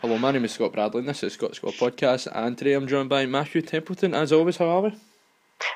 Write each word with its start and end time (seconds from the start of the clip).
Hello, 0.00 0.16
my 0.16 0.30
name 0.30 0.44
is 0.44 0.52
Scott 0.52 0.72
Bradley, 0.72 1.00
and 1.00 1.08
this 1.08 1.24
is 1.24 1.32
Scott 1.32 1.56
Scott 1.56 1.74
Podcast. 1.74 2.28
And 2.32 2.56
today 2.56 2.74
I'm 2.74 2.86
joined 2.86 3.08
by 3.08 3.26
Matthew 3.26 3.62
Templeton. 3.62 4.14
As 4.14 4.30
always, 4.30 4.56
how 4.58 4.66
are 4.66 4.80
we? 4.82 4.94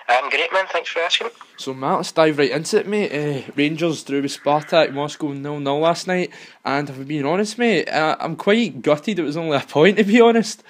I'm 0.09 0.31
great, 0.31 0.53
man. 0.53 0.67
Thanks 0.69 0.91
for 0.91 1.01
asking. 1.01 1.31
So, 1.57 1.75
Matt, 1.75 1.97
let's 1.97 2.13
dive 2.13 2.39
right 2.39 2.53
into 2.53 2.79
it, 2.79 2.87
mate. 2.87 3.11
Uh, 3.11 3.51
Rangers 3.57 4.05
drew 4.05 4.23
with 4.23 4.41
Spartak 4.41 4.93
Moscow 4.93 5.35
0 5.35 5.59
0 5.59 5.79
last 5.79 6.07
night. 6.07 6.31
And 6.65 6.89
if 6.89 6.99
I'm 6.99 7.05
being 7.05 7.27
honest, 7.27 7.59
mate, 7.59 7.89
uh, 7.89 8.17
I'm 8.21 8.37
quite 8.37 8.81
gutted 8.81 9.19
it 9.19 9.23
was 9.23 9.37
only 9.37 9.57
a 9.57 9.61
point, 9.61 9.97
to 9.97 10.05
be 10.05 10.21
honest. 10.21 10.63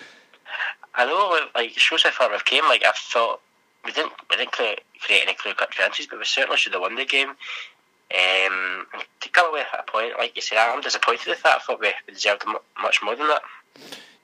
I 0.95 1.05
know, 1.05 1.39
like, 1.55 1.73
it 1.73 1.79
shows 1.79 2.05
how 2.05 2.11
far 2.11 2.31
we've 2.31 2.43
came. 2.47 2.65
Like, 2.65 2.85
I 2.87 2.93
thought 2.95 3.43
we 3.85 3.93
didn't, 3.93 4.13
we 4.31 4.37
didn't 4.37 4.53
create, 4.53 4.81
create 4.99 5.25
any 5.25 5.35
clear 5.35 5.53
cut 5.53 5.73
chances, 5.73 6.07
but 6.07 6.19
we 6.19 6.25
certainly 6.25 6.57
should 6.57 6.73
have 6.73 6.81
won 6.81 6.95
the 6.95 7.05
game. 7.05 7.33
Um, 8.15 8.87
to 9.21 9.29
come 9.31 9.49
away 9.49 9.61
with 9.61 9.81
a 9.81 9.91
point, 9.91 10.13
like 10.19 10.37
you 10.37 10.43
said, 10.43 10.59
I'm 10.59 10.81
disappointed 10.81 11.29
with 11.29 11.43
that. 11.43 11.57
I 11.57 11.59
thought 11.61 11.81
we 11.81 11.93
deserved 12.13 12.45
much 12.81 13.01
more 13.03 13.17
than 13.17 13.29
that. 13.29 13.43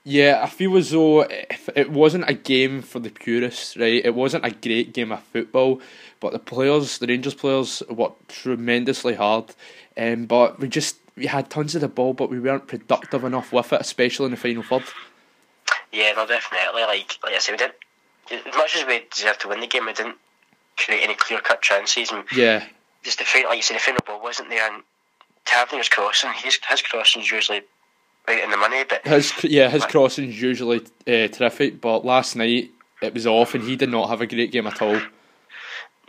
Yeah, 0.03 0.41
I 0.43 0.47
feel 0.47 0.77
as 0.77 0.91
though 0.91 1.21
if 1.21 1.69
it 1.75 1.91
wasn't 1.91 2.29
a 2.29 2.33
game 2.33 2.81
for 2.81 2.99
the 2.99 3.09
purists, 3.09 3.75
right? 3.75 4.03
It 4.03 4.15
wasn't 4.15 4.45
a 4.45 4.51
great 4.51 4.93
game 4.93 5.11
of 5.11 5.23
football, 5.23 5.81
but 6.19 6.33
the 6.33 6.39
players, 6.39 6.97
the 6.99 7.07
Rangers 7.07 7.33
players, 7.33 7.83
worked 7.89 8.29
tremendously 8.29 9.15
hard. 9.15 9.53
Um, 9.97 10.25
but 10.25 10.59
we 10.59 10.69
just 10.69 10.97
we 11.15 11.25
had 11.25 11.49
tons 11.49 11.75
of 11.75 11.81
the 11.81 11.87
ball, 11.87 12.13
but 12.13 12.29
we 12.29 12.39
weren't 12.39 12.67
productive 12.67 13.23
enough 13.23 13.51
with 13.51 13.73
it, 13.73 13.81
especially 13.81 14.25
in 14.25 14.31
the 14.31 14.37
final 14.37 14.63
third. 14.63 14.83
Yeah, 15.91 16.13
no, 16.15 16.25
definitely. 16.25 16.83
Like 16.83 17.17
like 17.23 17.33
I 17.33 17.39
said, 17.39 17.53
we 17.53 17.57
didn't. 17.57 17.75
As 18.31 18.55
much 18.55 18.75
as 18.75 18.85
we 18.85 19.05
deserved 19.13 19.41
to 19.41 19.47
win 19.49 19.59
the 19.59 19.67
game, 19.67 19.85
we 19.85 19.93
didn't 19.93 20.17
create 20.77 21.03
any 21.03 21.15
clear 21.15 21.39
cut 21.39 21.61
chances. 21.61 22.11
And 22.11 22.23
yeah, 22.35 22.65
just 23.03 23.19
the 23.19 23.25
final, 23.25 23.49
like 23.49 23.57
you 23.57 23.63
said, 23.63 23.75
the 23.75 23.79
final 23.79 24.01
ball 24.05 24.21
wasn't 24.21 24.49
there, 24.49 24.71
and 24.71 24.83
Tavernier's 25.45 25.89
crossing, 25.89 26.31
his 26.33 26.59
his 26.69 26.81
crossing's 26.81 27.31
usually 27.31 27.61
right 28.27 28.43
in 28.43 28.51
the 28.51 28.57
money, 28.57 28.83
but 28.87 29.05
his 29.05 29.33
yeah 29.43 29.69
his 29.69 29.85
crossing's 29.85 30.41
usually 30.41 30.81
uh, 31.07 31.27
terrific, 31.27 31.81
but 31.81 32.05
last 32.05 32.35
night 32.35 32.71
it 33.01 33.13
was 33.13 33.25
off, 33.25 33.55
and 33.55 33.63
he 33.63 33.75
did 33.75 33.89
not 33.89 34.09
have 34.09 34.21
a 34.21 34.27
great 34.27 34.51
game 34.51 34.67
at 34.67 34.81
all. 34.81 34.99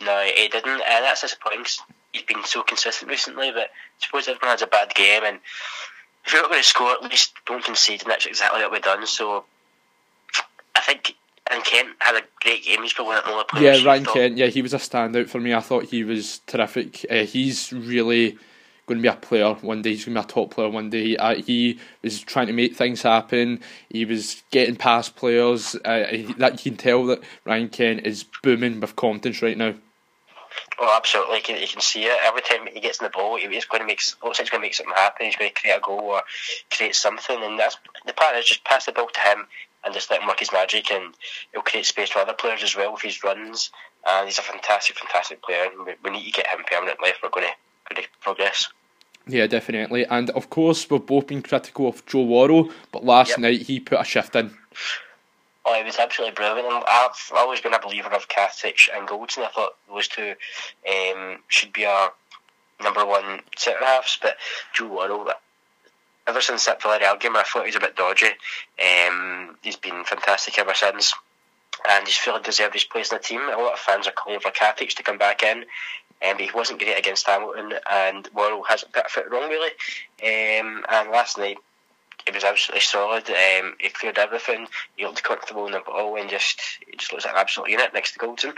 No, 0.02 0.30
he 0.34 0.48
didn't, 0.48 0.80
and 0.80 1.04
that's 1.04 1.20
disappointing. 1.20 1.66
He's 2.12 2.22
been 2.22 2.44
so 2.44 2.62
consistent 2.62 3.10
recently, 3.10 3.50
but 3.52 3.64
I 3.64 4.04
suppose 4.04 4.28
everyone 4.28 4.50
has 4.50 4.62
a 4.62 4.66
bad 4.66 4.94
game, 4.94 5.22
and 5.24 5.38
if 6.24 6.32
you're 6.32 6.42
not 6.42 6.50
going 6.50 6.62
to 6.62 6.66
score, 6.66 6.92
at 6.92 7.02
least 7.02 7.34
don't 7.46 7.64
concede, 7.64 8.02
and 8.02 8.10
that's 8.10 8.26
exactly 8.26 8.60
what 8.62 8.72
we've 8.72 8.82
done. 8.82 9.06
So 9.06 9.44
I 10.74 10.80
think 10.80 11.14
and 11.50 11.64
Kent 11.64 11.88
had 11.98 12.14
a 12.14 12.22
great 12.42 12.64
game. 12.64 12.82
He's 12.82 12.92
probably 12.92 13.14
one 13.14 13.18
of 13.18 13.24
the 13.24 13.30
only 13.32 13.44
players. 13.44 13.82
Yeah, 13.82 13.86
Ryan 13.86 14.04
Kent. 14.04 14.36
Yeah, 14.38 14.46
he 14.46 14.62
was 14.62 14.72
a 14.72 14.78
standout 14.78 15.28
for 15.28 15.40
me. 15.40 15.52
I 15.52 15.60
thought 15.60 15.84
he 15.84 16.04
was 16.04 16.40
terrific. 16.46 17.04
Uh, 17.10 17.24
he's 17.24 17.72
really 17.72 18.38
going 18.86 18.98
to 18.98 19.02
be 19.02 19.08
a 19.08 19.14
player 19.14 19.54
one 19.54 19.82
day. 19.82 19.90
He's 19.90 20.04
going 20.04 20.14
to 20.14 20.20
be 20.20 20.24
a 20.24 20.28
top 20.28 20.52
player 20.52 20.68
one 20.68 20.90
day. 20.90 21.16
Uh, 21.16 21.36
he 21.36 21.78
was 22.02 22.20
trying 22.20 22.46
to 22.46 22.52
make 22.52 22.76
things 22.76 23.02
happen. 23.02 23.60
He 23.88 24.04
was 24.04 24.42
getting 24.50 24.76
past 24.76 25.16
players. 25.16 25.74
Uh, 25.76 26.06
that 26.38 26.64
you 26.64 26.70
can 26.70 26.76
tell 26.76 27.06
that 27.06 27.22
Ryan 27.44 27.68
Kent 27.68 28.06
is 28.06 28.24
booming 28.42 28.80
with 28.80 28.96
confidence 28.96 29.42
right 29.42 29.58
now. 29.58 29.74
Oh, 30.80 30.94
absolutely! 30.96 31.36
You 31.36 31.42
can, 31.42 31.60
you 31.60 31.68
can 31.68 31.80
see 31.80 32.04
it 32.04 32.18
every 32.24 32.40
time 32.40 32.66
he 32.72 32.80
gets 32.80 32.98
in 32.98 33.04
the 33.04 33.10
ball. 33.10 33.36
He's 33.36 33.66
going 33.66 33.82
to 33.82 33.86
make 33.86 34.00
looks 34.24 34.38
like 34.38 34.46
he's 34.46 34.50
going 34.50 34.62
to 34.62 34.66
make 34.66 34.74
something 34.74 34.94
happen. 34.94 35.26
He's 35.26 35.36
going 35.36 35.50
to 35.50 35.60
create 35.60 35.76
a 35.76 35.80
goal 35.80 36.00
or 36.00 36.22
create 36.70 36.96
something, 36.96 37.40
and 37.40 37.58
that's 37.58 37.76
the 38.06 38.12
plan 38.12 38.36
is 38.36 38.46
just 38.46 38.64
pass 38.64 38.86
the 38.86 38.92
ball 38.92 39.08
to 39.12 39.20
him 39.20 39.46
and 39.84 39.94
just 39.94 40.10
let 40.10 40.20
him 40.20 40.28
work 40.28 40.40
his 40.40 40.52
magic, 40.52 40.90
and 40.90 41.14
he'll 41.52 41.62
create 41.62 41.86
space 41.86 42.10
for 42.10 42.20
other 42.20 42.34
players 42.34 42.62
as 42.62 42.76
well 42.76 42.92
with 42.92 43.02
his 43.02 43.22
runs. 43.24 43.70
And 44.08 44.26
he's 44.26 44.38
a 44.38 44.42
fantastic, 44.42 44.98
fantastic 44.98 45.42
player. 45.42 45.64
And 45.64 45.86
we, 45.86 45.94
we 46.02 46.10
need 46.10 46.24
to 46.24 46.32
get 46.32 46.46
him 46.46 46.64
permanently 46.70 47.10
if 47.10 47.18
we're 47.22 47.30
going 47.30 47.46
to, 47.46 47.94
going 47.94 48.02
to 48.02 48.08
progress. 48.20 48.68
Yeah, 49.26 49.46
definitely. 49.46 50.06
And 50.06 50.30
of 50.30 50.50
course, 50.50 50.88
we've 50.88 51.04
both 51.04 51.26
been 51.26 51.42
critical 51.42 51.88
of 51.88 52.04
Joe 52.06 52.22
Worrall, 52.22 52.70
but 52.92 53.04
last 53.04 53.30
yep. 53.30 53.38
night 53.38 53.62
he 53.62 53.80
put 53.80 54.00
a 54.00 54.04
shift 54.04 54.34
in. 54.34 54.56
Oh, 55.66 55.74
he 55.74 55.84
was 55.84 55.98
absolutely 55.98 56.34
brilliant. 56.34 56.66
And 56.66 56.84
I've 56.88 57.32
always 57.34 57.60
been 57.60 57.74
a 57.74 57.80
believer 57.80 58.08
of 58.08 58.28
Katic 58.28 58.88
and 58.94 59.06
Goldson. 59.06 59.44
I 59.44 59.48
thought 59.48 59.76
those 59.88 60.08
two 60.08 60.34
um, 60.88 61.38
should 61.48 61.72
be 61.72 61.84
our 61.84 62.12
number 62.82 63.04
one 63.04 63.40
centre 63.56 63.84
halves, 63.84 64.18
but 64.20 64.36
Joe 64.72 64.88
Worrall, 64.88 65.30
ever 66.30 66.40
since 66.40 66.66
that 66.66 66.80
Villarreal 66.80 67.20
game, 67.20 67.36
I 67.36 67.42
thought 67.42 67.64
he 67.64 67.68
was 67.68 67.76
a 67.76 67.80
bit 67.80 67.96
dodgy. 67.96 68.26
Um, 68.26 69.56
he's 69.62 69.76
been 69.76 70.04
fantastic 70.04 70.58
ever 70.58 70.74
since, 70.74 71.12
and 71.88 72.06
he's 72.06 72.16
fully 72.16 72.42
deserved 72.42 72.74
his 72.74 72.84
place 72.84 73.10
in 73.10 73.18
the 73.18 73.22
team. 73.22 73.40
A 73.40 73.60
lot 73.60 73.74
of 73.74 73.78
fans 73.78 74.06
are 74.06 74.12
calling 74.12 74.40
for 74.40 74.50
Katic 74.50 74.94
to 74.94 75.02
come 75.02 75.18
back 75.18 75.42
in, 75.42 75.58
um, 75.58 76.36
but 76.36 76.40
he 76.40 76.50
wasn't 76.54 76.78
great 76.78 76.98
against 76.98 77.26
Hamilton, 77.26 77.74
and 77.90 78.28
Worrall 78.34 78.62
hasn't 78.62 78.92
put 78.92 79.06
a 79.06 79.08
foot 79.08 79.30
wrong 79.30 79.50
really. 79.50 79.70
Um, 80.22 80.84
and 80.88 81.10
last 81.10 81.36
night, 81.36 81.58
he 82.24 82.32
was 82.32 82.44
absolutely 82.44 82.82
solid. 82.82 83.28
Um, 83.28 83.74
he 83.80 83.88
cleared 83.88 84.18
everything. 84.18 84.66
He 84.96 85.04
looked 85.04 85.22
comfortable 85.22 85.66
in 85.66 85.72
the 85.72 85.80
ball, 85.80 86.16
and 86.16 86.30
just 86.30 86.60
he 86.86 86.96
just 86.96 87.12
looks 87.12 87.24
like 87.24 87.34
an 87.34 87.40
absolute 87.40 87.70
unit 87.70 87.92
next 87.92 88.12
to 88.12 88.18
Goldson. 88.20 88.56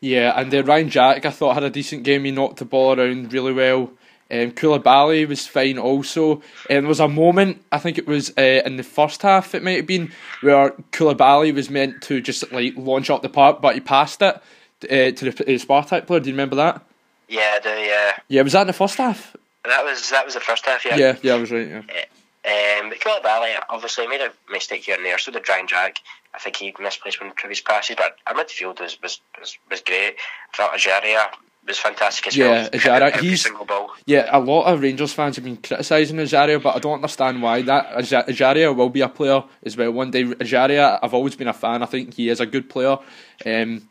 Yeah, 0.00 0.38
and 0.38 0.52
uh, 0.54 0.64
Ryan 0.64 0.90
Jack, 0.90 1.24
I 1.24 1.30
thought 1.30 1.54
had 1.54 1.62
a 1.64 1.70
decent 1.70 2.02
game. 2.02 2.24
He 2.24 2.30
knocked 2.30 2.58
the 2.58 2.64
ball 2.64 2.98
around 2.98 3.32
really 3.32 3.52
well. 3.52 3.90
Um, 4.34 4.50
Coulibaly 4.50 5.28
was 5.28 5.46
fine 5.46 5.78
also. 5.78 6.42
And 6.68 6.84
there 6.84 6.88
was 6.88 7.00
a 7.00 7.06
moment, 7.08 7.62
I 7.70 7.78
think 7.78 7.98
it 7.98 8.06
was 8.06 8.32
uh, 8.36 8.62
in 8.66 8.76
the 8.76 8.82
first 8.82 9.22
half, 9.22 9.54
it 9.54 9.62
might 9.62 9.76
have 9.76 9.86
been, 9.86 10.10
where 10.40 10.70
Coulibaly 10.90 11.54
was 11.54 11.70
meant 11.70 12.02
to 12.02 12.20
just 12.20 12.50
like 12.50 12.74
launch 12.76 13.10
up 13.10 13.22
the 13.22 13.28
park, 13.28 13.60
but 13.60 13.74
he 13.74 13.80
passed 13.80 14.20
it 14.22 14.34
uh, 14.34 14.40
to 14.88 15.12
the 15.12 15.30
uh, 15.30 15.58
Spartak 15.58 16.06
player. 16.06 16.20
Do 16.20 16.28
you 16.28 16.34
remember 16.34 16.56
that? 16.56 16.82
Yeah, 17.28 17.58
the 17.60 17.70
uh, 17.70 18.12
yeah. 18.28 18.42
Was 18.42 18.52
that 18.52 18.62
in 18.62 18.66
the 18.66 18.72
first 18.72 18.96
half? 18.96 19.36
That 19.64 19.84
was 19.84 20.10
that 20.10 20.24
was 20.24 20.34
the 20.34 20.40
first 20.40 20.66
half. 20.66 20.84
Yeah. 20.84 20.96
Yeah, 20.96 21.16
yeah, 21.22 21.34
I 21.34 21.38
was 21.38 21.50
right. 21.50 21.68
Yeah. 21.68 21.78
Uh, 21.78 22.80
um, 22.82 22.90
but 22.90 23.00
Coulibaly 23.00 23.54
obviously 23.70 24.06
made 24.06 24.20
a 24.20 24.30
mistake 24.50 24.84
here 24.84 24.96
and 24.96 25.04
there. 25.04 25.16
So 25.18 25.32
did 25.32 25.48
Ryan 25.48 25.66
Jack. 25.66 25.98
I 26.34 26.38
think 26.38 26.56
he 26.56 26.74
misplaced 26.80 27.20
one 27.20 27.30
of 27.30 27.36
the 27.36 27.40
previous 27.40 27.60
passes, 27.60 27.96
but 27.96 28.16
our 28.26 28.34
midfield 28.34 28.80
was 28.80 29.00
was 29.00 29.20
was, 29.38 29.56
was 29.70 29.80
great. 29.80 30.16
I 30.52 30.56
felt 30.56 30.72
Ejaria 30.72 31.28
was 31.66 31.78
fantastic 31.78 32.28
as 32.28 32.36
yeah, 32.36 32.46
well. 32.48 32.70
Ejaria, 32.70 33.20
he's 33.20 33.48
yeah. 34.06 34.28
A 34.30 34.38
lot 34.38 34.64
of 34.64 34.80
Rangers 34.80 35.12
fans 35.12 35.36
have 35.36 35.44
been 35.44 35.56
criticising 35.56 36.16
Ejaria, 36.16 36.62
but 36.62 36.76
I 36.76 36.78
don't 36.78 36.94
understand 36.94 37.42
why. 37.42 37.62
That 37.62 37.86
Ejaria 37.94 38.74
will 38.74 38.90
be 38.90 39.00
a 39.00 39.08
player 39.08 39.42
as 39.62 39.76
well 39.76 39.90
one 39.92 40.10
day. 40.10 40.24
Ejaria, 40.24 40.98
I've 41.02 41.14
always 41.14 41.36
been 41.36 41.48
a 41.48 41.52
fan. 41.52 41.82
I 41.82 41.86
think 41.86 42.14
he 42.14 42.28
is 42.28 42.40
a 42.40 42.46
good 42.46 42.68
player. 42.68 42.98
Um, 43.46 43.88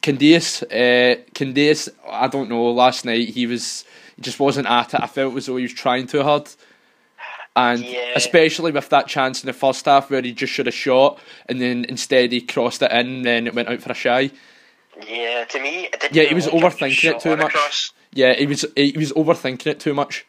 Candeias, 0.00 0.62
uh, 0.64 1.22
Candeias, 1.32 1.88
I 2.08 2.26
don't 2.28 2.48
know. 2.48 2.70
Last 2.72 3.04
night 3.04 3.28
he 3.28 3.46
was 3.46 3.84
he 4.16 4.22
just 4.22 4.40
wasn't 4.40 4.68
at 4.68 4.94
it. 4.94 5.00
I 5.00 5.06
felt 5.06 5.36
as 5.36 5.46
though 5.46 5.56
he 5.56 5.62
was 5.62 5.72
trying 5.72 6.06
too 6.06 6.22
hard. 6.22 6.48
And 7.54 7.84
yeah. 7.84 8.12
especially 8.16 8.72
with 8.72 8.88
that 8.88 9.08
chance 9.08 9.42
in 9.42 9.46
the 9.46 9.52
first 9.52 9.84
half 9.84 10.10
where 10.10 10.22
he 10.22 10.32
just 10.32 10.52
should 10.52 10.66
have 10.66 10.74
shot 10.74 11.18
and 11.46 11.60
then 11.60 11.84
instead 11.84 12.32
he 12.32 12.40
crossed 12.40 12.80
it 12.80 12.90
in 12.90 13.06
and 13.06 13.24
then 13.26 13.46
it 13.46 13.54
went 13.54 13.68
out 13.68 13.82
for 13.82 13.92
a 13.92 13.94
shy. 13.94 14.30
Yeah, 15.00 15.44
to 15.44 15.60
me, 15.60 15.88
yeah, 16.10 16.24
he 16.24 16.34
was 16.34 16.46
overthinking 16.46 17.16
it 17.16 17.20
too 17.20 17.36
much. 17.36 17.54
Across. 17.54 17.92
Yeah, 18.12 18.34
he 18.34 18.46
was 18.46 18.66
he 18.76 18.92
was 18.96 19.12
overthinking 19.12 19.66
it 19.66 19.80
too 19.80 19.94
much. 19.94 20.26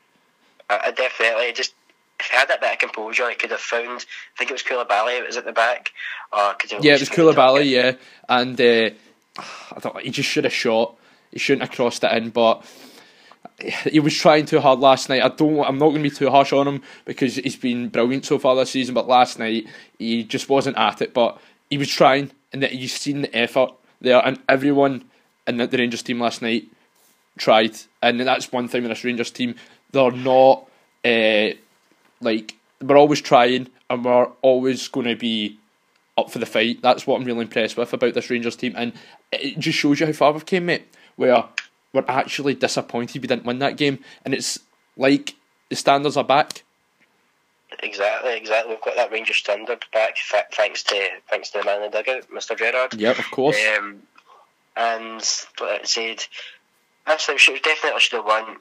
Uh, 0.70 0.92
definitely, 0.92 1.52
just 1.52 1.74
if 2.20 2.28
he 2.28 2.36
had 2.36 2.48
that 2.48 2.62
bit 2.62 2.74
of 2.74 2.80
composure, 2.80 3.30
he 3.30 3.36
could 3.36 3.52
have 3.52 3.60
found. 3.60 4.06
I 4.36 4.38
think 4.38 4.50
it 4.50 4.54
was 4.54 4.64
Coulibaly. 4.64 5.20
It 5.20 5.28
was 5.28 5.38
at 5.38 5.46
the 5.46 5.52
back. 5.52 5.92
Or 6.32 6.54
could 6.54 6.84
yeah, 6.84 6.94
it 6.94 7.02
was 7.02 7.10
Coulibaly. 7.10 7.70
Yeah, 7.70 7.94
and 8.30 8.60
uh, 8.60 8.90
I 9.38 9.80
thought 9.80 10.02
he 10.02 10.12
just 10.12 10.30
should 10.30 10.46
have 10.46 10.54
shot. 10.54 10.96
He 11.32 11.40
shouldn't 11.40 11.68
have 11.68 11.76
crossed 11.76 12.04
it 12.04 12.12
in, 12.14 12.30
but 12.30 12.66
he 13.60 14.00
was 14.00 14.16
trying 14.16 14.46
too 14.46 14.60
hard 14.60 14.80
last 14.80 15.10
night. 15.10 15.24
I 15.24 15.30
don't. 15.30 15.60
I'm 15.60 15.78
not 15.78 15.90
going 15.90 16.04
to 16.04 16.10
be 16.10 16.16
too 16.16 16.30
harsh 16.30 16.54
on 16.54 16.68
him 16.68 16.82
because 17.06 17.36
he's 17.36 17.58
been 17.58 17.90
brilliant 17.90 18.26
so 18.26 18.40
far 18.40 18.56
this 18.56 18.72
season. 18.72 18.96
But 18.96 19.08
last 19.08 19.40
night 19.40 19.68
he 20.00 20.24
just 20.24 20.48
wasn't 20.48 20.78
at 20.78 21.02
it. 21.02 21.14
But 21.14 21.38
he 21.70 21.78
was 21.78 21.90
trying, 21.90 22.32
and 22.54 22.64
that 22.64 22.74
you've 22.74 22.92
seen 22.92 23.24
the 23.24 23.36
effort 23.36 23.72
there, 24.04 24.24
and 24.24 24.40
everyone 24.48 25.06
in 25.48 25.58
the 25.58 25.68
Rangers 25.68 26.04
team 26.04 26.20
last 26.20 26.42
night 26.42 26.66
tried, 27.38 27.76
and 28.02 28.20
that's 28.20 28.52
one 28.52 28.68
thing 28.68 28.84
with 28.84 28.92
this 28.92 29.04
Rangers 29.04 29.32
team. 29.32 29.56
They're 29.92 30.12
not 30.12 30.68
uh, 31.04 31.50
like 32.22 32.56
we're 32.82 32.98
always 32.98 33.22
trying, 33.22 33.70
and 33.90 34.06
we're 34.06 34.28
always 34.42 34.88
going 34.88 35.08
to 35.08 35.16
be 35.16 35.58
up 36.18 36.30
for 36.30 36.40
the 36.40 36.46
fight. 36.46 36.82
That's 36.82 37.08
what 37.08 37.20
I'm 37.20 37.26
really 37.26 37.42
impressed 37.42 37.78
with 37.78 37.94
about 37.94 38.14
this 38.14 38.30
Rangers 38.30 38.56
team, 38.56 38.74
and 38.78 38.94
it 39.32 39.58
just 39.58 39.80
shows 39.80 40.00
you 40.00 40.06
how 40.06 40.14
far 40.14 40.32
we've 40.32 40.46
came, 40.46 40.68
mate. 40.68 40.88
Where 41.16 41.46
we're 41.94 42.06
actually 42.08 42.56
disappointed 42.56 43.22
we 43.22 43.28
didn't 43.28 43.46
win 43.46 43.60
that 43.60 43.78
game, 43.78 44.00
and 44.26 44.34
it's 44.34 44.60
like 44.98 45.36
the 45.70 45.76
standards 45.76 46.18
are 46.18 46.24
back. 46.24 46.64
Exactly, 47.82 48.36
exactly. 48.36 48.74
We've 48.74 48.84
got 48.84 48.96
that 48.96 49.12
Rangers 49.12 49.38
standard 49.38 49.86
back 49.92 50.16
thanks 50.52 50.84
to 50.84 51.08
thanks 51.30 51.50
to 51.52 51.60
the 51.60 51.66
man 51.66 51.84
in 51.84 51.92
the 51.92 51.98
dugout, 51.98 52.30
Mr. 52.30 52.58
Gerrard. 52.58 52.94
Yep, 52.94 53.20
of 53.20 53.32
course. 53.32 53.58
Um, 53.78 54.04
and 54.76 55.22
like 55.62 55.82
I 55.82 55.84
said, 55.84 56.26
actually, 57.06 57.36
we 57.36 57.40
should 57.40 57.62
definitely 57.62 58.00
should 58.00 58.18
have 58.18 58.26
won. 58.26 58.58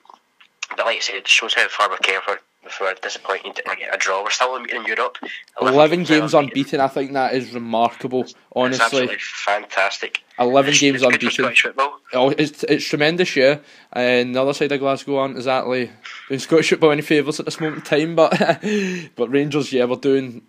But 0.71 0.87
like 0.87 0.97
I 0.97 1.01
said, 1.01 1.17
it 1.17 1.29
shows 1.29 1.55
how 1.55 1.69
far 1.69 1.91
we 1.91 1.97
came 2.03 2.21
for 2.23 2.41
before 2.63 2.95
disappointing 3.03 3.53
to 3.55 3.63
get 3.63 3.95
a 3.95 3.99
draw. 3.99 4.23
We're 4.23 4.31
still 4.31 4.55
unbeaten 4.55 4.83
in 4.83 4.87
Europe. 4.87 5.19
11, 5.61 5.75
11 5.75 6.05
games 6.05 6.35
unbeaten. 6.35 6.81
I 6.81 6.89
think 6.89 7.13
that 7.13 7.35
is 7.35 7.53
remarkable. 7.53 8.25
Honestly, 8.55 9.09
fantastic. 9.19 10.23
Eleven 10.39 10.71
it's, 10.71 10.81
games 10.81 11.03
it's 11.03 11.13
unbeaten. 11.13 11.75
Oh, 12.13 12.31
it's 12.31 12.65
it's 12.65 12.85
tremendous, 12.85 13.35
yeah. 13.37 13.59
And 13.93 14.35
the 14.35 14.43
other 14.43 14.55
side 14.55 14.73
of 14.73 14.81
Glasgow 14.81 15.19
aren't 15.19 15.37
exactly 15.37 15.91
doing 16.29 16.41
Scottish 16.41 16.71
football 16.71 16.93
any 16.93 17.03
favours 17.03 17.41
at 17.41 17.47
this 17.47 17.61
moment 17.61 17.79
in 17.79 17.83
time, 17.83 18.15
but 18.17 18.31
but 19.17 19.31
Rangers, 19.31 19.73
yeah, 19.73 19.85
we're 19.85 19.97
doing 19.97 20.43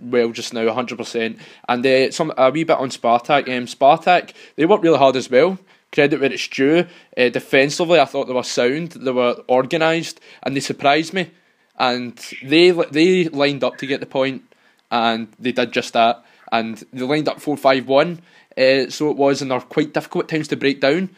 well 0.00 0.30
just 0.30 0.54
now, 0.54 0.72
hundred 0.72 0.98
percent. 0.98 1.38
And 1.68 1.84
uh, 1.84 2.10
some 2.10 2.32
a 2.36 2.50
wee 2.50 2.64
bit 2.64 2.78
on 2.78 2.90
Spartak. 2.90 3.48
Um, 3.48 3.66
Spartak, 3.66 4.32
they 4.56 4.66
worked 4.66 4.84
really 4.84 4.98
hard 4.98 5.16
as 5.16 5.30
well 5.30 5.58
credit 5.92 6.20
where 6.20 6.32
it's 6.32 6.48
due. 6.48 6.86
Uh, 7.16 7.28
defensively, 7.28 8.00
I 8.00 8.06
thought 8.06 8.26
they 8.26 8.34
were 8.34 8.42
sound, 8.42 8.92
they 8.92 9.10
were 9.10 9.36
organised, 9.48 10.20
and 10.42 10.56
they 10.56 10.60
surprised 10.60 11.12
me. 11.12 11.30
And 11.78 12.18
they 12.42 12.70
they 12.70 13.28
lined 13.28 13.64
up 13.64 13.76
to 13.78 13.86
get 13.86 14.00
the 14.00 14.06
point, 14.06 14.42
and 14.90 15.28
they 15.38 15.52
did 15.52 15.72
just 15.72 15.92
that. 15.92 16.24
And 16.50 16.82
they 16.92 17.02
lined 17.02 17.28
up 17.28 17.40
4 17.40 17.56
5 17.56 17.88
1, 17.88 18.20
uh, 18.56 18.90
so 18.90 19.10
it 19.10 19.16
was, 19.16 19.40
and 19.40 19.50
they're 19.50 19.60
quite 19.60 19.94
difficult 19.94 20.28
times 20.28 20.48
to 20.48 20.56
break 20.56 20.80
down. 20.80 21.10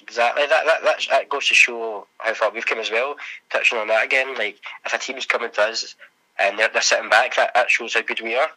Exactly, 0.00 0.46
that, 0.46 0.64
that, 0.66 0.84
that, 0.84 1.06
that 1.10 1.28
goes 1.28 1.48
to 1.48 1.54
show 1.54 2.06
how 2.18 2.34
far 2.34 2.50
we've 2.50 2.66
come 2.66 2.78
as 2.78 2.90
well. 2.90 3.16
Touching 3.50 3.78
on 3.78 3.88
that 3.88 4.04
again, 4.04 4.36
like 4.36 4.58
if 4.84 4.92
a 4.92 4.98
team's 4.98 5.24
coming 5.24 5.50
to 5.50 5.62
us 5.62 5.94
and 6.38 6.58
they're, 6.58 6.68
they're 6.68 6.82
sitting 6.82 7.08
back, 7.08 7.36
that, 7.36 7.52
that 7.54 7.70
shows 7.70 7.94
how 7.94 8.02
good 8.02 8.20
we 8.20 8.36
are. 8.36 8.50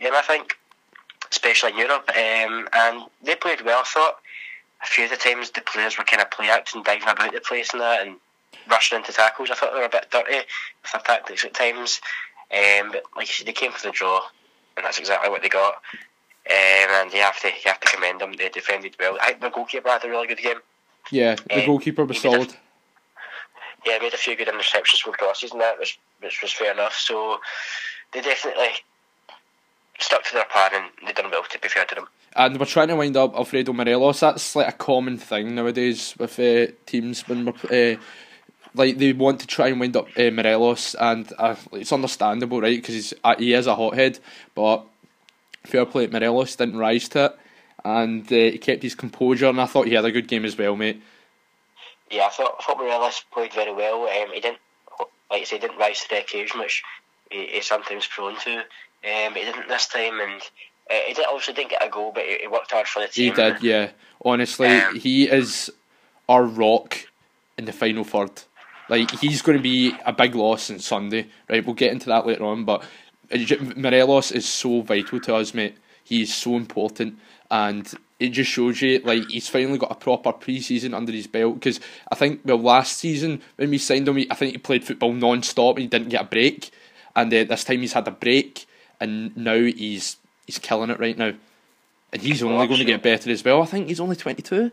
And 0.00 0.14
I 0.14 0.22
think, 0.22 0.56
especially 1.30 1.72
in 1.72 1.78
Europe, 1.78 2.08
um, 2.08 2.68
and 2.72 3.02
they 3.22 3.34
played 3.34 3.60
well, 3.60 3.80
I 3.80 3.84
thought 3.84 4.16
a 4.84 4.86
few 4.86 5.04
of 5.04 5.10
the 5.10 5.16
times 5.16 5.50
the 5.50 5.62
players 5.62 5.98
were 5.98 6.04
kind 6.04 6.22
of 6.22 6.30
play 6.30 6.50
acting, 6.50 6.82
diving 6.82 7.08
about 7.08 7.32
the 7.32 7.40
place 7.40 7.72
and 7.72 7.80
that, 7.80 8.06
and 8.06 8.16
rushing 8.70 8.98
into 8.98 9.12
tackles. 9.12 9.50
I 9.50 9.54
thought 9.54 9.72
they 9.72 9.78
were 9.78 9.86
a 9.86 9.88
bit 9.88 10.10
dirty 10.10 10.36
with 10.36 10.92
their 10.92 11.00
tactics 11.02 11.44
at 11.44 11.54
times. 11.54 12.00
Um, 12.52 12.92
but 12.92 13.02
like 13.16 13.26
you 13.28 13.32
said, 13.32 13.46
they 13.46 13.52
came 13.52 13.72
for 13.72 13.86
the 13.86 13.92
draw, 13.92 14.20
and 14.76 14.84
that's 14.84 14.98
exactly 14.98 15.30
what 15.30 15.42
they 15.42 15.48
got. 15.48 15.74
Um, 16.46 16.90
and 16.90 17.12
you 17.12 17.20
have 17.20 17.40
to 17.40 17.48
you 17.48 17.54
have 17.66 17.80
to 17.80 17.88
commend 17.88 18.20
them. 18.20 18.34
They 18.34 18.50
defended 18.50 18.96
well. 19.00 19.16
I 19.20 19.28
think 19.28 19.40
the 19.40 19.48
goalkeeper 19.48 19.88
had 19.88 20.04
a 20.04 20.10
really 20.10 20.26
good 20.26 20.38
game. 20.38 20.58
Yeah, 21.10 21.36
the 21.48 21.60
um, 21.60 21.66
goalkeeper 21.66 22.04
was 22.04 22.20
solid. 22.20 22.50
A, 22.50 22.54
yeah, 23.86 23.98
made 23.98 24.14
a 24.14 24.18
few 24.18 24.36
good 24.36 24.48
interceptions 24.48 25.00
from 25.00 25.14
crosses 25.14 25.52
and 25.52 25.60
that, 25.60 25.78
which 25.78 25.98
which 26.20 26.42
was 26.42 26.52
fair 26.52 26.72
enough. 26.72 26.94
So 26.94 27.38
they 28.12 28.20
definitely 28.20 28.68
stuck 29.98 30.24
to 30.24 30.34
their 30.34 30.44
plan 30.46 30.70
and 30.74 30.84
they 31.06 31.12
done 31.12 31.30
well. 31.30 31.42
To 31.42 31.58
be 31.58 31.68
fair 31.68 31.84
to 31.84 31.94
them. 31.94 32.06
And 32.36 32.58
we're 32.58 32.66
trying 32.66 32.88
to 32.88 32.96
wind 32.96 33.16
up 33.16 33.34
Alfredo 33.34 33.72
Morelos. 33.72 34.20
That's 34.20 34.56
like 34.56 34.68
a 34.68 34.72
common 34.72 35.18
thing 35.18 35.54
nowadays 35.54 36.14
with 36.18 36.38
uh, 36.38 36.72
teams 36.86 37.26
when 37.28 37.46
we're. 37.46 37.94
Uh, 37.94 38.00
like 38.74 38.98
they 38.98 39.12
want 39.12 39.40
to 39.40 39.46
try 39.46 39.68
and 39.68 39.78
wind 39.78 39.96
up 39.96 40.08
uh, 40.18 40.30
Morelos, 40.30 40.94
and 40.98 41.32
uh, 41.38 41.54
it's 41.72 41.92
understandable, 41.92 42.60
right? 42.60 42.76
Because 42.76 43.14
uh, 43.22 43.36
he 43.38 43.52
is 43.52 43.66
a 43.66 43.74
hothead, 43.74 44.18
but 44.54 44.84
fair 45.64 45.86
play, 45.86 46.08
Morelos 46.08 46.56
didn't 46.56 46.76
rise 46.76 47.08
to 47.10 47.26
it, 47.26 47.38
and 47.84 48.26
uh, 48.26 48.34
he 48.34 48.58
kept 48.58 48.82
his 48.82 48.94
composure, 48.94 49.48
and 49.48 49.60
I 49.60 49.66
thought 49.66 49.86
he 49.86 49.94
had 49.94 50.04
a 50.04 50.12
good 50.12 50.28
game 50.28 50.44
as 50.44 50.58
well, 50.58 50.76
mate. 50.76 51.00
Yeah, 52.10 52.26
I 52.26 52.30
thought, 52.30 52.56
I 52.60 52.64
thought 52.64 52.78
Morelos 52.78 53.24
played 53.32 53.52
very 53.52 53.72
well. 53.72 54.02
Um, 54.02 54.32
he 54.32 54.40
didn't, 54.40 54.58
like 55.30 55.42
I 55.42 55.44
say, 55.44 55.58
didn't 55.58 55.78
rise 55.78 56.00
to 56.02 56.08
the 56.10 56.20
occasion, 56.20 56.58
which 56.58 56.82
he, 57.30 57.46
he's 57.46 57.66
sometimes 57.66 58.06
prone 58.06 58.38
to. 58.40 58.64
Um, 59.04 59.34
but 59.34 59.42
he 59.42 59.44
didn't 59.44 59.68
this 59.68 59.86
time, 59.86 60.18
and 60.20 60.40
uh, 60.90 60.94
he 61.06 61.12
did, 61.14 61.26
obviously 61.26 61.54
didn't 61.54 61.70
get 61.70 61.86
a 61.86 61.90
goal, 61.90 62.12
but 62.14 62.24
he, 62.24 62.38
he 62.42 62.46
worked 62.46 62.70
hard 62.70 62.86
for 62.86 63.02
the 63.02 63.08
team. 63.08 63.34
He 63.34 63.42
did, 63.42 63.62
yeah. 63.62 63.90
Honestly, 64.24 64.68
um, 64.68 64.98
he 64.98 65.28
is 65.28 65.70
our 66.28 66.44
rock 66.44 67.06
in 67.58 67.66
the 67.66 67.72
final 67.72 68.04
third. 68.04 68.42
Like 68.88 69.10
he's 69.12 69.42
going 69.42 69.58
to 69.58 69.62
be 69.62 69.94
a 70.04 70.12
big 70.12 70.34
loss 70.34 70.70
on 70.70 70.78
Sunday, 70.78 71.26
right? 71.48 71.64
We'll 71.64 71.74
get 71.74 71.92
into 71.92 72.06
that 72.06 72.26
later 72.26 72.44
on, 72.44 72.64
but 72.64 72.84
Morelos 73.76 74.30
is 74.30 74.46
so 74.46 74.82
vital 74.82 75.20
to 75.20 75.36
us, 75.36 75.54
mate. 75.54 75.76
He's 76.02 76.34
so 76.34 76.56
important, 76.56 77.18
and 77.50 77.92
it 78.18 78.28
just 78.28 78.50
shows 78.50 78.82
you 78.82 79.00
like 79.00 79.28
he's 79.28 79.48
finally 79.48 79.78
got 79.78 79.90
a 79.90 79.94
proper 79.94 80.32
pre-season 80.32 80.92
under 80.92 81.12
his 81.12 81.26
belt. 81.26 81.54
Because 81.54 81.80
I 82.12 82.14
think 82.14 82.40
well 82.44 82.58
last 82.58 82.98
season 82.98 83.40
when 83.56 83.70
we 83.70 83.78
signed 83.78 84.06
him, 84.06 84.18
I 84.30 84.34
think 84.34 84.52
he 84.52 84.58
played 84.58 84.84
football 84.84 85.12
non-stop 85.12 85.76
and 85.76 85.82
he 85.82 85.88
didn't 85.88 86.10
get 86.10 86.22
a 86.22 86.26
break, 86.26 86.70
and 87.16 87.32
uh, 87.32 87.44
this 87.44 87.64
time 87.64 87.80
he's 87.80 87.94
had 87.94 88.06
a 88.06 88.10
break, 88.10 88.66
and 89.04 89.36
now 89.36 89.54
he's 89.54 90.16
he's 90.46 90.58
killing 90.58 90.90
it 90.90 90.98
right 90.98 91.16
now, 91.16 91.32
and 92.12 92.22
he's 92.22 92.42
only 92.42 92.66
going 92.66 92.80
to 92.80 92.84
get 92.84 93.02
better 93.02 93.30
as 93.30 93.44
well. 93.44 93.62
I 93.62 93.66
think 93.66 93.88
he's 93.88 94.00
only 94.00 94.16
twenty 94.16 94.42
two. 94.42 94.72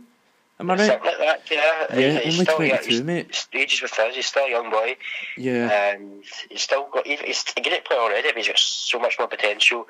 Am 0.60 0.70
I 0.70 0.76
right? 0.76 0.88
Something 0.88 1.06
like 1.06 1.18
that, 1.18 1.42
yeah. 1.52 2.00
Yeah, 2.00 2.20
he's 2.20 2.40
only 2.40 2.46
twenty 2.46 2.88
two, 2.88 3.04
mate. 3.04 3.34
Stages 3.34 3.82
with 3.82 3.98
us. 4.00 4.16
He's 4.16 4.28
still 4.28 4.46
a 4.46 4.50
young 4.50 4.70
boy. 4.70 4.96
Yeah. 5.38 5.70
And 5.70 6.24
he's 6.50 6.62
still 6.62 6.88
got. 6.92 7.06
He's 7.06 7.44
a 7.58 7.62
great 7.62 7.86
player 7.86 8.00
already, 8.00 8.30
but 8.30 8.38
he's 8.38 8.48
got 8.48 8.58
so 8.58 9.00
much 9.00 9.18
more 9.20 9.28
potential. 9.28 9.88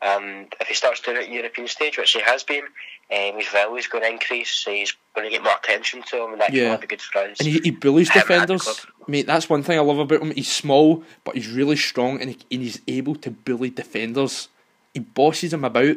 And 0.00 0.52
if 0.60 0.68
he 0.68 0.74
starts 0.74 1.00
doing 1.00 1.16
it 1.16 1.24
at 1.24 1.28
European 1.28 1.68
stage, 1.68 1.96
which 1.96 2.12
he 2.12 2.20
has 2.20 2.42
been, 2.42 2.64
um, 3.12 3.38
his 3.38 3.48
value 3.48 3.76
is 3.76 3.86
going 3.86 4.04
to 4.04 4.10
increase. 4.10 4.50
So 4.50 4.70
he's 4.70 4.96
going 5.14 5.26
to 5.28 5.30
get 5.30 5.44
more 5.44 5.56
attention 5.62 6.02
to 6.02 6.24
him, 6.24 6.32
and 6.32 6.40
that 6.40 6.52
yeah. 6.52 6.76
be 6.76 6.86
good 6.86 7.02
for 7.02 7.18
us. 7.18 7.38
And 7.38 7.48
he, 7.48 7.60
he 7.62 7.70
bullies 7.70 8.10
um, 8.10 8.14
defenders, 8.14 8.86
mate. 9.06 9.26
That's 9.26 9.48
one 9.50 9.62
thing 9.62 9.78
I 9.78 9.82
love 9.82 9.98
about 9.98 10.22
him. 10.22 10.32
He's 10.32 10.50
small, 10.50 11.04
but 11.24 11.34
he's 11.34 11.48
really 11.48 11.76
strong, 11.76 12.20
and, 12.20 12.30
he, 12.30 12.38
and 12.50 12.62
he's 12.62 12.80
able 12.88 13.14
to 13.16 13.30
bully 13.30 13.70
defenders 13.70 14.48
he 14.94 15.00
bosses 15.00 15.50
them 15.50 15.64
about. 15.64 15.96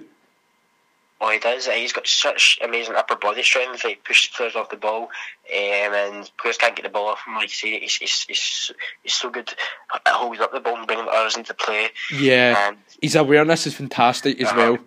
Oh, 1.21 1.31
he 1.31 1.39
does. 1.39 1.65
He's 1.67 1.93
got 1.93 2.07
such 2.07 2.59
amazing 2.61 2.95
upper 2.95 3.15
body 3.15 3.41
strength. 3.41 3.81
He 3.81 3.95
pushes 3.95 4.35
players 4.35 4.55
off 4.55 4.69
the 4.69 4.75
ball, 4.75 5.03
um, 5.03 5.09
and 5.49 6.31
players 6.37 6.57
can't 6.57 6.75
get 6.75 6.83
the 6.83 6.89
ball 6.89 7.07
off 7.07 7.25
him. 7.25 7.35
Like 7.35 7.43
you 7.43 7.49
say, 7.49 7.79
he's, 7.79 7.95
he's, 7.95 8.25
he's, 8.27 8.71
he's 9.01 9.13
so 9.13 9.29
good 9.29 9.53
at 9.93 10.01
holding 10.07 10.41
up 10.41 10.51
the 10.51 10.59
ball 10.59 10.77
and 10.77 10.87
bringing 10.87 11.07
others 11.09 11.37
into 11.37 11.53
play. 11.53 11.87
Yeah, 12.13 12.69
and, 12.69 12.77
his 13.01 13.15
awareness 13.15 13.65
is 13.65 13.75
fantastic 13.75 14.41
as 14.41 14.49
uh-huh. 14.49 14.57
well. 14.57 14.77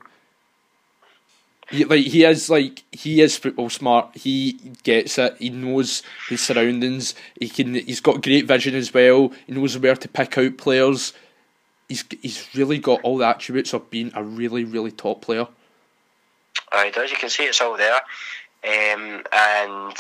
He, 1.71 1.85
like 1.85 2.07
he 2.07 2.25
is 2.25 2.49
like 2.49 2.83
he 2.93 3.21
is 3.21 3.37
football 3.37 3.69
smart. 3.69 4.17
He 4.17 4.53
gets 4.85 5.19
it. 5.19 5.37
He 5.39 5.51
knows 5.51 6.03
his 6.29 6.41
surroundings. 6.41 7.15
He 7.39 7.49
can. 7.49 7.75
He's 7.75 8.01
got 8.01 8.23
great 8.23 8.47
vision 8.47 8.75
as 8.75 8.93
well. 8.93 9.33
He 9.47 9.53
knows 9.53 9.77
where 9.77 9.97
to 9.97 10.09
pick 10.09 10.39
out 10.39 10.57
players 10.57 11.13
he's 11.89 12.05
he's 12.23 12.49
really 12.55 12.79
got 12.79 13.01
all 13.03 13.19
the 13.19 13.27
attributes 13.27 13.73
of 13.73 13.91
being 13.91 14.13
a 14.15 14.23
really 14.23 14.65
really 14.65 14.93
top 14.93 15.23
player. 15.23 15.47
He 16.85 16.91
does. 16.91 17.11
You 17.11 17.17
can 17.17 17.31
see 17.31 17.45
it's 17.45 17.61
all 17.61 17.77
there, 17.77 17.95
um, 17.95 19.23
and 19.33 19.97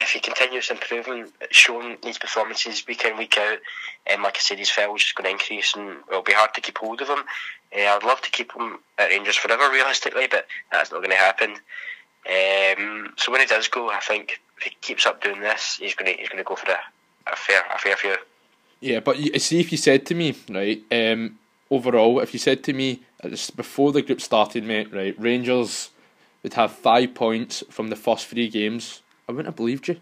if 0.00 0.10
he 0.10 0.20
continues 0.20 0.70
improving, 0.70 1.26
showing 1.50 1.96
these 2.02 2.18
performances 2.18 2.86
week 2.86 3.04
in 3.04 3.16
week 3.16 3.36
out, 3.38 3.58
and 4.06 4.18
um, 4.18 4.22
like 4.22 4.36
I 4.36 4.40
said, 4.40 4.58
his 4.58 4.68
is 4.68 4.76
just 4.76 5.16
going 5.16 5.24
to 5.24 5.30
increase, 5.30 5.74
and 5.74 5.96
it'll 6.08 6.22
be 6.22 6.32
hard 6.32 6.54
to 6.54 6.60
keep 6.60 6.78
hold 6.78 7.00
of 7.00 7.08
him. 7.08 7.24
Uh, 7.74 7.80
I'd 7.80 8.04
love 8.04 8.20
to 8.22 8.30
keep 8.30 8.52
him 8.52 8.78
at 8.98 9.10
Rangers 9.10 9.36
forever, 9.36 9.70
realistically, 9.70 10.26
but 10.30 10.46
that's 10.72 10.90
not 10.90 10.98
going 10.98 11.10
to 11.10 11.16
happen. 11.16 11.50
Um, 12.28 13.12
so 13.16 13.30
when 13.30 13.40
he 13.40 13.46
does 13.46 13.68
go, 13.68 13.90
I 13.90 14.00
think 14.00 14.40
if 14.58 14.64
he 14.64 14.70
keeps 14.80 15.06
up 15.06 15.22
doing 15.22 15.40
this, 15.40 15.76
he's 15.80 15.94
going 15.94 16.12
to 16.12 16.18
he's 16.18 16.28
going 16.28 16.42
to 16.42 16.44
go 16.44 16.56
for 16.56 16.70
a, 16.70 16.78
a 17.32 17.36
fair 17.36 17.62
a 17.74 17.78
fair 17.78 17.96
few. 17.96 18.16
Yeah, 18.80 19.00
but 19.00 19.18
you, 19.18 19.38
see, 19.38 19.60
if 19.60 19.72
you 19.72 19.78
said 19.78 20.04
to 20.06 20.14
me, 20.14 20.34
right, 20.50 20.82
um, 20.90 21.38
overall, 21.70 22.20
if 22.20 22.32
you 22.32 22.38
said 22.38 22.62
to 22.64 22.72
me 22.72 23.00
before 23.56 23.92
the 23.92 24.02
group 24.02 24.20
started, 24.20 24.64
mate, 24.64 24.92
right, 24.92 25.14
Rangers 25.18 25.90
would 26.42 26.54
have 26.54 26.72
five 26.72 27.14
points 27.14 27.64
from 27.70 27.88
the 27.88 27.96
first 27.96 28.26
three 28.26 28.48
games, 28.48 29.02
I 29.28 29.32
wouldn't 29.32 29.46
have 29.46 29.56
believed 29.56 29.88
you. 29.88 29.96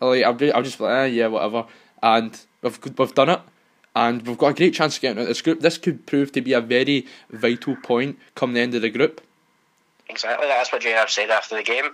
Like, 0.00 0.24
I'll, 0.24 0.32
be, 0.32 0.52
I'll 0.52 0.62
just 0.62 0.80
like, 0.80 0.92
eh, 0.92 1.04
yeah, 1.06 1.26
whatever. 1.26 1.66
And 2.02 2.38
we've, 2.62 2.78
we've 2.98 3.14
done 3.14 3.30
it. 3.30 3.40
And 3.96 4.26
we've 4.26 4.38
got 4.38 4.48
a 4.48 4.54
great 4.54 4.74
chance 4.74 4.96
of 4.96 5.02
getting 5.02 5.18
out 5.18 5.22
of 5.22 5.28
this 5.28 5.42
group. 5.42 5.60
This 5.60 5.78
could 5.78 6.04
prove 6.06 6.32
to 6.32 6.40
be 6.40 6.52
a 6.52 6.60
very 6.60 7.06
vital 7.30 7.76
point 7.76 8.18
come 8.34 8.52
the 8.52 8.60
end 8.60 8.74
of 8.74 8.82
the 8.82 8.90
group. 8.90 9.20
Exactly, 10.08 10.46
that's 10.46 10.72
what 10.72 10.82
JR 10.82 11.08
said 11.08 11.30
after 11.30 11.56
the 11.56 11.62
game. 11.62 11.86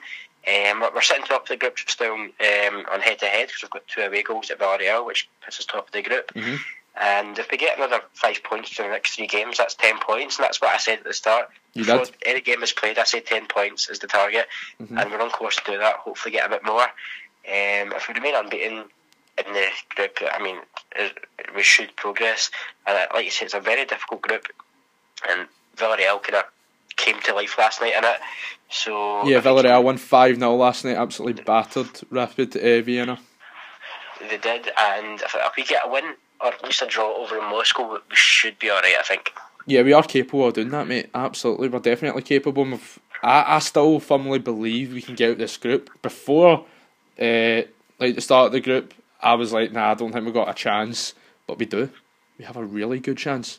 Um, 0.49 0.83
we're 0.95 1.03
sitting 1.03 1.25
top 1.25 1.43
of 1.43 1.49
the 1.49 1.57
group 1.57 1.77
just 1.77 2.01
now 2.01 2.15
um, 2.15 2.87
on 2.91 3.01
head 3.01 3.19
to 3.19 3.27
head 3.27 3.49
because 3.49 3.63
we've 3.63 3.71
got 3.71 3.87
two 3.87 4.01
away 4.01 4.23
goals 4.23 4.51
at 4.51 4.59
Villarreal, 4.59 5.05
which 5.05 5.29
puts 5.45 5.59
us 5.59 5.67
top 5.67 5.87
of 5.87 5.93
the 5.93 6.03
group. 6.03 6.33
Mm-hmm. 6.33 6.57
And 6.97 7.39
if 7.39 7.51
we 7.51 7.57
get 7.57 7.77
another 7.77 8.01
five 8.15 8.43
points 8.43 8.71
for 8.71 8.83
the 8.83 8.89
next 8.89 9.15
three 9.15 9.27
games, 9.27 9.59
that's 9.59 9.75
ten 9.75 9.99
points, 9.99 10.39
and 10.39 10.45
that's 10.45 10.61
what 10.61 10.75
I 10.75 10.79
said 10.79 10.99
at 10.99 11.05
the 11.05 11.13
start. 11.13 11.51
You 11.75 11.85
Before 11.85 12.05
did. 12.05 12.17
any 12.27 12.41
game 12.41 12.63
is 12.63 12.73
played, 12.73 12.99
I 12.99 13.05
said 13.05 13.27
ten 13.27 13.47
points 13.47 13.89
is 13.89 14.01
the 14.01 14.07
target, 14.07 14.47
mm-hmm. 14.81 14.99
and 14.99 15.11
we're 15.11 15.21
on 15.21 15.31
course 15.31 15.57
to 15.57 15.63
do 15.73 15.79
that. 15.79 15.97
Hopefully, 15.97 16.33
get 16.33 16.47
a 16.47 16.51
bit 16.51 16.65
more. 16.65 16.83
Um, 16.83 17.93
if 17.93 18.09
we 18.09 18.15
remain 18.15 18.35
unbeaten 18.35 18.85
in 19.47 19.53
the 19.53 19.67
group, 19.95 20.19
I 20.33 20.43
mean, 20.43 20.57
we 21.55 21.63
should 21.63 21.95
progress. 21.97 22.51
And 22.87 22.99
like 23.15 23.25
you 23.25 23.31
said, 23.31 23.47
it's 23.47 23.55
a 23.55 23.61
very 23.61 23.85
difficult 23.85 24.23
group, 24.23 24.47
and 25.29 25.47
Villarreal 25.77 26.23
kind 26.23 26.37
of 26.37 26.45
came 26.97 27.21
to 27.21 27.35
life 27.35 27.57
last 27.59 27.81
night 27.81 27.95
in 27.97 28.05
it. 28.05 28.21
So 28.71 29.27
yeah, 29.27 29.41
Villarreal 29.41 29.83
won 29.83 29.97
five 29.97 30.37
0 30.37 30.55
last 30.57 30.85
night. 30.85 30.97
Absolutely 30.97 31.43
battered 31.43 32.01
Rapid 32.11 32.57
uh, 32.57 32.83
Vienna. 32.83 33.19
They 34.21 34.37
did, 34.37 34.71
and 34.79 35.21
if, 35.21 35.35
if 35.35 35.57
we 35.57 35.65
get 35.65 35.87
a 35.87 35.91
win 35.91 36.15
or 36.41 36.49
at 36.49 36.65
least 36.65 36.83
a 36.83 36.87
draw 36.87 37.17
over 37.17 37.39
in 37.39 37.45
Moscow, 37.45 37.93
we 37.93 38.17
should 38.17 38.59
be 38.59 38.71
all 38.71 38.81
right. 38.81 38.97
I 38.99 39.03
think. 39.03 39.33
Yeah, 39.67 39.83
we 39.83 39.93
are 39.93 40.03
capable 40.03 40.49
of 40.49 40.55
doing 40.55 40.71
that, 40.71 40.89
mate. 40.89 41.11
Absolutely, 41.15 41.69
we're 41.69 41.81
definitely 41.81 42.23
capable 42.23 42.73
of. 42.73 42.99
I, 43.23 43.57
I 43.57 43.59
still 43.59 44.01
firmly 44.01 44.39
believe 44.39 44.93
we 44.93 45.03
can 45.03 45.15
get 45.15 45.33
out 45.33 45.39
this 45.39 45.57
group 45.57 45.91
before, 46.03 46.65
uh, 47.21 47.63
like 47.99 48.15
the 48.15 48.21
start 48.21 48.47
of 48.47 48.53
the 48.53 48.61
group. 48.61 48.95
I 49.23 49.35
was 49.35 49.53
like, 49.53 49.73
nah, 49.73 49.91
I 49.91 49.95
don't 49.95 50.13
think 50.13 50.27
we 50.27 50.33
got 50.33 50.49
a 50.49 50.55
chance, 50.55 51.15
but 51.47 51.59
we 51.59 51.67
do. 51.67 51.91
We 52.39 52.45
have 52.45 52.57
a 52.57 52.65
really 52.65 53.01
good 53.01 53.19
chance. 53.19 53.59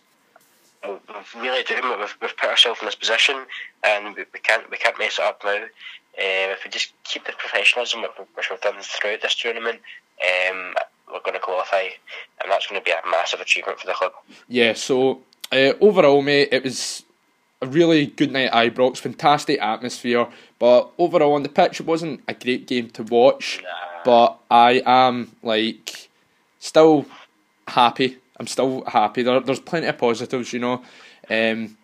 We 0.84 0.98
really 1.39 1.63
do. 1.63 1.75
We've, 1.75 2.15
we've 2.22 2.38
put 2.38 2.50
ourselves 2.50 2.80
in 2.82 2.88
this 2.88 2.96
position, 2.96 3.46
and 3.84 4.15
we, 4.15 4.24
we 4.34 4.39
can't 4.39 4.70
we 4.72 4.77
can't 4.77 4.98
mess 4.98 5.20
it 5.20 5.25
up 5.25 5.41
now. 5.44 5.63
Uh, 6.18 6.51
if 6.53 6.63
we 6.63 6.72
just 6.72 6.94
keep 7.03 7.25
the 7.25 7.34
professionalism 7.34 8.01
which 8.34 8.50
we've 8.50 8.60
done 8.62 8.74
throughout 8.82 9.22
this 9.22 9.36
tournament, 9.36 9.80
um, 10.22 10.74
we're 11.12 11.22
going 11.22 11.34
to 11.34 11.39
qualify, 11.39 11.84
and 12.41 12.51
that's 12.51 12.68
going 12.68 12.82
to 12.82 12.86
be 12.86 12.91
a 12.91 13.01
massive 13.10 13.39
achievement 13.39 13.80
for 13.80 13.88
the 13.88 13.94
club. 13.94 14.13
Yeah. 14.48 14.74
So 14.74 15.22
uh, 15.51 15.74
overall, 15.80 16.22
mate, 16.22 16.50
it 16.51 16.63
was 16.63 17.03
a 17.62 17.68
really 17.68 18.08
good 18.08 18.32
night 18.32 18.50
at 18.51 18.74
Ibrox, 18.74 18.98
fantastic 18.98 19.62
atmosphere. 19.62 20.27
But 20.58 20.91
overall 20.98 21.34
on 21.34 21.44
the 21.44 21.50
pitch, 21.50 21.80
it 21.80 21.86
wasn't 21.86 22.22
a 22.27 22.34
great 22.34 22.68
game 22.68 22.89
to 22.91 23.03
watch. 23.03 23.62
Nah. 23.63 23.91
But 24.03 24.38
I 24.50 24.81
am 24.86 25.36
like 25.43 26.10
still 26.60 27.05
happy. 27.67 28.17
I'm 28.38 28.48
still 28.48 28.84
happy. 28.86 29.24
There, 29.24 29.39
there's 29.39 29.60
plenty 29.60 29.88
of 29.88 29.98
positives, 29.98 30.53
you 30.53 30.60
know. 30.60 30.81
Um, 31.29 31.77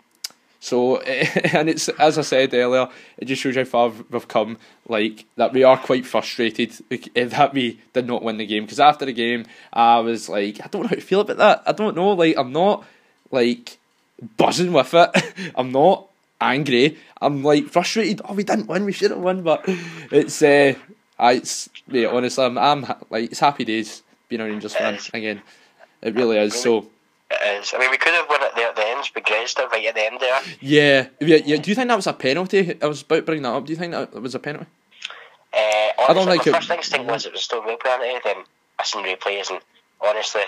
so 0.60 0.98
and 1.02 1.70
it's 1.70 1.90
as 1.90 2.18
I 2.18 2.22
said 2.22 2.54
earlier, 2.54 2.90
it 3.18 3.26
just 3.26 3.42
shows 3.42 3.56
how 3.56 3.64
far 3.64 3.92
we've 4.10 4.28
come. 4.28 4.58
Like 4.88 5.26
that, 5.36 5.54
we 5.54 5.64
are 5.64 5.78
quite 5.78 6.06
frustrated 6.06 6.72
that 6.90 7.54
we 7.54 7.80
did 7.94 8.08
not 8.08 8.24
win 8.24 8.38
the 8.38 8.46
game. 8.46 8.64
Because 8.64 8.80
after 8.80 9.06
the 9.06 9.14
game, 9.14 9.46
I 9.72 10.00
was 10.00 10.30
like, 10.30 10.60
I 10.64 10.68
don't 10.68 10.84
know 10.84 10.90
how 10.90 10.96
to 10.96 11.02
feel 11.02 11.22
about 11.22 11.38
that. 11.38 11.64
I 11.66 11.72
don't 11.72 11.96
know. 11.96 12.12
Like 12.12 12.38
I'm 12.38 12.52
not 12.52 12.84
like 13.32 13.78
buzzing 14.38 14.74
with 14.74 14.94
it. 14.94 15.52
I'm 15.56 15.72
not 15.72 16.08
angry. 16.42 16.98
I'm 17.22 17.44
like 17.44 17.68
frustrated. 17.68 18.22
Oh, 18.26 18.34
we 18.34 18.44
didn't 18.44 18.68
win. 18.68 18.86
We 18.86 18.92
should 18.92 19.12
have 19.12 19.20
won. 19.20 19.44
But 19.44 19.64
it's 20.12 20.42
uh, 20.42 20.74
it's 21.20 21.70
yeah. 21.88 22.08
Honestly, 22.08 22.44
I'm, 22.44 22.58
I'm 22.58 22.82
like 23.10 23.32
it's 23.32 23.40
happy 23.40 23.66
days 23.66 24.04
being 24.30 24.42
a 24.42 24.46
Rangers 24.46 24.76
fan 24.76 25.00
again. 25.14 25.42
It 26.02 26.16
really 26.16 26.38
is. 26.38 26.60
So. 26.60 26.88
It 27.30 27.62
is. 27.62 27.74
I 27.76 27.80
mean, 27.80 27.92
we 27.92 27.98
could 27.98 28.14
have 28.14 28.30
won 28.30 28.42
it 28.42 28.54
there 28.56 28.70
at 28.70 28.76
the 28.78 28.88
end, 28.88 29.10
but 29.14 29.26
Grezda 29.26 29.70
right 29.70 29.86
at 29.86 29.96
the 29.96 30.06
end 30.06 30.18
there. 30.22 30.40
Yeah, 30.62 31.08
yeah, 31.20 31.40
yeah. 31.46 31.58
Do 31.58 31.70
you 31.70 31.76
think 31.76 31.90
that 31.90 31.96
was 31.96 32.08
a 32.08 32.14
penalty? 32.14 32.78
I 32.82 32.86
was 32.86 33.02
about 33.02 33.18
to 33.18 33.22
bring 33.24 33.42
that 33.42 33.54
up. 33.54 33.66
Do 33.66 33.74
you 33.74 33.78
think 33.78 33.92
that 33.92 34.14
was 34.14 34.34
a 34.34 34.40
penalty? 34.40 34.68
Uh, 35.54 35.60
honestly, 35.60 36.06
I 36.08 36.14
don't 36.14 36.28
think 36.28 36.46
my 36.46 36.52
it, 36.52 36.56
first 36.56 36.72
instinct 36.72 37.12
was 37.12 37.26
it 37.26 37.34
was 37.34 37.42
still 37.42 37.64
no 37.66 37.76
penalty. 37.76 38.20
Then 38.24 38.44
I 38.80 38.84
seen 38.86 39.04
replays 39.04 39.50
and 39.50 39.60
honestly, 40.00 40.42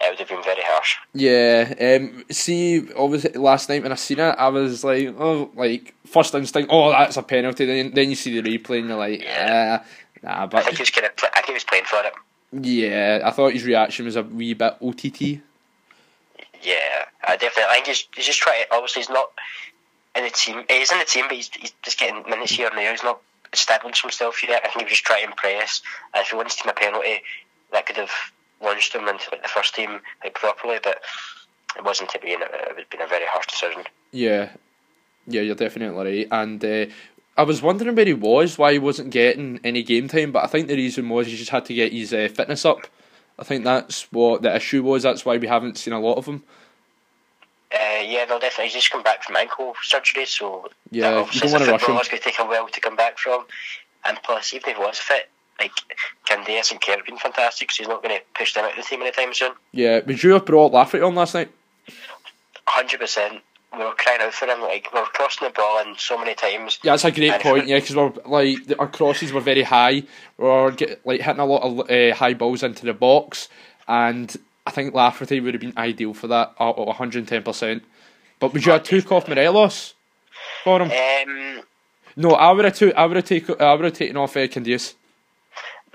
it 0.00 0.10
would 0.10 0.18
have 0.18 0.28
been 0.28 0.42
very 0.42 0.62
harsh. 0.62 0.96
Yeah. 1.14 1.98
Um. 1.98 2.24
See, 2.30 2.92
obviously, 2.92 3.32
last 3.32 3.68
night 3.68 3.82
when 3.82 3.92
I 3.92 3.96
seen 3.96 4.18
it, 4.18 4.34
I 4.38 4.48
was 4.48 4.84
like, 4.84 5.14
oh, 5.18 5.50
like 5.54 5.94
first 6.06 6.34
instinct, 6.34 6.70
oh, 6.72 6.90
that's 6.90 7.16
a 7.16 7.22
penalty. 7.22 7.64
Then, 7.64 7.92
then 7.94 8.10
you 8.10 8.16
see 8.16 8.38
the 8.38 8.58
replay 8.58 8.80
and 8.80 8.88
you're 8.88 8.98
like, 8.98 9.22
yeah, 9.22 9.78
uh, 9.80 9.86
nah. 10.26 10.46
But 10.46 10.58
I 10.58 10.62
think 10.64 10.76
he 10.78 10.82
was 10.82 10.90
kind 10.90 11.06
of, 11.06 11.12
I 11.22 11.40
think 11.40 11.46
he 11.46 11.52
was 11.54 11.64
playing 11.64 11.84
for 11.84 12.00
it. 12.04 12.12
Yeah, 12.52 13.20
I 13.24 13.30
thought 13.30 13.52
his 13.52 13.64
reaction 13.64 14.04
was 14.04 14.16
a 14.16 14.22
wee 14.22 14.54
bit 14.54 14.76
OTT. 14.80 15.40
Yeah, 16.62 17.04
I 17.24 17.36
definitely. 17.36 17.64
I 17.64 17.74
think 17.74 17.86
he's, 17.86 18.08
he's 18.14 18.26
just 18.26 18.38
trying. 18.38 18.64
Obviously, 18.70 19.02
he's 19.02 19.10
not 19.10 19.30
in 20.14 20.24
the 20.24 20.30
team. 20.30 20.62
He's 20.68 20.92
in 20.92 20.98
the 20.98 21.04
team, 21.04 21.24
but 21.28 21.36
he's, 21.36 21.50
he's 21.54 21.72
just 21.82 21.98
getting 21.98 22.28
minutes 22.28 22.52
here 22.52 22.68
and 22.68 22.78
there. 22.78 22.90
He's 22.90 23.02
not 23.02 23.20
established 23.52 24.02
himself 24.02 24.42
yet. 24.46 24.62
I 24.64 24.68
think 24.68 24.80
he 24.80 24.84
was 24.84 24.92
just 24.92 25.04
trying 25.04 25.24
to 25.24 25.30
impress. 25.30 25.82
And 26.14 26.22
if 26.22 26.30
he 26.30 26.36
wins 26.36 26.54
team 26.54 26.70
a 26.70 26.72
penalty, 26.72 27.22
that 27.72 27.86
could 27.86 27.96
have 27.96 28.10
launched 28.62 28.94
him 28.94 29.08
into 29.08 29.28
like 29.30 29.42
the 29.42 29.48
first 29.48 29.74
team 29.74 30.00
like 30.22 30.34
properly, 30.34 30.78
but 30.82 31.00
it 31.76 31.84
wasn't 31.84 32.10
to 32.10 32.18
be. 32.18 32.32
And 32.32 32.42
it 32.42 32.50
would 32.68 32.78
have 32.78 32.90
been 32.90 33.02
a 33.02 33.06
very 33.06 33.26
harsh 33.26 33.46
decision. 33.46 33.84
Yeah, 34.12 34.50
yeah, 35.26 35.42
you're 35.42 35.54
definitely 35.54 35.96
right. 35.96 36.28
And 36.30 36.64
uh, 36.64 36.86
I 37.36 37.42
was 37.42 37.60
wondering 37.62 37.94
where 37.94 38.06
he 38.06 38.14
was, 38.14 38.56
why 38.56 38.72
he 38.72 38.78
wasn't 38.78 39.10
getting 39.10 39.60
any 39.62 39.82
game 39.82 40.08
time. 40.08 40.32
But 40.32 40.44
I 40.44 40.46
think 40.46 40.68
the 40.68 40.76
reason 40.76 41.08
was 41.08 41.26
he 41.26 41.36
just 41.36 41.50
had 41.50 41.64
to 41.66 41.74
get 41.74 41.92
his 41.92 42.12
uh, 42.12 42.28
fitness 42.34 42.64
up. 42.64 42.86
I 43.38 43.44
think 43.44 43.64
that's 43.64 44.10
what 44.12 44.42
the 44.42 44.54
issue 44.56 44.82
was. 44.82 45.02
That's 45.02 45.24
why 45.24 45.36
we 45.36 45.46
haven't 45.46 45.76
seen 45.76 45.92
a 45.92 46.00
lot 46.00 46.16
of 46.16 46.26
him. 46.26 46.42
Uh, 47.72 48.00
yeah, 48.02 48.24
they'll 48.24 48.38
definitely. 48.38 48.66
He's 48.66 48.74
just 48.74 48.90
come 48.90 49.02
back 49.02 49.22
from 49.24 49.36
ankle 49.36 49.74
surgery, 49.82 50.24
so 50.24 50.68
yeah, 50.90 51.26
you 51.30 51.40
don't 51.40 51.52
want 51.52 51.64
to 51.64 51.70
rush 51.72 51.84
him. 51.84 51.96
It's 51.96 52.08
going 52.08 52.22
to 52.22 52.24
take 52.24 52.38
a 52.38 52.44
while 52.44 52.68
to 52.68 52.80
come 52.80 52.96
back 52.96 53.18
from, 53.18 53.44
and 54.04 54.18
plus, 54.22 54.54
even 54.54 54.70
if 54.70 54.76
he 54.76 54.82
was 54.82 54.98
fit, 54.98 55.28
like 55.58 55.72
Candeias 56.26 56.70
and 56.70 56.80
Kerr 56.80 56.96
have 56.96 57.04
been 57.04 57.18
fantastic, 57.18 57.72
so 57.72 57.82
he's 57.82 57.88
not 57.88 58.02
going 58.02 58.16
to 58.16 58.22
push 58.34 58.54
them 58.54 58.64
out 58.64 58.70
of 58.70 58.76
the 58.76 58.82
team 58.82 59.02
anytime 59.02 59.34
soon. 59.34 59.52
Yeah, 59.72 60.00
would 60.06 60.22
you 60.22 60.32
have 60.32 60.46
brought 60.46 60.72
Lafferty 60.72 61.02
on 61.02 61.14
last 61.16 61.34
night? 61.34 61.50
Hundred 62.66 63.00
percent. 63.00 63.42
We 63.76 63.84
were 63.84 63.94
crying 63.94 64.20
out 64.22 64.32
for 64.32 64.46
him. 64.46 64.60
Like 64.62 64.92
we 64.92 65.00
were 65.00 65.06
crossing 65.06 65.48
the 65.48 65.52
ball 65.52 65.80
in 65.80 65.94
so 65.98 66.16
many 66.16 66.34
times. 66.34 66.78
Yeah, 66.82 66.92
that's 66.92 67.04
a 67.04 67.10
great 67.12 67.40
point. 67.40 67.66
Yeah, 67.66 67.76
because 67.78 67.96
we're 67.96 68.12
like 68.24 68.58
our 68.78 68.88
crosses 68.88 69.32
were 69.32 69.40
very 69.40 69.62
high. 69.62 70.04
We 70.38 70.46
are 70.46 70.70
get, 70.70 71.04
like 71.06 71.20
hitting 71.20 71.40
a 71.40 71.46
lot 71.46 71.62
of 71.62 71.90
uh, 71.90 72.14
high 72.14 72.34
balls 72.34 72.62
into 72.62 72.86
the 72.86 72.94
box, 72.94 73.48
and 73.86 74.34
I 74.66 74.70
think 74.70 74.94
Lafferty 74.94 75.40
would 75.40 75.54
have 75.54 75.60
been 75.60 75.76
ideal 75.76 76.14
for 76.14 76.26
that 76.28 76.54
one 76.58 76.96
hundred 76.96 77.20
and 77.20 77.28
ten 77.28 77.42
percent. 77.42 77.84
But 78.40 78.52
would 78.52 78.64
you 78.64 78.72
have 78.72 78.82
took 78.82 79.12
off 79.12 79.28
Morelos 79.28 79.94
for 80.64 80.80
him? 80.82 80.90
Um, 80.90 81.62
no, 82.16 82.30
I 82.30 82.52
would 82.52 82.64
have 82.64 82.74
took. 82.74 82.94
I 82.94 83.04
would 83.06 83.16
have 83.16 83.26
taken. 83.26 83.56
I 83.60 83.74
would 83.74 83.84
have 83.84 83.94
taken 83.94 84.16
off 84.16 84.36
uh. 84.36 84.94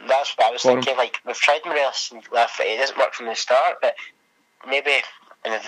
That's 0.07 0.35
what 0.35 0.47
I 0.47 0.51
was 0.51 0.61
thinking. 0.61 0.97
Like 0.97 1.19
we've 1.25 1.35
tried 1.35 1.61
Morelos 1.65 2.11
and 2.13 2.23
Lafferty, 2.31 2.69
it 2.69 2.77
doesn't 2.77 2.97
work 2.97 3.13
from 3.13 3.27
the 3.27 3.35
start, 3.35 3.77
but 3.81 3.95
maybe 4.67 4.91
in 5.45 5.51
the 5.51 5.61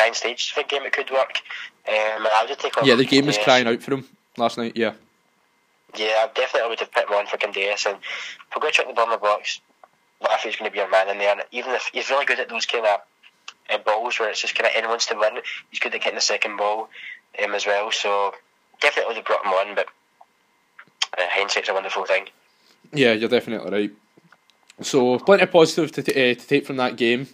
dying 0.00 0.14
stage 0.14 0.54
of 0.56 0.62
the 0.62 0.68
game 0.68 0.82
it 0.82 0.92
could 0.92 1.10
work. 1.10 1.40
Um, 1.88 2.26
I 2.26 2.46
would 2.48 2.58
take. 2.58 2.72
Yeah, 2.82 2.94
the 2.94 3.04
game 3.04 3.26
was 3.26 3.38
crying 3.38 3.66
out 3.66 3.82
for 3.82 3.94
him 3.94 4.04
last 4.36 4.58
night. 4.58 4.76
Yeah. 4.76 4.94
Yeah, 5.96 6.26
definitely 6.34 6.66
I 6.66 6.68
would 6.68 6.80
have 6.80 6.92
put 6.92 7.08
him 7.08 7.16
on 7.16 7.26
for 7.26 7.36
Candeias 7.36 7.86
and 7.86 7.96
if 7.96 8.54
we're 8.54 8.60
going 8.60 8.72
to 8.72 8.76
chuck 8.76 8.86
the 8.86 8.94
ball 8.94 9.06
in 9.06 9.10
the 9.10 9.18
box, 9.18 9.60
Lafferty's 10.20 10.56
going 10.56 10.70
to 10.70 10.74
be 10.74 10.80
our 10.80 10.88
man 10.88 11.08
in 11.08 11.18
there. 11.18 11.32
And 11.32 11.42
even 11.50 11.72
if 11.72 11.90
he's 11.92 12.10
really 12.10 12.26
good 12.26 12.38
at 12.38 12.48
those 12.48 12.64
kind 12.64 12.86
of 12.86 13.00
uh, 13.70 13.78
balls 13.78 14.20
where 14.20 14.30
it's 14.30 14.40
just 14.40 14.54
kind 14.54 14.66
of 14.66 14.72
anyone's 14.76 15.06
to 15.06 15.16
win, 15.16 15.40
he's 15.70 15.80
good 15.80 15.94
at 15.94 16.00
getting 16.00 16.14
the 16.14 16.20
second 16.20 16.56
ball 16.56 16.88
um, 17.42 17.54
as 17.54 17.66
well. 17.66 17.90
So 17.90 18.32
definitely 18.80 19.08
would 19.08 19.16
have 19.16 19.26
brought 19.26 19.44
him 19.44 19.52
on, 19.52 19.74
but 19.74 19.86
uh, 21.18 21.22
hindsight's 21.28 21.68
a 21.68 21.74
wonderful 21.74 22.04
thing. 22.04 22.28
Yeah, 22.92 23.12
you're 23.12 23.28
definitely 23.28 23.70
right. 23.70 23.90
So 24.82 25.18
plenty 25.18 25.42
of 25.42 25.50
positive 25.50 25.90
to, 25.92 26.02
t- 26.02 26.12
uh, 26.12 26.34
to 26.34 26.46
take 26.46 26.66
from 26.66 26.76
that 26.76 26.96
game. 26.96 27.26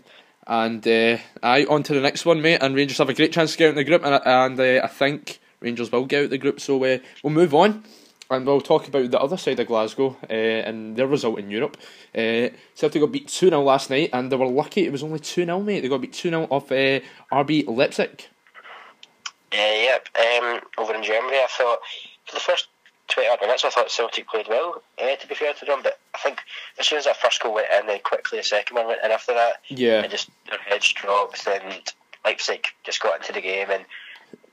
And 0.47 0.87
uh, 0.87 1.19
I 1.43 1.65
on 1.65 1.83
to 1.85 1.95
the 1.95 2.01
next 2.01 2.25
one, 2.25 2.41
mate. 2.41 2.59
And 2.61 2.75
Rangers 2.75 2.99
have 2.99 3.09
a 3.09 3.15
great 3.15 3.33
chance 3.33 3.53
to 3.53 3.59
get 3.59 3.67
out 3.67 3.71
in 3.71 3.77
the 3.77 3.85
group, 3.85 4.05
and, 4.05 4.21
and 4.25 4.61
uh, 4.61 4.85
I 4.85 4.89
think 4.89 5.41
Rangers 5.61 5.91
will 5.91 6.07
get 6.07 6.19
out 6.19 6.25
of 6.25 6.31
the 6.31 6.39
group. 6.39 6.61
So 6.61 6.83
uh, 6.85 6.99
we'll 7.23 7.33
move 7.33 7.55
on, 7.55 7.85
and 8.31 8.47
we'll 8.47 8.61
talk 8.61 8.87
about 8.87 9.11
the 9.11 9.21
other 9.21 9.37
side 9.37 9.59
of 9.59 9.67
Glasgow 9.67 10.17
uh, 10.29 10.33
and 10.33 10.97
their 10.97 11.07
result 11.07 11.39
in 11.39 11.51
Europe. 11.51 11.77
Uh, 12.15 12.49
Celtic 12.75 13.03
got 13.03 13.13
beat 13.13 13.29
two 13.29 13.49
0 13.49 13.63
last 13.63 13.91
night, 13.91 14.11
and 14.13 14.31
they 14.31 14.37
were 14.37 14.47
lucky. 14.47 14.87
It 14.87 14.93
was 14.93 15.03
only 15.03 15.19
two 15.19 15.45
0 15.45 15.61
mate. 15.61 15.81
They 15.81 15.89
got 15.89 16.01
beat 16.01 16.13
two 16.13 16.31
0 16.31 16.47
off 16.51 16.71
uh, 16.71 17.01
RB 17.33 17.67
Leipzig. 17.67 18.27
Uh, 19.53 19.57
yep, 19.57 20.09
um, 20.19 20.61
over 20.79 20.95
in 20.95 21.03
Germany. 21.03 21.37
I 21.37 21.47
thought 21.49 21.79
for 22.27 22.35
the 22.35 22.41
first 22.41 22.69
20 23.09 23.29
odd 23.29 23.41
minutes, 23.41 23.65
I 23.65 23.71
thought 23.71 23.91
Celtic 23.91 24.29
played 24.29 24.49
well, 24.49 24.83
uh, 25.01 25.17
to 25.17 25.27
be 25.27 25.35
fair 25.35 25.53
to 25.55 25.65
them. 25.65 25.81
But 25.83 25.99
I 26.15 26.19
think 26.19 26.41
as 26.79 26.87
soon 26.87 26.99
as 26.99 27.05
that 27.05 27.17
first 27.17 27.43
goal 27.43 27.55
went 27.55 27.69
in, 27.79 27.87
then 27.87 28.01
quickly 28.05 28.39
the 28.39 28.45
second 28.45 28.77
one 28.77 28.87
went 28.87 29.05
in 29.05 29.11
after 29.11 29.35
that. 29.35 29.63
Yeah. 29.69 30.03
And 30.03 30.11
just 30.11 30.31
their 30.49 30.59
heads 30.59 30.93
dropped, 30.93 31.47
and 31.47 31.93
Leipzig 32.25 32.67
just 32.85 33.03
got 33.03 33.21
into 33.21 33.33
the 33.33 33.41
game, 33.41 33.69
and 33.71 33.85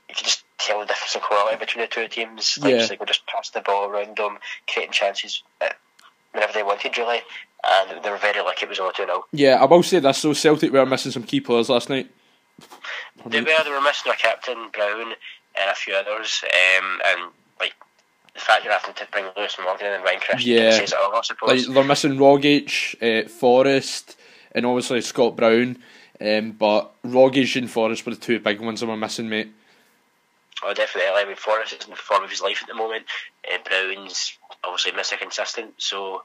you 0.08 0.14
can 0.14 0.24
just 0.24 0.44
tell 0.58 0.80
the 0.80 0.86
difference 0.86 1.14
in 1.14 1.20
quality 1.20 1.56
between 1.56 1.82
the 1.82 1.88
two 1.88 2.08
teams. 2.08 2.58
Yeah. 2.62 2.76
Leipzig 2.76 3.00
were 3.00 3.06
just 3.06 3.26
passing 3.26 3.60
the 3.60 3.64
ball 3.64 3.88
around 3.88 4.16
them, 4.16 4.38
creating 4.72 4.92
chances 4.92 5.42
whenever 6.32 6.52
they 6.52 6.62
wanted, 6.62 6.96
really. 6.96 7.20
And 7.66 8.04
they 8.04 8.10
were 8.10 8.18
very 8.18 8.40
lucky 8.40 8.66
it 8.66 8.68
was 8.68 8.78
all 8.78 8.92
2 8.92 9.06
0. 9.06 9.24
Yeah, 9.32 9.54
I 9.54 9.64
will 9.64 9.82
say 9.82 9.98
this. 9.98 10.18
So 10.18 10.34
Celtic 10.34 10.70
were 10.70 10.84
missing 10.84 11.12
some 11.12 11.22
key 11.22 11.40
players 11.40 11.70
last 11.70 11.88
night. 11.88 12.10
They 13.26 13.40
were. 13.40 13.46
They 13.64 13.70
were 13.70 13.80
missing 13.80 14.10
their 14.10 14.14
captain 14.16 14.68
Brown 14.70 15.14
and 15.56 15.70
a 15.70 15.74
few 15.74 15.94
others, 15.94 16.44
um, 16.44 17.00
and 17.06 17.30
like 17.60 17.74
the 18.34 18.40
fact 18.40 18.64
you're 18.64 18.72
having 18.72 18.94
to 18.94 19.06
bring 19.12 19.26
Lewis 19.36 19.56
Morgan 19.62 19.86
and 19.92 20.04
Ryan 20.04 20.20
Christie 20.20 20.50
Yeah. 20.50 20.70
says 20.78 20.92
it 20.92 20.98
all, 20.98 21.14
I 21.14 21.22
suppose. 21.22 21.66
Like 21.68 21.74
they're 21.74 21.84
missing 21.84 22.16
Rogic, 22.18 22.96
uh, 23.00 23.28
Forrest, 23.28 24.16
and 24.52 24.66
obviously 24.66 25.00
Scott 25.00 25.36
Brown. 25.36 25.82
Um, 26.20 26.52
but 26.52 26.92
Rogic 27.02 27.56
and 27.56 27.70
Forrest 27.70 28.04
were 28.06 28.14
the 28.14 28.20
two 28.20 28.38
big 28.40 28.60
ones 28.60 28.80
that 28.80 28.86
were 28.86 28.96
missing, 28.96 29.28
mate. 29.28 29.52
Oh, 30.62 30.72
definitely. 30.72 31.10
I 31.12 31.24
mean, 31.24 31.36
Forrest 31.36 31.74
isn't 31.78 31.90
the 31.90 31.96
form 31.96 32.24
of 32.24 32.30
his 32.30 32.40
life 32.40 32.62
at 32.62 32.68
the 32.68 32.74
moment. 32.74 33.04
Uh, 33.52 33.58
Brown's 33.64 34.38
obviously 34.62 34.92
missing 34.92 35.18
Consistent, 35.18 35.74
so 35.78 36.22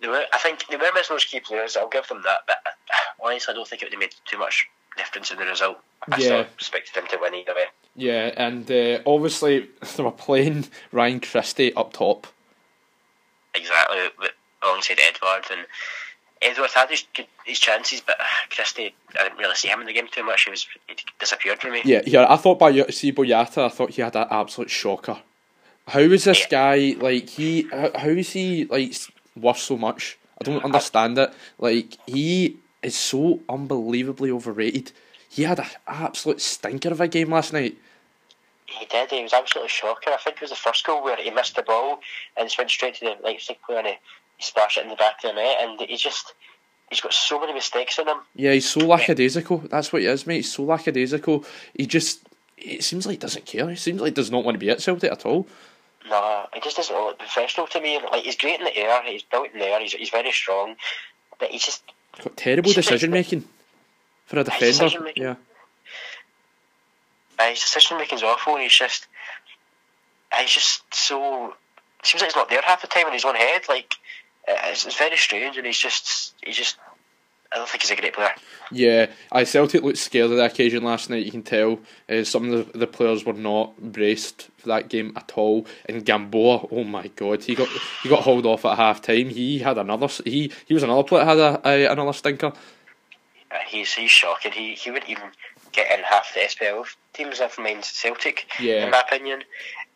they 0.00 0.08
were. 0.08 0.24
I 0.32 0.38
think 0.38 0.66
they 0.68 0.76
were 0.76 0.90
missing 0.94 1.14
those 1.14 1.24
key 1.24 1.40
players. 1.40 1.76
I'll 1.76 1.88
give 1.88 2.06
them 2.08 2.22
that, 2.24 2.40
but 2.46 2.58
uh, 2.66 2.70
honestly, 3.24 3.52
I 3.52 3.54
don't 3.56 3.66
think 3.66 3.82
it 3.82 3.86
would 3.86 3.92
have 3.92 4.00
made 4.00 4.14
too 4.26 4.38
much 4.38 4.66
difference 4.96 5.30
in 5.30 5.38
the 5.38 5.46
result. 5.46 5.78
I 6.10 6.16
Yeah. 6.18 6.24
still 6.24 6.40
expected 6.40 6.94
them 6.94 7.06
to 7.08 7.18
win 7.20 7.34
either 7.34 7.54
way. 7.54 7.66
Yeah, 7.96 8.32
and 8.36 8.70
uh, 8.70 9.00
obviously 9.06 9.68
they 9.96 10.02
were 10.02 10.10
playing 10.10 10.66
Ryan 10.92 11.20
Christie 11.20 11.74
up 11.74 11.92
top. 11.92 12.26
Exactly, 13.54 13.98
alongside 14.62 14.98
Edwards 15.00 15.48
and 15.50 15.66
Edwards 16.42 16.74
had 16.74 16.90
his 16.90 17.04
his 17.44 17.58
chances, 17.58 18.00
but 18.00 18.20
uh, 18.20 18.24
Christie, 18.50 18.94
I 19.18 19.24
didn't 19.24 19.38
really 19.38 19.54
see 19.54 19.68
him 19.68 19.80
in 19.80 19.86
the 19.86 19.92
game 19.92 20.08
too 20.10 20.24
much. 20.24 20.44
He 20.44 20.50
was 20.50 20.66
he 20.86 20.96
disappeared 21.18 21.60
from 21.60 21.72
me. 21.72 21.82
Yeah, 21.84 22.02
yeah. 22.06 22.26
I 22.28 22.36
thought 22.36 22.58
by 22.58 22.72
see 22.90 23.12
Boyata, 23.12 23.64
I 23.64 23.68
thought 23.68 23.90
he 23.90 24.02
had 24.02 24.16
an 24.16 24.26
absolute 24.30 24.70
shocker. 24.70 25.18
How 25.88 26.00
is 26.00 26.24
this 26.24 26.46
guy 26.46 26.96
like 26.98 27.28
he? 27.28 27.62
How, 27.70 27.90
how 27.94 28.08
is 28.08 28.32
he 28.32 28.66
like 28.66 28.94
worth 29.36 29.58
so 29.58 29.76
much? 29.76 30.18
I 30.40 30.44
don't 30.44 30.64
understand 30.64 31.18
it. 31.18 31.32
Like 31.58 31.96
he 32.06 32.58
is 32.82 32.96
so 32.96 33.40
unbelievably 33.48 34.30
overrated. 34.30 34.92
He 35.34 35.42
had 35.42 35.58
an 35.58 35.66
absolute 35.88 36.40
stinker 36.40 36.90
of 36.90 37.00
a 37.00 37.08
game 37.08 37.30
last 37.30 37.52
night. 37.52 37.76
He 38.66 38.86
did. 38.86 39.10
He 39.10 39.20
was 39.20 39.32
absolutely 39.32 39.68
shocking. 39.68 40.12
I 40.12 40.16
think 40.16 40.36
it 40.36 40.42
was 40.42 40.50
the 40.50 40.56
first 40.56 40.86
goal 40.86 41.02
where 41.02 41.16
he 41.16 41.28
missed 41.32 41.56
the 41.56 41.62
ball 41.62 41.98
and 42.36 42.46
just 42.46 42.56
went 42.56 42.70
straight 42.70 42.94
to 42.94 43.00
the 43.00 43.16
Leipzig 43.20 43.56
player 43.66 43.78
and 43.78 43.88
he, 43.88 43.94
he 44.36 44.42
splashed 44.44 44.78
it 44.78 44.84
in 44.84 44.90
the 44.90 44.94
back 44.94 45.24
of 45.24 45.34
the 45.34 45.42
net. 45.42 45.56
And 45.60 45.80
he 45.80 45.96
just 45.96 46.34
he's 46.88 47.00
got 47.00 47.12
so 47.12 47.40
many 47.40 47.52
mistakes 47.52 47.98
in 47.98 48.06
him. 48.06 48.18
Yeah, 48.36 48.52
he's 48.52 48.70
so 48.70 48.86
lackadaisical. 48.86 49.58
That's 49.68 49.92
what 49.92 50.02
he 50.02 50.08
is, 50.08 50.24
mate. 50.24 50.36
He's 50.36 50.52
so 50.52 50.62
lackadaisical. 50.62 51.44
He 51.74 51.86
just 51.86 52.20
it 52.56 52.84
seems 52.84 53.04
like 53.04 53.14
he 53.14 53.18
doesn't 53.18 53.44
care. 53.44 53.68
He 53.68 53.74
seems 53.74 54.00
like 54.00 54.10
he 54.10 54.14
does 54.14 54.30
not 54.30 54.44
want 54.44 54.54
to 54.54 54.60
be 54.60 54.70
at 54.70 54.80
Celtic 54.80 55.10
at 55.10 55.26
all. 55.26 55.48
No, 56.08 56.46
he 56.54 56.60
just 56.60 56.76
doesn't 56.76 56.94
look 56.94 57.18
professional 57.18 57.66
to 57.66 57.80
me. 57.80 57.98
Like 57.98 58.22
he's 58.22 58.36
great 58.36 58.60
in 58.60 58.64
the 58.66 58.76
air. 58.76 59.02
He's 59.04 59.24
built 59.24 59.48
in 59.52 59.58
the 59.58 59.66
air. 59.66 59.80
He's, 59.80 59.94
he's 59.94 60.10
very 60.10 60.30
strong, 60.30 60.76
but 61.40 61.50
he's 61.50 61.64
just 61.64 61.82
got 62.22 62.36
terrible 62.36 62.72
decision 62.72 63.10
making 63.10 63.48
for 64.26 64.38
a 64.38 64.44
defender. 64.44 65.12
Yeah. 65.16 65.36
Uh, 67.38 67.48
his 67.50 67.60
decision 67.60 67.98
making's 67.98 68.22
awful. 68.22 68.56
He's 68.56 68.72
just, 68.72 69.06
uh, 70.32 70.36
he's 70.36 70.50
just 70.50 70.82
so. 70.94 71.54
Seems 72.02 72.20
like 72.20 72.30
he's 72.30 72.36
not 72.36 72.48
there 72.48 72.60
half 72.62 72.82
the 72.82 72.86
time 72.86 73.06
in 73.06 73.12
his 73.12 73.24
own 73.24 73.34
head. 73.34 73.62
Like 73.68 73.94
uh, 74.48 74.54
it's, 74.66 74.86
it's 74.86 74.96
very 74.96 75.16
strange, 75.16 75.56
and 75.56 75.66
he's 75.66 75.78
just, 75.78 76.34
he's 76.44 76.56
just. 76.56 76.76
I 77.52 77.58
don't 77.58 77.68
think 77.68 77.82
he's 77.82 77.90
a 77.92 77.96
great 77.96 78.14
player. 78.14 78.32
Yeah, 78.72 79.06
I 79.30 79.44
Celtic 79.44 79.82
looked 79.82 79.98
scared 79.98 80.30
of 80.30 80.36
the 80.36 80.44
occasion 80.44 80.82
last 80.82 81.08
night. 81.08 81.24
You 81.24 81.30
can 81.30 81.44
tell 81.44 81.78
uh, 82.08 82.24
some 82.24 82.52
of 82.52 82.72
the, 82.72 82.78
the 82.78 82.86
players 82.88 83.24
were 83.24 83.32
not 83.32 83.76
braced 83.78 84.48
for 84.56 84.68
that 84.68 84.88
game 84.88 85.12
at 85.14 85.32
all. 85.36 85.64
And 85.88 86.04
Gamboa, 86.04 86.66
oh 86.72 86.82
my 86.82 87.06
god, 87.08 87.44
he 87.44 87.54
got 87.54 87.68
he 88.02 88.08
got 88.08 88.22
hauled 88.22 88.46
off 88.46 88.64
at 88.64 88.76
half 88.76 89.02
time. 89.02 89.28
He 89.28 89.60
had 89.60 89.78
another 89.78 90.08
he 90.24 90.50
he 90.66 90.74
was 90.74 90.82
another 90.82 91.04
player 91.04 91.24
had 91.24 91.38
a, 91.38 91.60
a 91.64 91.86
another 91.86 92.12
stinker. 92.12 92.52
Uh, 93.54 93.58
he's 93.66 93.92
he's 93.92 94.10
shocking. 94.10 94.52
He 94.52 94.74
he 94.74 94.90
wouldn't 94.90 95.10
even 95.10 95.30
get 95.72 95.96
in 95.96 96.04
half 96.04 96.34
the 96.34 96.40
SPL 96.40 96.86
teams 97.12 97.40
if 97.40 97.58
mind 97.58 97.84
Celtic. 97.84 98.46
Yeah. 98.60 98.84
in 98.84 98.90
my 98.90 99.00
opinion. 99.00 99.44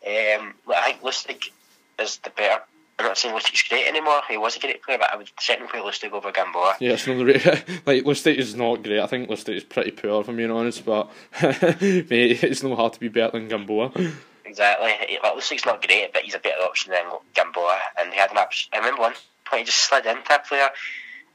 Um, 0.05 0.55
I 0.73 0.91
think 0.91 1.01
Lustig 1.01 1.51
is 1.99 2.17
the 2.17 2.29
better 2.29 2.61
I'm 2.99 3.05
not 3.05 3.17
saying 3.17 3.33
Lustig's 3.33 3.63
great 3.63 3.87
anymore. 3.87 4.21
He 4.27 4.35
was 4.35 4.57
a 4.57 4.59
great 4.59 4.83
player, 4.83 4.97
but 4.97 5.13
I 5.13 5.15
would 5.15 5.31
certainly 5.39 5.71
play 5.71 5.79
Lustig 5.79 6.11
over 6.11 6.33
Gamboa. 6.33 6.75
Yeah, 6.81 6.91
it's 6.91 7.07
not 7.07 7.15
the 7.15 7.79
like 7.85 8.03
Lustig 8.03 8.35
is 8.35 8.55
not 8.55 8.83
great. 8.83 8.99
I 8.99 9.07
think 9.07 9.29
Lustig 9.29 9.55
is 9.55 9.63
pretty 9.63 9.91
poor, 9.91 10.19
if 10.19 10.27
I'm 10.27 10.35
being 10.35 10.51
honest. 10.51 10.83
But 10.85 11.09
mate, 11.41 12.43
it's 12.43 12.61
not 12.61 12.75
hard 12.75 12.93
to 12.93 12.99
be 12.99 13.07
better 13.07 13.39
than 13.39 13.47
Gamboa. 13.47 13.93
Exactly. 14.43 15.17
Like, 15.23 15.33
Lustig's 15.33 15.65
not 15.65 15.85
great, 15.85 16.11
but 16.11 16.23
he's 16.23 16.35
a 16.35 16.39
better 16.39 16.61
option 16.61 16.91
than 16.91 17.05
Gamboa. 17.35 17.79
And 17.97 18.11
he 18.11 18.19
had 18.19 18.31
an 18.31 18.37
abs- 18.37 18.67
I 18.73 18.79
remember 18.79 19.01
one 19.01 19.13
point 19.45 19.61
he 19.61 19.65
just 19.65 19.79
slid 19.79 20.05
into 20.05 20.35
a 20.35 20.39
player 20.39 20.67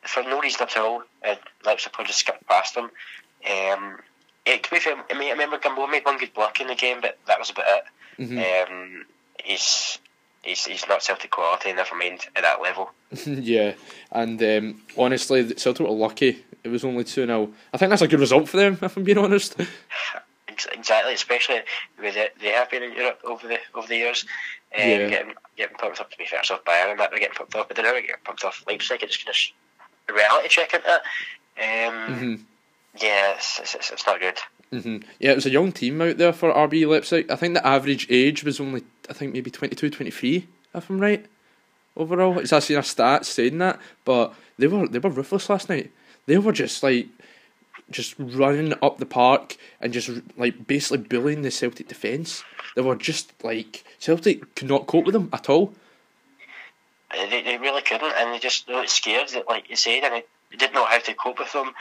for 0.07 0.23
no 0.23 0.41
reason 0.41 0.63
at 0.63 0.77
all. 0.77 1.03
And 1.23 1.39
Leipzig 1.65 1.93
just 2.07 2.21
skipped 2.21 2.47
past 2.47 2.75
them. 2.75 2.85
Um, 2.85 3.99
yeah, 4.47 4.57
to 4.57 4.71
be 4.71 4.79
fair, 4.79 4.97
I, 5.11 5.19
mean, 5.19 5.29
I 5.29 5.33
remember 5.33 5.59
Gamboa 5.59 5.89
made 5.89 6.05
one 6.05 6.19
good 6.19 6.35
block 6.35 6.61
in 6.61 6.67
the 6.67 6.75
game, 6.75 7.01
but 7.01 7.19
that 7.27 7.39
was 7.39 7.51
about 7.51 7.65
it. 7.67 7.85
Mm-hmm. 8.23 8.73
Um, 8.73 9.07
he's 9.43 9.99
he's, 10.43 10.65
he's 10.65 10.89
not 10.89 11.03
Celtic 11.03 11.31
quality, 11.31 11.73
never 11.73 11.95
mind 11.97 12.21
at 12.37 12.43
that 12.43 12.63
level. 12.63 12.91
yeah, 13.27 13.75
and 14.13 14.43
um, 14.43 14.83
honestly, 14.97 15.55
Celtic 15.55 15.87
were 15.87 15.93
lucky. 15.93 16.45
It 16.63 16.69
was 16.69 16.85
only 16.85 17.05
2 17.05 17.27
0. 17.27 17.53
I 17.73 17.77
think 17.77 17.91
that's 17.91 18.03
a 18.03 18.09
good 18.09 18.21
result 18.21 18.49
for 18.49 18.57
them, 18.57 18.79
if 18.81 18.97
I'm 18.97 19.05
being 19.05 19.19
honest. 19.19 19.57
Exactly, 20.73 21.15
especially 21.15 21.61
with 22.01 22.17
it, 22.17 22.35
they 22.41 22.51
have 22.51 22.71
been 22.71 22.83
in 22.83 22.93
Europe 22.93 23.21
over 23.25 23.49
the 23.49 23.59
over 23.75 23.89
the 23.89 23.97
years. 23.97 24.25
Um, 24.75 24.89
yeah. 24.89 25.09
getting, 25.09 25.35
getting 25.57 25.77
pumped 25.77 26.01
up 26.01 26.11
to 26.11 26.19
be 26.19 26.27
fair, 26.27 26.41
off 26.41 26.65
Bayern 26.65 26.99
that 26.99 27.11
they're 27.11 27.19
getting 27.19 27.35
pumped 27.35 27.55
up, 27.55 27.69
but 27.69 27.77
they're 27.77 27.85
never 27.85 28.01
getting 28.01 28.17
pumped 28.25 28.45
off 28.45 28.65
Leipzig. 28.67 29.03
It's 29.03 29.17
just 29.17 29.25
kind 29.25 29.31
of 29.31 29.37
reality 30.13 30.49
check 30.49 30.75
into 30.75 30.87
it. 30.87 31.03
Um, 31.57 31.95
mm-hmm. 32.15 32.35
Yeah, 33.01 33.35
it's, 33.35 33.61
it's, 33.61 33.91
it's 33.91 34.07
not 34.07 34.21
good. 34.21 34.39
Mm-hmm. 34.73 35.09
Yeah, 35.19 35.33
it 35.33 35.37
was 35.37 35.47
a 35.47 35.51
young 35.51 35.73
team 35.73 36.01
out 36.01 36.19
there 36.19 36.33
for 36.33 36.53
RB 36.53 36.87
Leipzig. 36.87 37.31
I 37.31 37.37
think 37.37 37.55
the 37.55 37.67
average 37.67 38.07
age 38.11 38.45
was 38.45 38.61
only, 38.61 38.83
I 39.09 39.13
think 39.13 39.33
maybe 39.33 39.51
22, 39.51 39.91
23, 39.91 40.47
if 40.75 40.91
I'm 40.91 40.99
right. 40.99 41.25
Overall, 41.97 42.39
it's 42.39 42.53
actually 42.53 42.77
a 42.77 42.83
stat 42.83 43.25
saying 43.25 43.59
that, 43.59 43.79
but 44.05 44.35
they 44.59 44.67
were 44.67 44.89
they 44.89 44.99
were 44.99 45.11
ruthless 45.11 45.49
last 45.49 45.69
night. 45.69 45.93
They 46.27 46.39
were 46.39 46.53
just 46.53 46.83
like 46.83 47.07
just 47.91 48.15
running 48.19 48.75
up 48.83 48.99
the 48.99 49.07
park 49.07 49.57
and 49.81 49.93
just 49.93 50.11
like 50.37 50.67
basically 50.67 50.99
bullying 50.99 51.43
the 51.43 51.53
Celtic 51.53 51.87
defence. 51.87 52.43
They 52.75 52.83
were 52.83 52.97
just 52.97 53.33
like 53.45 53.85
Celtic 54.01 54.57
could 54.57 54.69
not 54.69 54.89
cope 54.89 55.05
with 55.05 55.13
them 55.13 55.29
at 55.33 55.49
all. 55.49 55.73
They, 57.15 57.43
they 57.43 57.59
really 57.59 57.83
couldn't, 57.83 58.15
and 58.17 58.35
they 58.35 58.39
just 58.39 58.67
they 58.67 58.75
were 58.75 58.87
scared. 58.87 59.29
That, 59.31 59.49
like 59.49 59.71
you 59.71 59.77
said, 59.77 60.05
and 60.05 60.15
they 60.15 60.57
didn't 60.57 60.75
know 60.75 60.85
how 60.85 60.99
to 60.99 61.15
cope 61.15 61.39
with 61.39 61.53
them. 61.53 61.69
Um, 61.69 61.75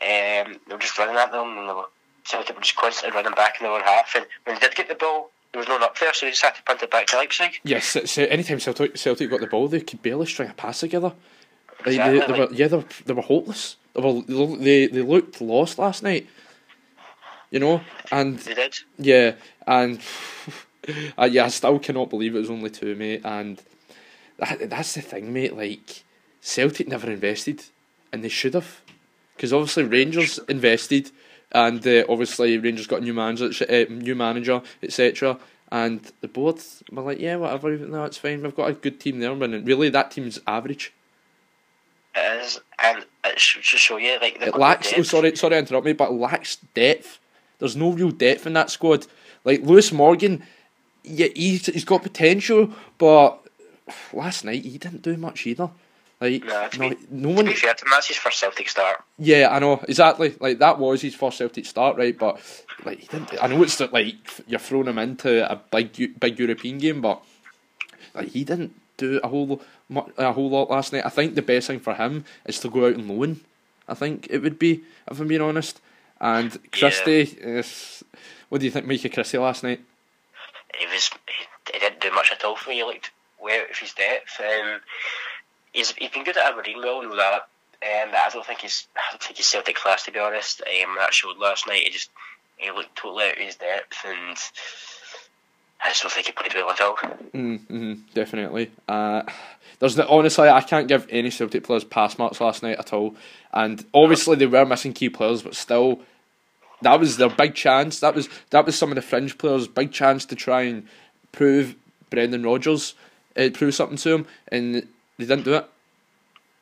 they 0.00 0.72
were 0.72 0.78
just 0.78 0.98
running 0.98 1.16
at 1.16 1.32
them, 1.32 1.58
and 1.58 1.68
they 1.68 1.72
were 1.72 1.88
Celtic 2.28 2.56
were 2.56 2.62
just 2.62 2.76
constantly 2.76 3.16
running 3.16 3.34
back 3.34 3.60
in 3.60 3.64
their 3.64 3.74
own 3.74 3.82
half. 3.82 4.14
And 4.14 4.26
when 4.44 4.56
they 4.56 4.60
did 4.60 4.74
get 4.74 4.88
the 4.88 4.94
ball, 4.94 5.30
there 5.52 5.60
was 5.60 5.68
no 5.68 5.74
one 5.74 5.82
up 5.82 5.98
there, 5.98 6.12
so 6.12 6.26
they 6.26 6.30
just 6.30 6.42
had 6.42 6.54
to 6.54 6.62
punt 6.62 6.82
it 6.82 6.90
back 6.90 7.06
to 7.08 7.16
Leipzig. 7.16 7.60
Yes, 7.64 7.96
so 8.04 8.24
anytime 8.24 8.60
Celtic, 8.60 8.96
Celtic 8.96 9.30
got 9.30 9.40
the 9.40 9.46
ball, 9.46 9.68
they 9.68 9.80
could 9.80 10.02
barely 10.02 10.26
string 10.26 10.50
a 10.50 10.52
pass 10.52 10.80
together. 10.80 11.14
Exactly. 11.86 12.20
They, 12.20 12.26
they, 12.26 12.38
were, 12.38 12.52
yeah, 12.52 12.68
they 12.68 12.76
were, 12.76 12.84
they 13.06 13.14
were 13.14 13.22
hopeless. 13.22 13.76
They, 13.94 14.02
were, 14.02 14.56
they, 14.56 14.86
they 14.88 15.02
looked 15.02 15.40
lost 15.40 15.78
last 15.78 16.02
night. 16.02 16.28
You 17.50 17.60
know, 17.60 17.80
and 18.12 18.38
they 18.40 18.52
did. 18.52 18.78
Yeah, 18.98 19.34
and 19.66 20.00
uh, 21.18 21.24
yeah, 21.24 21.46
I 21.46 21.48
still 21.48 21.78
cannot 21.78 22.10
believe 22.10 22.36
it 22.36 22.40
was 22.40 22.50
only 22.50 22.68
two, 22.68 22.94
mate. 22.94 23.22
And 23.24 23.62
that, 24.38 24.70
that's 24.70 24.94
the 24.94 25.02
thing, 25.02 25.32
mate. 25.32 25.56
Like 25.56 26.04
Celtic 26.40 26.88
never 26.88 27.10
invested, 27.10 27.64
and 28.12 28.24
they 28.24 28.28
should 28.28 28.54
have, 28.54 28.80
because 29.36 29.52
obviously 29.52 29.84
Rangers 29.84 30.38
invested 30.48 31.10
and 31.52 31.86
uh, 31.86 32.04
obviously 32.08 32.58
Rangers 32.58 32.86
got 32.86 33.00
a 33.00 33.04
new 33.04 33.14
manager, 33.14 33.50
uh, 33.68 33.84
new 33.90 34.14
manager, 34.14 34.62
etc. 34.82 35.38
And 35.70 36.00
the 36.20 36.28
board 36.28 36.60
were 36.90 37.02
like, 37.02 37.20
yeah, 37.20 37.36
whatever, 37.36 37.76
no, 37.76 38.04
it's 38.04 38.18
fine. 38.18 38.42
We've 38.42 38.56
got 38.56 38.70
a 38.70 38.74
good 38.74 39.00
team 39.00 39.20
there, 39.20 39.34
but 39.34 39.50
really 39.64 39.90
that 39.90 40.10
team's 40.10 40.40
average. 40.46 40.92
It 42.14 42.42
is, 42.42 42.60
and 42.78 43.04
it 43.24 43.38
should 43.38 43.64
show 43.64 43.98
you 43.98 44.18
like 44.20 44.40
it 44.40 44.56
lacks. 44.56 44.92
Oh, 44.96 45.02
sorry, 45.02 45.36
sorry 45.36 45.52
to 45.52 45.58
interrupt 45.58 45.86
me, 45.86 45.92
but 45.92 46.10
it 46.10 46.14
lacks 46.14 46.56
depth. 46.74 47.18
There's 47.58 47.76
no 47.76 47.92
real 47.92 48.10
depth 48.10 48.46
in 48.46 48.54
that 48.54 48.70
squad. 48.70 49.06
Like 49.44 49.62
Lewis 49.62 49.92
Morgan, 49.92 50.42
yeah, 51.04 51.28
he's 51.34 51.66
he's 51.66 51.84
got 51.84 52.02
potential, 52.02 52.70
but 52.96 53.38
last 54.12 54.44
night 54.44 54.64
he 54.64 54.78
didn't 54.78 55.02
do 55.02 55.16
much 55.16 55.46
either. 55.46 55.70
Like 56.20 56.44
no, 56.44 56.68
no, 56.78 56.90
be, 56.90 56.96
no 57.10 57.28
one. 57.28 57.44
To 57.44 57.50
be 57.52 57.56
fair 57.56 57.74
to 57.74 57.84
him, 57.84 57.90
that's 57.90 58.08
his 58.08 58.16
first 58.16 58.40
Celtic 58.40 58.68
start. 58.68 59.04
Yeah, 59.18 59.48
I 59.50 59.60
know 59.60 59.80
exactly. 59.88 60.34
Like 60.40 60.58
that 60.58 60.78
was 60.78 61.00
his 61.00 61.14
first 61.14 61.38
Celtic 61.38 61.64
start, 61.64 61.96
right? 61.96 62.18
But 62.18 62.40
like 62.84 62.98
he 62.98 63.06
didn't. 63.06 63.42
I 63.42 63.46
know 63.46 63.62
it's 63.62 63.78
like 63.80 64.16
you're 64.48 64.58
throwing 64.58 64.88
him 64.88 64.98
into 64.98 65.50
a 65.50 65.56
big 65.70 66.18
big 66.18 66.38
European 66.38 66.78
game, 66.78 67.00
but 67.00 67.22
like 68.14 68.28
he 68.28 68.42
didn't 68.42 68.74
do 68.96 69.20
a 69.22 69.28
whole 69.28 69.62
a 70.18 70.32
whole 70.32 70.50
lot 70.50 70.70
last 70.70 70.92
night. 70.92 71.06
I 71.06 71.08
think 71.08 71.34
the 71.34 71.42
best 71.42 71.68
thing 71.68 71.80
for 71.80 71.94
him 71.94 72.24
is 72.44 72.58
to 72.60 72.68
go 72.68 72.86
out 72.86 72.94
and 72.94 73.08
loan. 73.08 73.40
I 73.88 73.94
think 73.94 74.26
it 74.28 74.40
would 74.40 74.58
be, 74.58 74.82
if 75.10 75.18
I'm 75.18 75.28
being 75.28 75.40
honest. 75.40 75.80
And 76.20 76.58
Christie, 76.72 77.36
yeah. 77.40 77.46
is, 77.58 78.04
what 78.48 78.58
do 78.58 78.66
you 78.66 78.70
think, 78.70 78.86
Micah 78.86 79.08
Christie 79.08 79.38
last 79.38 79.62
night? 79.62 79.80
He 80.76 80.86
was. 80.86 81.10
He, 81.26 81.72
he, 81.72 81.78
didn't 81.78 82.00
do 82.00 82.10
much 82.10 82.32
at 82.32 82.44
all 82.44 82.56
for 82.56 82.70
me. 82.70 82.76
He 82.76 82.84
looked 82.84 83.10
way 83.40 83.60
out 83.60 83.70
of 83.70 83.76
his 83.76 83.92
depth. 83.92 84.40
Um, 84.40 84.80
he's 85.72 85.92
he's 85.92 86.10
been 86.10 86.24
good 86.24 86.36
at 86.36 86.52
Aberdeen. 86.52 86.78
We 86.78 86.88
all 86.88 87.02
know 87.02 87.16
that. 87.16 87.48
Um, 87.80 88.10
I 88.12 88.28
don't 88.32 88.44
think 88.44 88.60
he's 88.60 88.88
I 88.96 89.12
don't 89.12 89.22
think 89.22 89.36
he's 89.36 89.46
Celtic 89.46 89.76
class 89.76 90.04
to 90.04 90.12
be 90.12 90.18
honest. 90.18 90.62
Um, 90.62 90.96
that 90.98 91.14
showed 91.14 91.38
last 91.38 91.66
night. 91.66 91.84
He 91.84 91.90
just 91.90 92.10
he 92.56 92.70
looked 92.70 92.96
totally 92.96 93.26
out 93.26 93.32
of 93.32 93.38
his 93.38 93.56
depth, 93.56 93.98
and 94.04 94.36
I 95.82 95.88
just 95.88 96.02
don't 96.02 96.12
think 96.12 96.26
he 96.26 96.32
played 96.32 96.54
well 96.54 96.70
at 96.70 96.80
all. 96.80 96.96
Mm-hmm, 96.96 97.94
definitely. 98.14 98.72
Uh, 98.88 99.22
there's 99.78 99.94
the, 99.94 100.08
honestly, 100.08 100.48
I 100.48 100.60
can't 100.60 100.88
give 100.88 101.06
any 101.08 101.30
Celtic 101.30 101.62
players 101.62 101.84
pass 101.84 102.18
marks 102.18 102.40
last 102.40 102.62
night 102.64 102.78
at 102.78 102.92
all. 102.92 103.14
And 103.52 103.84
obviously, 103.94 104.36
they 104.36 104.46
were 104.46 104.66
missing 104.66 104.92
key 104.92 105.08
players, 105.08 105.42
but 105.42 105.54
still, 105.54 106.00
that 106.82 106.98
was 106.98 107.16
their 107.16 107.30
big 107.30 107.54
chance. 107.54 108.00
That 108.00 108.14
was 108.14 108.28
that 108.50 108.66
was 108.66 108.76
some 108.76 108.90
of 108.90 108.96
the 108.96 109.02
fringe 109.02 109.38
players' 109.38 109.68
big 109.68 109.92
chance 109.92 110.24
to 110.26 110.34
try 110.34 110.62
and 110.62 110.86
prove 111.30 111.76
Brendan 112.10 112.42
Rodgers, 112.42 112.94
uh, 113.38 113.50
prove 113.50 113.74
something 113.74 113.96
to 113.98 114.14
him, 114.16 114.26
and 114.48 114.74
they 114.74 114.84
didn't 115.24 115.44
do 115.44 115.54
it. 115.54 115.66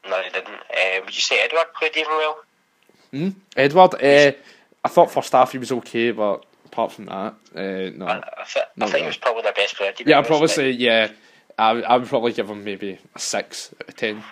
No, 0.08 0.22
they 0.22 0.30
didn't. 0.30 0.54
Uh, 0.54 1.00
would 1.04 1.14
you 1.14 1.22
say 1.22 1.42
Edouard 1.42 1.72
played 1.78 1.96
even 1.96 2.12
well? 2.12 2.38
Hmm? 3.10 3.28
Edouard, 3.56 3.94
uh, 3.94 4.32
I 4.84 4.88
thought 4.88 5.10
first 5.10 5.32
half 5.32 5.52
he 5.52 5.58
was 5.58 5.72
okay, 5.72 6.12
but 6.12 6.44
apart 6.66 6.92
from 6.92 7.06
that, 7.06 7.34
uh, 7.54 7.90
no. 7.96 8.06
I, 8.06 8.18
I, 8.18 8.44
th- 8.46 8.66
I 8.80 8.86
think 8.86 9.00
he 9.00 9.06
was 9.06 9.16
probably 9.16 9.42
their 9.42 9.52
best 9.52 9.76
player. 9.76 9.92
Yeah, 10.04 10.18
I'd 10.18 10.26
probably 10.26 10.48
say, 10.48 10.70
yeah, 10.70 11.10
I, 11.58 11.70
I 11.82 11.96
would 11.96 12.08
probably 12.08 12.32
give 12.32 12.48
him 12.50 12.62
maybe 12.62 12.98
a 13.14 13.18
6 13.18 13.74
out 13.80 13.88
of 13.88 13.96
10. 13.96 14.22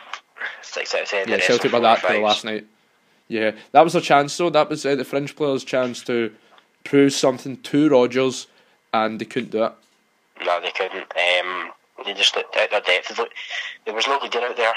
6 0.62 0.94
out 0.94 1.02
of 1.02 1.08
10. 1.08 1.28
Yeah, 1.28 1.40
Celtic 1.40 1.72
by 1.72 1.80
that 1.80 2.00
play 2.00 2.22
last 2.22 2.44
night. 2.44 2.66
Yeah, 3.28 3.52
that 3.72 3.82
was 3.82 3.94
a 3.94 4.00
chance 4.00 4.36
though. 4.36 4.50
That 4.50 4.68
was 4.68 4.84
uh, 4.84 4.94
the 4.94 5.04
French 5.04 5.34
players' 5.34 5.64
chance 5.64 6.02
to 6.04 6.32
prove 6.84 7.12
something 7.12 7.56
to 7.56 7.88
Rodgers, 7.88 8.46
and 8.92 9.18
they 9.18 9.24
couldn't 9.24 9.50
do 9.50 9.64
it. 9.64 9.72
No, 10.44 10.60
they 10.60 10.70
couldn't. 10.70 11.10
Um, 11.16 11.70
they 12.04 12.14
just 12.14 12.36
looked 12.36 12.56
out 12.56 12.70
their 12.70 12.80
depth. 12.80 13.18
There 13.84 13.94
was 13.94 14.06
no 14.06 14.18
leader 14.22 14.40
out 14.40 14.56
there. 14.56 14.72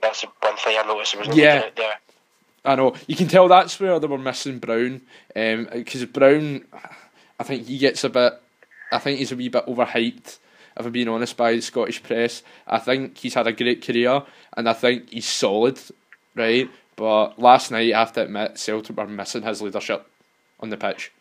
That's 0.00 0.22
one 0.40 0.56
thing 0.56 0.76
I 0.78 0.86
noticed. 0.86 1.12
There 1.12 1.20
was 1.20 1.28
no 1.28 1.34
Yeah. 1.34 1.62
out 1.66 1.76
there. 1.76 1.94
I 2.64 2.74
know 2.74 2.94
you 3.06 3.16
can 3.16 3.28
tell 3.28 3.48
that's 3.48 3.78
where 3.80 3.98
they 3.98 4.06
were 4.06 4.18
missing 4.18 4.58
Brown, 4.58 5.00
um, 5.34 5.68
because 5.72 6.04
Brown, 6.06 6.66
I 7.38 7.44
think 7.44 7.66
he 7.66 7.78
gets 7.78 8.04
a 8.04 8.08
bit, 8.10 8.34
I 8.92 8.98
think 8.98 9.18
he's 9.18 9.32
a 9.32 9.36
wee 9.36 9.48
bit 9.48 9.66
overhyped. 9.66 10.38
If 10.76 10.86
I'm 10.86 10.92
being 10.92 11.08
honest, 11.08 11.36
by 11.36 11.52
the 11.54 11.60
Scottish 11.60 12.02
press, 12.02 12.42
I 12.66 12.78
think 12.78 13.16
he's 13.18 13.34
had 13.34 13.46
a 13.46 13.52
great 13.52 13.84
career, 13.84 14.22
and 14.56 14.68
I 14.68 14.72
think 14.74 15.10
he's 15.10 15.26
solid, 15.26 15.78
right? 16.34 16.68
But 16.94 17.38
last 17.38 17.70
night, 17.70 17.94
I 17.94 17.98
have 18.00 18.12
to 18.14 18.22
admit, 18.22 18.58
Celtic 18.58 18.96
were 18.96 19.06
missing 19.06 19.42
his 19.42 19.62
leadership 19.62 20.06
on 20.60 20.68
the 20.68 20.76
pitch. 20.76 21.12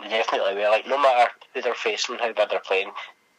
Definitely, 0.00 0.62
like 0.64 0.86
no 0.86 0.98
matter 0.98 1.30
who 1.54 1.62
they're 1.62 1.74
facing, 1.74 2.18
how 2.18 2.32
bad 2.32 2.50
they're 2.50 2.60
playing, 2.60 2.90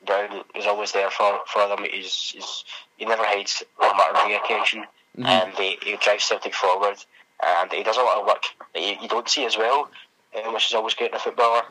Brown 0.07 0.43
is 0.55 0.65
always 0.65 0.91
there 0.91 1.11
for, 1.11 1.39
for 1.47 1.67
them. 1.67 1.85
He's, 1.89 2.31
he's 2.33 2.63
he 2.97 3.05
never 3.05 3.23
hides, 3.23 3.61
no 3.79 3.93
matter 3.93 4.27
the 4.27 4.41
occasion, 4.43 4.85
and 5.17 5.53
he, 5.53 5.77
he 5.83 5.97
drives 5.97 6.23
Celtic 6.23 6.55
forward, 6.55 6.97
and 7.45 7.71
he 7.71 7.83
does 7.83 7.97
a 7.97 8.01
lot 8.01 8.17
of 8.17 8.25
work 8.25 8.43
that 8.73 8.81
you, 8.81 8.95
you 9.01 9.07
don't 9.07 9.29
see 9.29 9.45
as 9.45 9.57
well, 9.57 9.89
um, 10.35 10.53
which 10.53 10.67
is 10.67 10.73
always 10.73 10.95
great 10.95 11.11
in 11.11 11.17
a 11.17 11.19
footballer. 11.19 11.63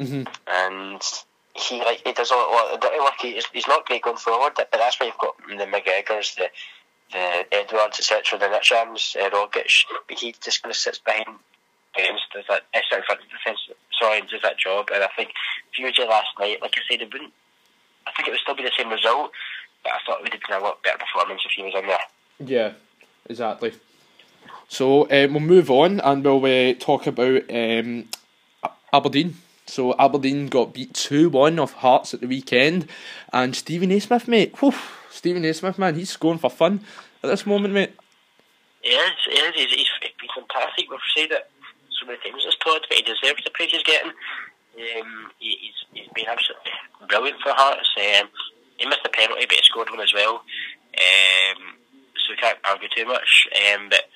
Mhm. 0.00 0.26
And 0.48 1.02
he 1.54 1.78
like 1.80 2.02
he 2.04 2.12
does 2.12 2.30
a 2.30 2.34
lot, 2.34 2.74
of 2.74 2.80
dirty 2.80 2.98
work. 2.98 3.14
He, 3.20 3.34
he's, 3.34 3.46
he's 3.52 3.68
not 3.68 3.86
great 3.86 4.02
going 4.02 4.16
forward, 4.16 4.54
but 4.56 4.68
that's 4.72 4.98
why 4.98 5.06
you've 5.06 5.18
got 5.18 5.36
the 5.46 5.66
McGregors, 5.66 6.34
the 6.34 6.48
the 7.12 7.46
Edwards, 7.52 7.98
etc., 7.98 8.38
the 8.38 8.46
Ntchams, 8.46 9.16
uh, 9.16 9.28
Rogic, 9.30 9.84
but 10.08 10.18
he 10.18 10.34
just 10.42 10.62
kind 10.62 10.70
of 10.70 10.76
sits 10.76 10.98
behind 10.98 11.26
against 11.94 12.22
does 12.32 12.44
that 12.48 12.62
uh, 12.74 12.80
sorry, 12.88 13.02
front 13.06 13.20
of 13.20 13.26
the 13.26 13.36
defence, 13.36 13.60
sorry, 14.00 14.22
does 14.22 14.42
that 14.42 14.58
job. 14.58 14.88
And 14.94 15.04
I 15.04 15.08
think 15.14 15.32
Fuji 15.76 16.04
last 16.04 16.28
night, 16.38 16.62
like 16.62 16.74
I 16.76 16.80
said, 16.90 17.02
it 17.02 17.12
wouldn't. 17.12 17.32
I 18.06 18.12
think 18.12 18.28
it 18.28 18.30
would 18.32 18.40
still 18.40 18.56
be 18.56 18.62
the 18.62 18.72
same 18.76 18.90
result, 18.90 19.32
but 19.82 19.92
I 19.92 19.98
thought 20.04 20.18
it 20.18 20.22
would 20.22 20.32
have 20.32 20.42
been 20.48 20.58
a 20.58 20.62
lot 20.62 20.82
better 20.82 20.98
performance 20.98 21.42
if 21.44 21.52
he 21.52 21.62
was 21.62 21.74
in 21.74 21.86
there. 21.86 21.98
Yeah, 22.40 22.72
exactly. 23.28 23.72
So 24.68 25.02
um, 25.10 25.34
we'll 25.34 25.40
move 25.40 25.70
on 25.70 26.00
and 26.00 26.24
we'll 26.24 26.70
uh, 26.70 26.74
talk 26.78 27.06
about 27.06 27.42
um, 27.50 28.08
Aberdeen. 28.92 29.36
So 29.66 29.94
Aberdeen 29.98 30.48
got 30.48 30.74
beat 30.74 30.94
two 30.94 31.30
one 31.30 31.58
off 31.58 31.74
Hearts 31.74 32.14
at 32.14 32.20
the 32.20 32.26
weekend, 32.26 32.88
and 33.32 33.54
Steven 33.54 33.90
Naismith, 33.90 34.26
mate. 34.26 34.54
Whew, 34.60 34.74
Steven 35.10 35.42
Naismith, 35.42 35.78
man, 35.78 35.94
he's 35.94 36.10
scoring 36.10 36.38
for 36.38 36.50
fun 36.50 36.80
at 37.22 37.28
this 37.28 37.46
moment, 37.46 37.74
mate. 37.74 37.92
He 38.82 38.90
is, 38.90 39.12
he 39.24 39.38
is. 39.38 39.54
He's, 39.54 39.70
he's, 39.70 39.88
he's 40.00 40.10
been 40.18 40.28
fantastic. 40.34 40.90
We've 40.90 40.98
said 41.16 41.30
it 41.30 41.50
so 42.00 42.06
many 42.06 42.18
times 42.18 42.44
this 42.44 42.56
pod, 42.56 42.84
but 42.88 42.98
he 42.98 43.02
deserves 43.02 43.44
the 43.44 43.50
praise 43.50 43.70
he's 43.70 43.82
getting. 43.84 44.12
Um, 44.76 45.30
he, 45.38 45.58
he's, 45.60 45.78
he's 45.92 46.12
been 46.14 46.26
absolutely 46.28 46.72
brilliant 47.08 47.40
for 47.40 47.52
Hearts. 47.52 47.88
Um, 47.96 48.28
he 48.78 48.86
missed 48.86 49.04
a 49.04 49.08
penalty, 49.08 49.46
but 49.46 49.56
he 49.56 49.62
scored 49.62 49.90
one 49.90 50.00
as 50.00 50.14
well. 50.14 50.42
Um, 50.96 51.76
so 52.16 52.30
we 52.30 52.36
can't 52.36 52.58
argue 52.64 52.88
too 52.94 53.06
much. 53.06 53.48
Um, 53.52 53.88
but 53.88 54.08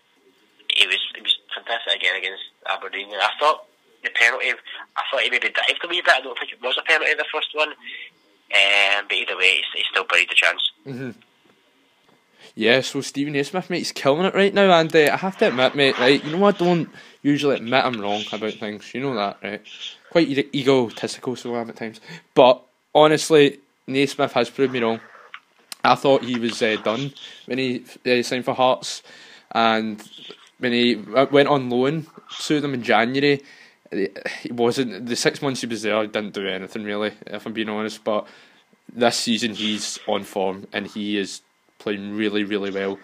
he 0.73 0.87
was 0.87 1.01
he 1.15 1.23
was 1.23 1.37
fantastic 1.55 2.01
again 2.01 2.17
against 2.17 2.45
Aberdeen. 2.69 3.13
And 3.13 3.23
I 3.23 3.31
thought 3.39 3.67
the 4.03 4.11
penalty, 4.11 4.53
I 4.97 5.03
thought 5.11 5.23
he 5.23 5.31
maybe 5.31 5.51
dived 5.51 5.85
a 5.85 5.89
wee 5.89 6.03
bit. 6.03 6.15
I 6.15 6.21
don't 6.21 6.39
think 6.39 6.53
it 6.53 6.63
was 6.63 6.79
a 6.79 6.83
penalty 6.83 7.15
the 7.15 7.25
first 7.33 7.55
one. 7.55 7.71
Um, 7.71 9.07
but 9.09 9.17
either 9.17 9.37
way, 9.37 9.61
he's 9.75 9.87
still 9.91 10.05
buried 10.05 10.31
the 10.31 10.35
chance. 10.35 10.71
Yeah, 12.55 12.81
so 12.81 13.01
Steven 13.01 13.33
Naismith, 13.33 13.69
mate, 13.69 13.79
he's 13.79 13.93
killing 13.93 14.25
it 14.25 14.35
right 14.35 14.55
now, 14.55 14.71
and 14.79 14.95
uh, 14.95 15.11
I 15.13 15.17
have 15.17 15.37
to 15.39 15.49
admit, 15.49 15.75
mate, 15.75 15.99
right, 15.99 16.25
you 16.25 16.37
know 16.37 16.45
I 16.45 16.53
don't 16.53 16.89
usually 17.23 17.57
admit 17.57 17.85
I'm 17.85 18.01
wrong 18.01 18.23
about 18.33 18.55
things, 18.55 18.95
you 18.95 19.01
know 19.01 19.15
that, 19.15 19.39
right? 19.43 19.63
Quite 20.17 20.55
egotistical, 20.55 21.37
so 21.37 21.55
I 21.55 21.61
am 21.61 21.69
at 21.69 21.77
times. 21.77 22.01
But 22.33 22.63
honestly, 22.95 23.61
Naismith 23.87 24.33
has 24.33 24.49
proved 24.49 24.73
me 24.73 24.81
wrong. 24.81 24.99
I 25.85 25.95
thought 25.95 26.25
he 26.25 26.39
was 26.39 26.63
uh, 26.63 26.79
done 26.83 27.13
when 27.45 27.59
he 27.59 27.85
uh, 28.07 28.23
signed 28.23 28.47
for 28.47 28.55
Hearts, 28.55 29.03
and 29.51 30.03
when 30.59 30.73
he 30.73 30.95
went 30.95 31.51
on 31.51 31.69
loan 31.69 32.07
to 32.45 32.61
them 32.63 32.73
in 32.73 32.83
January, 32.83 33.43
uh, 33.93 34.07
he 34.41 34.53
wasn't 34.53 35.05
the 35.05 35.17
six 35.17 35.43
months 35.43 35.61
he 35.61 35.67
was 35.67 35.83
there. 35.83 36.01
He 36.01 36.09
didn't 36.09 36.33
do 36.33 36.49
anything 36.49 36.85
really, 36.85 37.13
if 37.27 37.45
I'm 37.45 37.53
being 37.53 37.69
honest. 37.69 38.03
But 38.03 38.27
this 38.91 39.19
season 39.19 39.53
he's 39.53 39.99
on 40.09 40.25
form 40.25 40.67
and 40.73 40.87
he 40.87 41.19
is 41.19 41.43
playing 41.79 42.17
really, 42.17 42.43
really 42.43 42.71
well. 42.71 42.99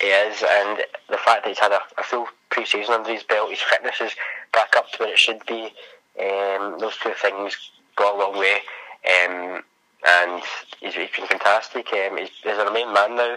He 0.00 0.08
is, 0.08 0.42
and 0.42 0.80
the 1.08 1.16
fact 1.16 1.44
that 1.44 1.46
he's 1.46 1.60
had 1.60 1.70
a, 1.70 1.78
a 1.96 2.02
full 2.02 2.26
pre-season 2.50 2.92
under 2.92 3.12
his 3.12 3.22
belt, 3.22 3.50
his 3.50 3.60
fitness 3.60 4.00
is 4.00 4.12
back 4.54 4.74
up 4.76 4.90
to 4.92 4.98
where 4.98 5.12
it 5.12 5.18
should 5.18 5.44
be. 5.46 5.72
Um, 6.20 6.78
those 6.78 6.96
two 7.02 7.12
things 7.20 7.56
go 7.96 8.16
a 8.16 8.18
long 8.18 8.38
way, 8.38 8.58
um, 9.04 9.62
and 10.06 10.42
he's, 10.80 10.94
he's 10.94 11.08
been 11.16 11.26
fantastic. 11.26 11.86
Um, 11.92 12.18
he's, 12.18 12.30
he's 12.42 12.56
a 12.56 12.72
main 12.72 12.92
man 12.92 13.16
now. 13.16 13.36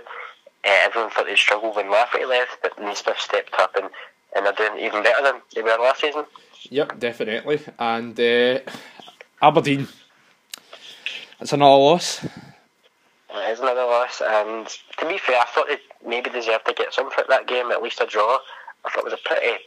Uh, 0.65 0.79
everyone 0.83 1.09
thought 1.11 1.25
they'd 1.25 1.37
struggle 1.37 1.73
when 1.73 1.89
Lafferty 1.89 2.25
left, 2.25 2.57
but 2.61 2.77
Naismith 2.79 3.19
stepped 3.19 3.53
up 3.59 3.75
and, 3.75 3.89
and 4.35 4.45
they're 4.45 4.53
doing 4.53 4.83
even 4.83 5.03
better 5.03 5.23
than 5.23 5.41
they 5.55 5.61
were 5.61 5.77
last 5.79 6.01
season. 6.01 6.25
Yep, 6.69 6.99
definitely. 6.99 7.61
And 7.79 8.19
uh, 8.19 8.59
Aberdeen, 9.41 9.87
it's 11.39 11.53
another 11.53 11.75
loss. 11.75 12.23
It 12.23 13.51
is 13.51 13.59
another 13.59 13.83
loss, 13.83 14.21
and 14.25 14.67
to 14.97 15.07
be 15.07 15.17
fair, 15.17 15.39
I 15.39 15.45
thought 15.45 15.67
they 15.67 15.77
maybe 16.07 16.29
deserved 16.29 16.65
to 16.65 16.73
get 16.73 16.93
some 16.93 17.11
for 17.11 17.23
that 17.29 17.47
game, 17.47 17.71
at 17.71 17.81
least 17.81 18.01
a 18.01 18.05
draw. 18.05 18.39
I 18.83 18.89
thought 18.89 18.99
it 18.99 19.11
was 19.11 19.13
a 19.13 19.17
pretty, 19.23 19.63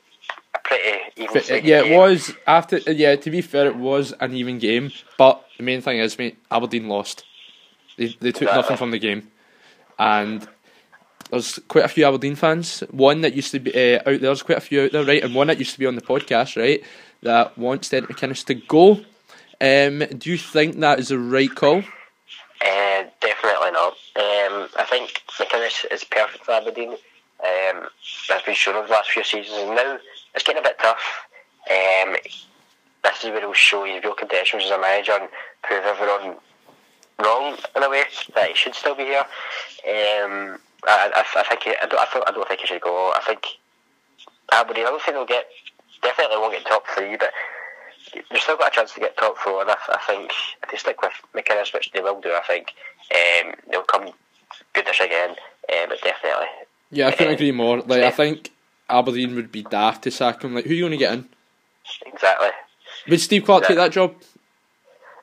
a 0.55 0.59
pretty 0.65 0.99
even. 1.17 1.33
But, 1.35 1.51
uh, 1.51 1.55
yeah, 1.57 1.81
it 1.81 1.85
game. 1.89 1.99
was 1.99 2.35
after. 2.47 2.77
uh, 2.87 2.91
Yeah, 2.93 3.17
to 3.17 3.31
be 3.31 3.41
fair, 3.43 3.67
it 3.67 3.77
was 3.77 4.13
an 4.21 4.35
even 4.35 4.59
game. 4.59 4.91
But 5.19 5.45
the 5.57 5.63
main 5.63 5.81
thing 5.81 5.99
is, 5.99 6.19
mate, 6.19 6.39
Aberdeen 6.51 6.89
lost. 6.89 7.25
They 7.97 8.07
they 8.21 8.33
took 8.33 8.43
Exactly. 8.43 8.57
nothing 8.63 8.77
from 8.77 8.91
the 8.93 8.99
game, 8.99 9.31
and 9.99 10.47
there's 11.31 11.59
quite 11.69 11.85
a 11.85 11.89
few 11.89 12.05
Aberdeen 12.07 12.35
fans. 12.37 12.81
One 12.91 13.21
that 13.23 13.35
used 13.35 13.51
to 13.53 13.61
be 13.61 13.73
uh, 13.75 13.99
out 13.99 14.05
there. 14.05 14.19
There's 14.19 14.43
quite 14.43 14.59
a 14.59 14.63
few 14.63 14.85
out 14.85 14.93
there, 14.93 15.05
right? 15.05 15.23
And 15.23 15.35
one 15.35 15.49
that 15.49 15.59
used 15.59 15.73
to 15.75 15.79
be 15.79 15.87
on 15.87 15.95
the 15.97 16.03
podcast, 16.03 16.57
right? 16.61 16.83
That 17.23 17.57
wants 17.59 17.89
Derek 17.91 18.09
McInnes 18.09 18.45
to 18.47 18.55
go. 18.55 19.01
Um, 19.61 19.99
do 20.17 20.31
you 20.31 20.39
think 20.39 20.79
that 20.81 20.99
is 20.99 21.09
the 21.09 21.19
right 21.19 21.55
call? 21.55 21.83
Uh, 22.65 23.05
definitely 23.21 23.71
not. 23.73 23.93
Um, 24.17 24.69
I 24.79 24.87
think 24.89 25.23
McInnes 25.39 25.85
is 25.93 26.05
perfect 26.05 26.45
for 26.45 26.53
Aberdeen. 26.53 26.91
Um, 26.93 27.89
that's 28.29 28.45
been 28.45 28.55
shown 28.55 28.77
over 28.77 28.87
the 28.87 28.93
last 28.93 29.11
few 29.11 29.23
seasons, 29.25 29.57
and 29.59 29.75
now 29.77 29.99
it's 30.35 30.45
getting 30.45 30.61
a 30.61 30.65
bit 30.65 30.79
tough. 30.81 31.27
Um, 31.71 32.17
this 33.05 33.25
is 33.25 33.31
where 33.31 33.41
he'll 33.41 33.53
show 33.53 33.85
his 33.85 34.03
real 34.03 34.15
credentials 34.15 34.65
as 34.65 34.71
a 34.71 34.79
manager 34.79 35.13
and 35.13 35.29
prove 35.63 35.85
everyone 35.85 36.37
wrong 37.19 37.57
in 37.77 37.83
a 37.83 37.89
way 37.91 38.03
that 38.35 38.49
he 38.49 38.55
should 38.55 38.75
still 38.75 38.95
be 38.95 39.05
here. 39.05 39.25
Um, 39.89 40.59
I, 40.87 41.11
I, 41.15 41.25
I 41.37 41.45
think 41.49 41.63
he, 41.63 41.71
I 41.83 41.87
don't, 41.87 42.01
I, 42.01 42.07
don't, 42.13 42.29
I 42.29 42.33
don't 42.33 42.49
think 42.49 42.61
he 42.61 42.67
should 42.67 42.81
go. 42.81 43.13
I 43.15 43.21
think 43.27 43.45
Aberdeen. 44.53 44.87
I 44.87 44.91
don't 44.91 45.03
think 45.03 45.17
they'll 45.17 45.27
get. 45.27 45.47
Definitely 46.03 46.39
won't 46.39 46.55
get 46.55 46.65
top 46.65 46.85
three, 46.97 47.17
but 47.17 47.31
they've 48.15 48.41
still 48.41 48.57
got 48.57 48.73
a 48.73 48.75
chance 48.75 48.95
to 48.95 49.01
get 49.01 49.17
top 49.19 49.37
four. 49.37 49.61
And 49.61 49.71
I, 49.71 49.77
I 49.91 49.99
think 50.07 50.33
if 50.63 50.71
they 50.71 50.77
stick 50.79 51.03
with 51.03 51.13
McInnes, 51.35 51.75
which 51.75 51.91
they 51.93 52.01
will 52.01 52.21
do, 52.21 52.31
I 52.33 52.41
think 52.47 52.73
um, 53.13 53.55
they'll 53.71 53.83
come 53.83 54.11
goodish 54.73 55.01
again. 55.01 55.31
Um, 55.31 55.89
but 55.91 56.01
definitely, 56.03 56.47
Yeah, 56.91 57.09
I 57.09 57.13
couldn't 57.13 57.33
Uh, 57.33 57.35
agree 57.35 57.53
more. 57.53 57.81
Like, 57.81 58.03
I 58.03 58.11
think 58.11 58.51
Aberdeen 58.91 59.35
would 59.35 59.53
be 59.53 59.63
daft 59.63 60.05
to 60.05 60.11
sack 60.11 60.43
him. 60.43 60.55
Like, 60.55 60.65
who 60.65 60.71
are 60.71 60.75
you 60.75 60.83
going 60.83 60.93
to 60.93 60.99
get 60.99 61.15
in? 61.15 61.29
exactly. 62.07 62.49
Would 63.09 63.21
Steve 63.21 63.45
Clarke 63.45 63.65
take 63.65 63.77
that 63.77 63.93
job? 63.93 64.15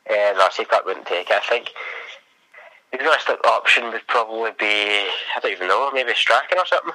Uh, 0.10 0.34
no, 0.38 0.48
Steve 0.52 0.70
Clarke 0.70 0.86
wouldn't 0.86 1.06
take 1.06 1.30
it. 1.30 1.36
I 1.36 1.48
think 1.48 1.72
the 2.92 2.98
realistic 2.98 3.46
option 3.46 3.86
would 3.92 4.08
probably 4.08 4.52
be 4.60 4.66
I 4.66 5.40
don't 5.42 5.52
even 5.52 5.68
know, 5.68 5.92
maybe 5.92 6.14
Strachan 6.16 6.58
or 6.58 6.66
something. 6.66 6.94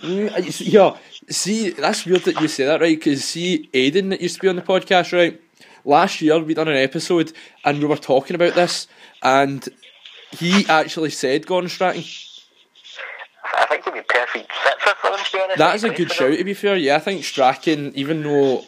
Mm, 0.00 0.72
yeah, 0.72 0.96
see, 1.28 1.70
that's 1.70 2.06
weird 2.06 2.22
that 2.22 2.40
you 2.40 2.48
say 2.48 2.64
that, 2.64 2.80
right? 2.80 2.98
Because 2.98 3.24
see, 3.24 3.68
Aiden 3.74 4.10
that 4.10 4.20
used 4.20 4.36
to 4.36 4.40
be 4.40 4.48
on 4.48 4.56
the 4.56 4.62
podcast, 4.62 5.12
right? 5.12 5.40
Last 5.84 6.20
year 6.20 6.38
we 6.38 6.54
done 6.54 6.68
an 6.68 6.76
episode 6.76 7.32
and 7.64 7.78
we 7.78 7.84
were 7.84 7.96
talking 7.96 8.34
about 8.34 8.54
this, 8.54 8.86
and 9.22 9.68
he 10.32 10.66
actually 10.68 11.10
said 11.10 11.46
Gordon 11.46 11.68
Strachan. 11.68 12.02
I 13.44 13.66
think 13.66 13.84
he'd 13.84 13.94
be 13.94 14.02
perfect 14.02 14.52
fit 14.52 14.96
for 14.96 15.10
to 15.10 15.32
be 15.32 15.42
honest. 15.42 15.58
That 15.58 15.74
is 15.76 15.84
a 15.84 15.90
good 15.90 16.12
shout, 16.12 16.36
to 16.36 16.44
be 16.44 16.54
fair. 16.54 16.76
Yeah, 16.76 16.96
I 16.96 16.98
think 17.00 17.24
Strachan, 17.24 17.92
even 17.94 18.22
though 18.22 18.64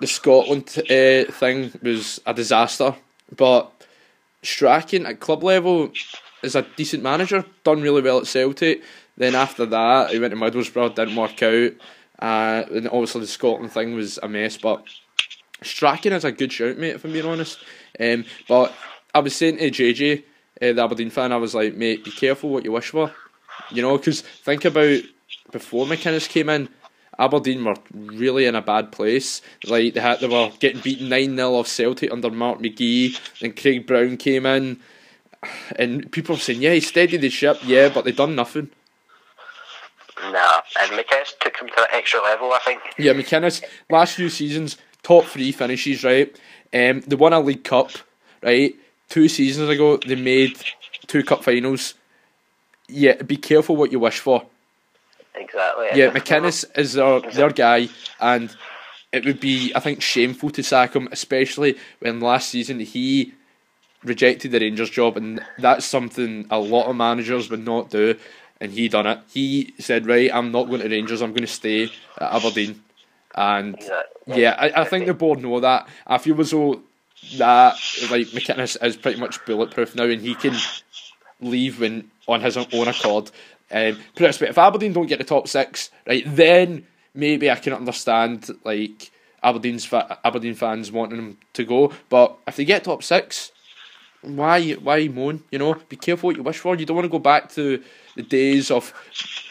the 0.00 0.06
Scotland 0.06 0.68
uh, 0.78 1.30
thing 1.32 1.72
was 1.82 2.20
a 2.26 2.34
disaster, 2.34 2.94
but 3.34 3.70
Strachan 4.42 5.06
at 5.06 5.20
club 5.20 5.42
level 5.42 5.92
is 6.42 6.54
a 6.54 6.62
decent 6.76 7.02
manager, 7.02 7.44
done 7.64 7.82
really 7.82 8.02
well 8.02 8.18
at 8.18 8.26
Celtic. 8.26 8.82
Then 9.16 9.34
after 9.34 9.66
that, 9.66 10.10
he 10.10 10.18
went 10.18 10.32
to 10.32 10.38
Middlesbrough, 10.38 10.94
didn't 10.94 11.16
work 11.16 11.42
out. 11.42 11.72
Uh, 12.20 12.64
and 12.72 12.88
obviously 12.88 13.20
the 13.20 13.26
Scotland 13.26 13.72
thing 13.72 13.94
was 13.94 14.18
a 14.22 14.28
mess, 14.28 14.56
but 14.56 14.84
Strachan 15.62 16.12
is 16.12 16.24
a 16.24 16.32
good 16.32 16.52
shout, 16.52 16.78
mate, 16.78 16.94
if 16.94 17.04
I'm 17.04 17.12
being 17.12 17.26
honest. 17.26 17.58
Um, 17.98 18.24
but 18.48 18.72
I 19.14 19.20
was 19.20 19.34
saying 19.34 19.58
to 19.58 19.70
JJ, 19.70 20.22
uh, 20.62 20.72
the 20.72 20.82
Aberdeen 20.82 21.10
fan, 21.10 21.32
I 21.32 21.36
was 21.36 21.54
like, 21.54 21.74
mate, 21.74 22.04
be 22.04 22.10
careful 22.10 22.50
what 22.50 22.64
you 22.64 22.72
wish 22.72 22.90
for. 22.90 23.12
You 23.70 23.82
know, 23.82 23.98
because 23.98 24.20
think 24.20 24.64
about 24.64 25.00
before 25.50 25.86
McInnes 25.86 26.28
came 26.28 26.48
in, 26.48 26.68
Aberdeen 27.18 27.64
were 27.64 27.74
really 27.92 28.46
in 28.46 28.54
a 28.54 28.62
bad 28.62 28.92
place. 28.92 29.42
Like 29.64 29.94
they 29.94 30.00
had, 30.00 30.20
they 30.20 30.28
were 30.28 30.50
getting 30.60 30.80
beaten 30.80 31.08
nine 31.08 31.36
0 31.36 31.54
off 31.54 31.66
Celtic 31.66 32.12
under 32.12 32.30
Mark 32.30 32.60
McGhee. 32.60 33.18
Then 33.40 33.52
Craig 33.52 33.86
Brown 33.86 34.16
came 34.16 34.46
in, 34.46 34.80
and 35.76 36.10
people 36.12 36.36
are 36.36 36.38
saying, 36.38 36.62
yeah, 36.62 36.74
he 36.74 36.80
steadied 36.80 37.22
the 37.22 37.30
ship, 37.30 37.58
yeah, 37.64 37.88
but 37.88 38.04
they 38.04 38.12
done 38.12 38.34
nothing. 38.34 38.70
Nah, 40.20 40.60
and 40.80 40.92
McInnes 40.92 41.38
took 41.40 41.56
him 41.56 41.68
to 41.68 41.74
that 41.76 41.92
extra 41.92 42.20
level, 42.22 42.52
I 42.52 42.58
think. 42.64 42.80
Yeah, 42.98 43.12
McInnes, 43.12 43.62
last 43.90 44.14
few 44.14 44.28
seasons, 44.28 44.76
top 45.02 45.24
three 45.24 45.52
finishes, 45.52 46.04
right? 46.04 46.34
Um, 46.72 47.00
they 47.00 47.16
won 47.16 47.32
a 47.32 47.40
League 47.40 47.64
Cup, 47.64 47.90
right? 48.42 48.74
Two 49.08 49.28
seasons 49.28 49.68
ago, 49.68 49.96
they 49.96 50.16
made 50.16 50.58
two 51.06 51.22
cup 51.22 51.42
finals. 51.42 51.94
Yeah, 52.88 53.20
be 53.22 53.36
careful 53.36 53.76
what 53.76 53.92
you 53.92 53.98
wish 54.00 54.18
for. 54.18 54.44
Exactly. 55.34 55.88
Yeah, 55.94 56.10
McInnes 56.10 56.64
is 56.76 56.94
their, 56.94 57.20
their 57.20 57.50
guy, 57.50 57.88
and 58.20 58.54
it 59.12 59.24
would 59.24 59.40
be, 59.40 59.72
I 59.74 59.80
think, 59.80 60.02
shameful 60.02 60.50
to 60.50 60.62
sack 60.62 60.94
him, 60.96 61.08
especially 61.12 61.76
when 62.00 62.20
last 62.20 62.48
season 62.48 62.80
he 62.80 63.34
rejected 64.04 64.50
the 64.52 64.60
Rangers 64.60 64.90
job, 64.90 65.16
and 65.16 65.40
that's 65.58 65.84
something 65.84 66.46
a 66.50 66.58
lot 66.58 66.86
of 66.88 66.96
managers 66.96 67.50
would 67.50 67.64
not 67.64 67.90
do, 67.90 68.16
and 68.60 68.72
he 68.72 68.88
done 68.88 69.06
it. 69.06 69.20
He 69.32 69.74
said, 69.78 70.06
"Right, 70.06 70.30
I'm 70.32 70.50
not 70.50 70.68
going 70.68 70.80
to 70.80 70.88
Rangers. 70.88 71.20
I'm 71.22 71.30
going 71.32 71.42
to 71.42 71.46
stay 71.46 71.84
at 72.18 72.34
Aberdeen." 72.34 72.82
And 73.34 73.74
Exactly. 73.76 74.42
yeah, 74.42 74.56
I, 74.58 74.82
I 74.82 74.84
think 74.84 75.06
the 75.06 75.14
board 75.14 75.40
know 75.40 75.60
that. 75.60 75.88
I 76.06 76.18
feel 76.18 76.40
as 76.40 76.50
though 76.50 76.80
that 77.36 77.74
like 78.10 78.28
McInnes 78.28 78.82
is 78.82 78.96
pretty 78.96 79.20
much 79.20 79.44
bulletproof 79.44 79.94
now, 79.94 80.04
and 80.04 80.20
he 80.20 80.34
can 80.34 80.54
leave 81.40 81.80
when 81.80 82.10
on 82.26 82.40
his 82.40 82.56
own 82.56 82.88
accord. 82.88 83.30
Um, 83.70 83.98
put 84.14 84.24
it 84.24 84.28
this 84.28 84.40
way: 84.40 84.48
if 84.48 84.58
Aberdeen 84.58 84.92
don't 84.92 85.06
get 85.06 85.18
the 85.18 85.24
top 85.24 85.48
six, 85.48 85.90
right, 86.06 86.24
then 86.26 86.86
maybe 87.14 87.50
I 87.50 87.56
can 87.56 87.72
understand 87.72 88.48
like 88.64 89.10
Aberdeen's 89.42 89.84
fa- 89.84 90.18
Aberdeen 90.24 90.54
fans 90.54 90.90
wanting 90.90 91.16
them 91.18 91.38
to 91.54 91.64
go. 91.64 91.92
But 92.08 92.36
if 92.46 92.56
they 92.56 92.64
get 92.64 92.84
top 92.84 93.02
six, 93.02 93.52
why 94.22 94.72
why 94.72 95.08
moan? 95.08 95.44
You 95.50 95.58
know, 95.58 95.74
be 95.88 95.96
careful 95.96 96.28
what 96.28 96.36
you 96.36 96.42
wish 96.42 96.58
for. 96.58 96.74
You 96.76 96.86
don't 96.86 96.96
want 96.96 97.04
to 97.04 97.10
go 97.10 97.18
back 97.18 97.50
to 97.52 97.82
the 98.16 98.22
days 98.22 98.70
of 98.70 98.92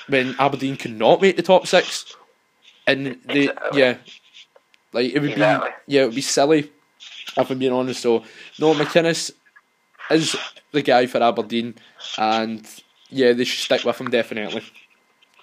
when 0.07 0.35
Aberdeen 0.39 0.77
could 0.77 0.97
not 0.97 1.21
make 1.21 1.35
the 1.35 1.43
top 1.43 1.67
six, 1.67 2.15
and 2.87 3.17
they 3.25 3.49
Exactly. 3.49 3.79
yeah, 3.79 3.97
like 4.93 5.13
it 5.13 5.19
would 5.21 5.31
Exactly. 5.31 5.69
be 5.87 5.93
yeah, 5.93 6.01
it 6.01 6.05
would 6.07 6.15
be 6.15 6.21
silly 6.21 6.71
if 7.37 7.49
I'm 7.51 7.59
being 7.59 7.71
honest. 7.71 8.01
So 8.01 8.23
no, 8.59 8.73
McInnes 8.73 9.31
is 10.11 10.35
the 10.71 10.81
guy 10.81 11.05
for 11.05 11.21
Aberdeen, 11.21 11.75
and 12.17 12.67
yeah, 13.09 13.33
they 13.33 13.43
should 13.43 13.63
stick 13.63 13.83
with 13.85 13.99
him 13.99 14.09
definitely. 14.09 14.63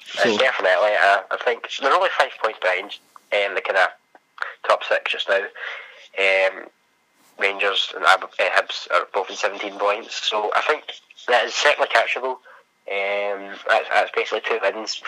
So 0.07 0.35
Uh, 0.35 0.39
definitely. 0.39 0.93
Uh, 1.03 1.21
I 1.31 1.39
think 1.45 1.69
they're 1.81 1.93
only 1.93 2.09
five 2.19 2.31
points 2.43 2.59
behind 2.61 2.97
um, 3.33 3.55
the 3.55 3.61
kind 3.63 3.79
of 3.79 3.89
top 4.69 4.85
six 4.85 5.11
just 5.13 5.29
now. 5.29 5.43
Um, 6.19 6.67
Rangers 7.39 7.93
and 7.97 8.05
Ab- 8.05 8.23
uh, 8.25 8.29
Hibs 8.39 8.89
are 8.93 9.09
both 9.13 9.29
in 9.31 9.37
17 9.37 9.77
points, 9.79 10.29
so 10.29 10.51
I 10.55 10.63
think 10.63 10.85
that 11.29 11.45
is 11.47 11.55
certainly 11.55 11.89
catchable. 11.89 12.37
Um, 12.87 13.57
that's, 13.67 13.89
that's 13.89 14.11
basically 14.15 14.43
two 14.47 14.59
wins, 14.63 15.03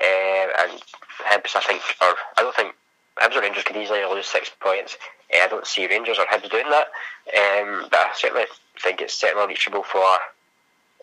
uh, 0.00 0.46
and 0.62 0.82
Hibs 1.24 1.54
I 1.54 1.60
think 1.60 1.82
are 2.00 2.14
I 2.36 2.42
don't 2.42 2.56
think 2.56 2.74
Hibs 3.20 3.36
or 3.36 3.40
Rangers 3.40 3.64
could 3.64 3.76
easily 3.76 4.04
lose 4.04 4.26
six 4.26 4.50
points. 4.60 4.96
Uh, 5.32 5.44
I 5.44 5.48
don't 5.48 5.66
see 5.66 5.86
Rangers 5.86 6.18
or 6.18 6.26
Hibs 6.26 6.50
doing 6.50 6.70
that, 6.70 6.88
um, 7.36 7.88
but 7.90 8.00
I 8.00 8.10
certainly 8.14 8.44
think 8.82 9.00
it's 9.00 9.18
certainly 9.18 9.48
reachable 9.48 9.82
for 9.82 10.18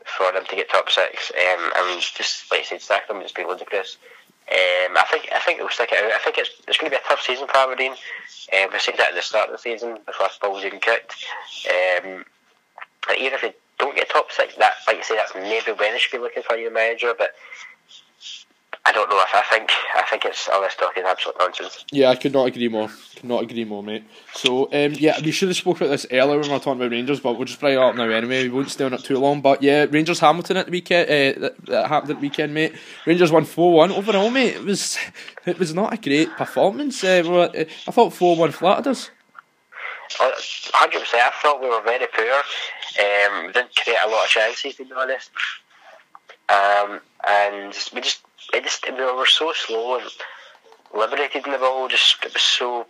for 0.06 0.32
them 0.32 0.46
to 0.46 0.56
get 0.56 0.70
top 0.70 0.90
six. 0.90 1.32
Um, 1.32 1.72
and 1.76 2.02
just 2.02 2.52
like 2.52 2.62
I 2.62 2.64
said, 2.64 2.82
stack 2.82 3.08
them 3.08 3.22
just 3.22 3.36
be 3.36 3.44
ludicrous. 3.44 3.98
Um, 4.48 4.96
I 4.96 5.06
think 5.10 5.30
I 5.34 5.40
think 5.40 5.58
they'll 5.58 5.70
stick 5.70 5.90
it 5.92 6.04
out. 6.04 6.12
I 6.12 6.24
think 6.24 6.38
it's 6.38 6.52
it's 6.68 6.78
going 6.78 6.92
to 6.92 6.98
be 6.98 7.02
a 7.02 7.10
tough 7.10 7.22
season 7.22 7.48
for 7.48 7.58
Aberdeen. 7.58 7.94
Um, 8.54 8.70
we 8.72 8.80
said 8.80 8.96
that 8.98 9.10
at 9.10 9.16
the 9.16 9.22
start 9.22 9.50
of 9.50 9.54
the 9.54 9.58
season 9.58 9.98
the 10.06 10.14
ball 10.42 10.54
was 10.54 10.64
even 10.64 10.80
kicked. 10.80 11.16
Um, 11.66 12.26
even 13.18 13.34
if 13.34 13.42
they 13.42 13.54
don't 13.80 13.96
get 13.96 14.10
top 14.10 14.32
six, 14.32 14.56
that 14.56 14.74
like 14.88 14.98
you 14.98 15.04
say, 15.04 15.16
that's 15.16 15.34
maybe 15.34 15.72
when 15.72 15.94
they 15.94 16.00
should 16.00 16.12
be 16.12 16.22
looking 16.22 16.44
for 16.44 16.56
a 16.56 16.58
new 16.58 16.72
manager. 16.72 17.14
But 17.18 17.32
I 18.88 18.92
don't 18.92 19.10
know 19.10 19.20
if 19.20 19.34
I 19.34 19.42
think 19.50 19.72
I 19.96 20.04
think 20.10 20.26
it's 20.26 20.48
all 20.48 20.62
this 20.62 20.76
talk 20.76 20.96
is 20.96 21.04
absolute 21.04 21.36
nonsense. 21.40 21.84
yeah, 21.92 22.10
I 22.10 22.16
could 22.16 22.34
not 22.34 22.46
agree 22.46 22.68
more. 22.68 22.88
Could 23.16 23.24
not 23.24 23.42
agree 23.42 23.66
more, 23.66 23.82
mate. 23.82 24.04
So 24.36 24.66
um, 24.66 24.94
yeah, 24.94 25.20
we 25.24 25.32
should 25.32 25.48
have 25.48 25.58
spoke 25.58 25.78
about 25.78 25.90
this 25.90 26.06
earlier 26.12 26.38
when 26.40 26.48
we 26.48 26.54
were 26.54 26.60
talking 26.60 26.74
about 26.82 26.92
Rangers, 26.92 27.20
but 27.20 27.34
we'll 27.34 27.46
just 27.46 27.60
bring 27.60 27.74
it 27.74 27.80
up 27.80 27.96
now 27.96 28.04
anyway. 28.10 28.44
We 28.44 28.50
won't 28.50 28.70
stay 28.70 28.86
on 28.86 28.94
it 28.94 29.04
too 29.04 29.18
long. 29.18 29.42
But 29.42 29.64
yeah, 29.64 29.86
Rangers 29.90 30.20
Hamilton 30.20 30.58
at 30.58 30.68
the 30.68 30.72
weekend. 30.72 31.10
Uh, 31.10 31.40
that, 31.42 31.66
that 31.66 31.88
happened 31.88 32.12
at 32.12 32.18
the 32.18 32.22
weekend, 32.22 32.54
mate. 32.54 32.74
Rangers 33.08 33.32
won 33.32 33.46
four 33.46 33.74
one 33.74 33.92
overall, 33.92 34.30
mate. 34.30 34.56
It 34.56 34.64
was 34.64 34.98
it 35.48 35.58
was 35.58 35.74
not 35.74 35.92
a 35.94 35.98
great 35.98 36.30
performance. 36.38 37.04
Uh, 37.04 37.22
we 37.24 37.30
were- 37.30 37.52
uh, 37.58 37.66
I 37.88 37.92
thought 37.92 38.14
four 38.14 38.36
one 38.36 38.52
flattered 38.52 38.88
us. 38.88 39.10
Hundred 40.12 41.00
percent. 41.00 41.24
I 41.24 41.32
thought 41.42 41.60
we 41.62 41.68
were 41.70 41.82
very 41.82 42.06
poor. 42.14 42.24
Um, 43.04 43.48
we 43.48 43.52
didn't 43.54 43.76
create 43.76 43.98
a 44.06 44.08
lot 44.10 44.26
of 44.26 44.30
chances, 44.30 44.76
to 44.76 44.86
be 44.86 44.92
honest. 44.96 45.32
Um, 46.48 47.00
and 47.28 47.74
we 47.94 48.02
just, 48.02 48.22
it 48.54 48.64
just, 48.64 48.86
we 48.90 49.04
were 49.04 49.26
so 49.26 49.52
slow 49.54 50.00
and 50.00 50.10
liberated 50.94 51.46
in 51.46 51.52
the 51.52 51.58
ball. 51.58 51.88
Just 51.88 52.24
it 52.26 52.34
was 52.34 52.42
so 52.42 52.86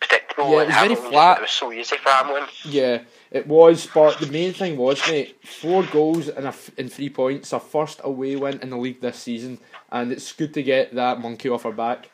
predictable. 0.00 0.50
Yeah, 0.50 0.62
it 0.62 0.70
and 0.70 0.90
was 0.90 0.98
very 0.98 1.10
flat. 1.10 1.38
It 1.38 1.42
was 1.42 1.50
so 1.50 1.72
easy 1.72 1.96
for 1.96 2.08
Hamilton. 2.08 2.48
Yeah, 2.64 3.02
it 3.30 3.46
was. 3.46 3.86
But 3.92 4.18
the 4.18 4.26
main 4.26 4.52
thing 4.52 4.76
was, 4.76 5.06
mate, 5.08 5.36
four 5.44 5.82
goals 5.84 6.28
and 6.28 6.46
a 6.46 6.48
f- 6.48 6.70
and 6.78 6.92
three 6.92 7.10
points. 7.10 7.52
Our 7.52 7.60
first 7.60 8.00
away 8.04 8.36
win 8.36 8.60
in 8.60 8.70
the 8.70 8.78
league 8.78 9.00
this 9.00 9.18
season, 9.18 9.58
and 9.90 10.12
it's 10.12 10.32
good 10.32 10.54
to 10.54 10.62
get 10.62 10.94
that 10.94 11.20
monkey 11.20 11.48
off 11.48 11.66
our 11.66 11.72
back. 11.72 12.10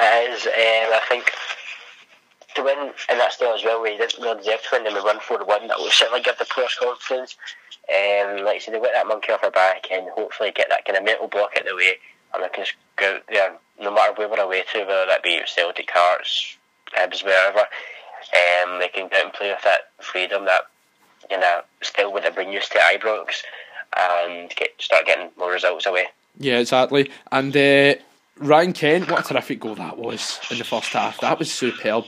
It 0.00 0.30
is, 0.30 0.46
um, 0.46 0.52
I 0.54 1.00
think, 1.08 1.32
to 2.54 2.62
win 2.62 2.92
in 3.10 3.18
that 3.18 3.32
style 3.32 3.54
as 3.54 3.64
well, 3.64 3.82
we 3.82 3.96
didn't 3.96 4.20
really 4.22 4.38
deserve 4.38 4.62
to 4.62 4.68
win, 4.72 4.86
and 4.86 4.94
we 4.94 5.02
won 5.02 5.20
4 5.20 5.44
1. 5.44 5.68
That 5.68 5.78
will 5.78 5.90
certainly 5.90 6.22
give 6.22 6.38
the 6.38 6.44
players 6.44 6.76
confidence. 6.80 7.36
Um, 7.88 8.44
like 8.44 8.56
I 8.56 8.58
said, 8.58 8.74
they 8.74 8.80
get 8.80 8.92
that 8.92 9.06
monkey 9.06 9.32
off 9.32 9.42
our 9.42 9.50
back 9.50 9.86
and 9.90 10.08
hopefully 10.10 10.52
get 10.54 10.68
that 10.68 10.84
kind 10.84 10.98
of 10.98 11.04
mental 11.04 11.28
block 11.28 11.52
out 11.56 11.62
of 11.62 11.68
the 11.68 11.76
way, 11.76 11.94
and 12.34 12.44
they 12.44 12.48
can 12.48 12.64
just 12.64 12.76
go 12.96 13.14
out 13.14 13.22
there, 13.28 13.54
no 13.80 13.90
matter 13.92 14.12
where 14.14 14.28
we're 14.28 14.40
away 14.40 14.62
to, 14.72 14.80
whether 14.80 15.06
that 15.06 15.22
be 15.22 15.40
Celtic, 15.46 15.88
Hearts, 15.92 16.56
Hibs, 16.94 17.24
wherever, 17.24 17.60
um, 17.60 18.78
they 18.78 18.88
can 18.88 19.08
go 19.08 19.16
out 19.16 19.24
and 19.24 19.32
play 19.32 19.50
with 19.50 19.62
that 19.64 19.90
freedom, 20.00 20.44
that 20.44 20.64
you 21.30 21.38
know, 21.38 21.60
still 21.82 22.12
would 22.12 22.24
have 22.24 22.36
been 22.36 22.52
used 22.52 22.72
to 22.72 22.78
Ibrox, 22.78 23.42
and 23.96 24.50
get 24.50 24.70
start 24.78 25.06
getting 25.06 25.30
more 25.38 25.52
results 25.52 25.86
away. 25.86 26.06
Yeah, 26.38 26.58
exactly. 26.58 27.10
And 27.32 27.56
uh, 27.56 27.94
Ryan 28.36 28.72
Kent, 28.72 29.10
what 29.10 29.24
a 29.24 29.28
terrific 29.34 29.60
goal 29.60 29.74
that 29.76 29.98
was 29.98 30.40
in 30.50 30.58
the 30.58 30.64
first 30.64 30.92
half. 30.92 31.20
That 31.20 31.38
was 31.38 31.52
superb. 31.52 32.04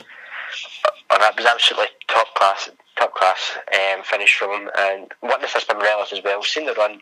Oh, 1.10 1.18
that 1.18 1.36
was 1.36 1.46
absolutely 1.46 1.88
top 2.06 2.34
class, 2.34 2.70
top 3.00 3.14
class 3.14 3.56
um, 3.72 4.02
finish 4.04 4.34
from 4.36 4.50
him. 4.62 4.70
And 4.78 5.10
what 5.20 5.40
this 5.40 5.54
has 5.54 5.64
been 5.64 5.78
Morelos 5.78 6.12
as 6.12 6.22
well. 6.22 6.42
Seen 6.42 6.66
the 6.66 6.74
run, 6.74 7.00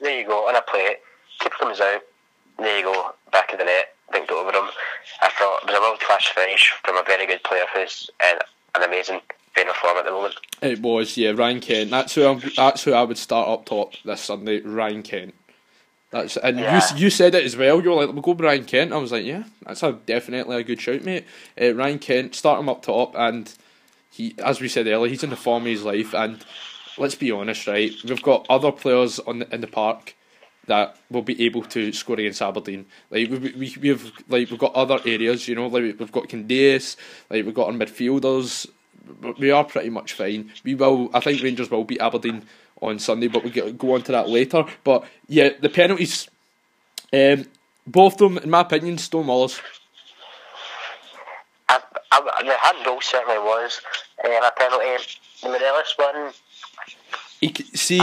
there 0.00 0.18
you 0.20 0.26
go 0.26 0.48
on 0.48 0.56
a 0.56 0.62
play. 0.62 0.96
Keeper 1.40 1.56
comes 1.58 1.80
out, 1.80 2.00
there 2.58 2.78
you 2.78 2.84
go, 2.84 3.12
back 3.32 3.52
of 3.52 3.58
the 3.58 3.64
net, 3.64 3.94
dinked 4.12 4.30
over 4.30 4.50
him. 4.56 4.68
I 5.20 5.28
thought 5.30 5.62
it 5.62 5.66
was 5.68 5.76
a 5.76 5.80
world 5.80 6.00
class 6.00 6.26
finish 6.26 6.72
from 6.84 6.96
a 6.96 7.02
very 7.02 7.26
good 7.26 7.42
player 7.42 7.64
who's 7.74 8.08
in 8.30 8.38
an 8.76 8.82
amazing 8.88 9.20
vein 9.54 9.68
of 9.68 9.74
form 9.76 9.98
at 9.98 10.04
the 10.04 10.10
moment. 10.12 10.34
It 10.62 10.80
was, 10.80 11.16
yeah, 11.16 11.32
Ryan 11.32 11.60
Kent. 11.60 11.90
That's 11.90 12.14
who 12.14 12.24
I'm, 12.26 12.40
that's 12.56 12.84
who 12.84 12.92
I 12.92 13.02
would 13.02 13.18
start 13.18 13.48
up 13.48 13.66
top 13.66 13.94
this 14.04 14.20
Sunday. 14.20 14.60
Ryan 14.60 15.02
Kent. 15.02 15.34
That's 16.10 16.36
and 16.36 16.60
Yeah. 16.60 16.88
you 16.94 17.04
you 17.04 17.10
said 17.10 17.34
it 17.34 17.42
as 17.44 17.56
well. 17.56 17.82
You 17.82 17.88
were 17.90 18.04
like, 18.04 18.12
"We'll 18.12 18.20
go 18.20 18.34
Ryan 18.34 18.66
Kent." 18.66 18.92
I 18.92 18.98
was 18.98 19.12
like, 19.12 19.24
"Yeah, 19.24 19.44
that's 19.64 19.82
a 19.82 19.92
definitely 19.92 20.56
a 20.56 20.62
good 20.62 20.78
shout, 20.78 21.02
mate." 21.04 21.24
Uh, 21.60 21.72
Ryan 21.74 21.98
Kent, 21.98 22.34
start 22.34 22.60
him 22.60 22.68
up 22.68 22.82
top, 22.82 23.14
and 23.16 23.50
he, 24.12 24.34
as 24.38 24.60
we 24.60 24.68
said 24.68 24.86
earlier, 24.86 25.10
he's 25.10 25.24
in 25.24 25.30
the 25.30 25.36
form 25.36 25.62
of 25.62 25.68
his 25.68 25.84
life. 25.84 26.14
And 26.14 26.44
let's 26.98 27.14
be 27.14 27.30
honest, 27.30 27.66
right? 27.66 27.92
We've 28.04 28.22
got 28.22 28.46
other 28.48 28.70
players 28.70 29.18
on 29.18 29.40
the, 29.40 29.54
in 29.54 29.62
the 29.62 29.66
park 29.66 30.14
that 30.66 30.96
will 31.10 31.22
be 31.22 31.44
able 31.44 31.62
to 31.62 31.92
score 31.92 32.18
against 32.20 32.42
Aberdeen. 32.42 32.86
Like 33.10 33.30
we 33.30 33.38
we 33.38 33.76
we've 33.80 34.12
like 34.28 34.50
we've 34.50 34.58
got 34.58 34.74
other 34.74 35.00
areas, 35.04 35.48
you 35.48 35.54
know, 35.54 35.66
like 35.66 35.98
we've 35.98 36.12
got 36.12 36.28
Candeias, 36.28 36.96
like 37.30 37.44
we've 37.44 37.54
got 37.54 37.68
our 37.68 37.72
midfielders. 37.72 38.68
We 39.38 39.50
are 39.50 39.64
pretty 39.64 39.90
much 39.90 40.12
fine. 40.12 40.52
We 40.62 40.74
will. 40.74 41.10
I 41.12 41.20
think 41.20 41.42
Rangers 41.42 41.70
will 41.70 41.84
beat 41.84 42.00
Aberdeen 42.00 42.44
on 42.80 42.98
Sunday, 42.98 43.28
but 43.28 43.42
we 43.42 43.50
get 43.50 43.78
go 43.78 43.94
on 43.94 44.02
to 44.02 44.12
that 44.12 44.28
later. 44.28 44.64
But 44.84 45.04
yeah, 45.26 45.50
the 45.58 45.68
penalties, 45.68 46.28
um, 47.12 47.46
both 47.86 48.20
of 48.20 48.34
them, 48.34 48.38
in 48.38 48.50
my 48.50 48.60
opinion, 48.60 48.98
stone 48.98 49.24
Stonewallers. 49.24 49.60
I, 51.68 51.80
I, 52.10 52.42
the 52.42 52.56
handball 52.60 53.00
certainly 53.00 53.38
was 53.38 53.80
um, 54.24 54.30
a 54.32 54.50
penalty. 54.56 55.04
The 55.42 55.48
Morelos 55.48 55.94
one, 55.96 56.32
He, 57.40 57.52
see, 57.74 57.98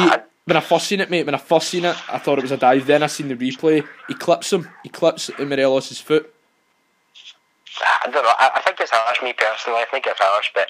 when 0.46 0.58
I 0.58 0.62
first 0.62 0.88
seen 0.88 1.00
it, 1.00 1.10
mate, 1.10 1.26
when 1.26 1.36
I 1.36 1.40
first 1.40 1.70
seen 1.70 1.86
it, 1.86 1.96
I 2.12 2.18
thought 2.18 2.40
it 2.40 2.42
was 2.42 2.52
a 2.52 2.58
dive. 2.58 2.86
Then 2.86 3.04
I 3.04 3.08
seen 3.08 3.28
the 3.28 3.36
replay. 3.36 3.88
He 4.08 4.14
clips 4.14 4.52
him. 4.52 4.70
He 4.84 4.90
clips 4.90 5.30
Morelos' 5.40 6.02
foot. 6.02 6.34
I 8.04 8.10
don't 8.10 8.24
know. 8.24 8.34
I, 8.38 8.52
I 8.56 8.62
think 8.62 8.80
it's 8.80 8.92
harsh, 8.92 9.22
me 9.22 9.34
personally. 9.34 9.80
I 9.80 9.86
think 9.90 10.06
it's 10.08 10.20
harsh, 10.20 10.52
but 10.54 10.68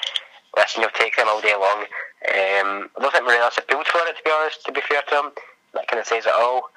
listen, 0.55 0.81
you'll 0.81 0.91
take 0.91 1.15
them 1.15 1.27
all 1.27 1.41
day 1.41 1.55
long. 1.55 1.85
Um, 2.27 2.89
I 2.97 3.01
don't 3.01 3.11
think 3.11 3.23
Morelos 3.23 3.57
appealed 3.57 3.87
for 3.87 3.99
it, 4.01 4.17
to 4.17 4.23
be 4.23 4.31
honest, 4.31 4.65
to 4.65 4.71
be 4.71 4.81
fair 4.81 5.01
to 5.09 5.15
him. 5.15 5.31
That 5.73 5.87
kind 5.87 5.99
of 5.99 6.05
says 6.05 6.25
it 6.25 6.33
all. 6.33 6.69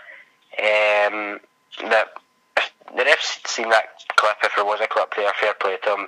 Um, 0.59 1.41
that 1.91 2.13
the 2.97 3.03
refs 3.03 3.47
seen 3.47 3.69
that 3.71 3.85
clip, 4.17 4.37
if 4.43 4.53
there 4.57 4.65
was 4.65 4.81
a 4.81 4.87
clip 4.87 5.15
there, 5.17 5.33
fair 5.41 5.55
play 5.55 5.77
to 5.85 5.91
him. 5.95 6.01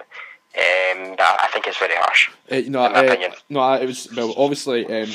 Um, 0.56 1.16
I 1.18 1.48
think 1.52 1.66
it's 1.66 1.78
very 1.78 1.94
harsh. 1.96 2.30
Uh, 2.50 2.60
no, 2.68 2.86
In 2.86 2.92
my 2.92 3.06
uh, 3.06 3.30
no, 3.48 3.72
it 3.74 3.86
was 3.86 4.08
well. 4.14 4.34
Obviously, 4.36 4.86
um, 4.86 5.10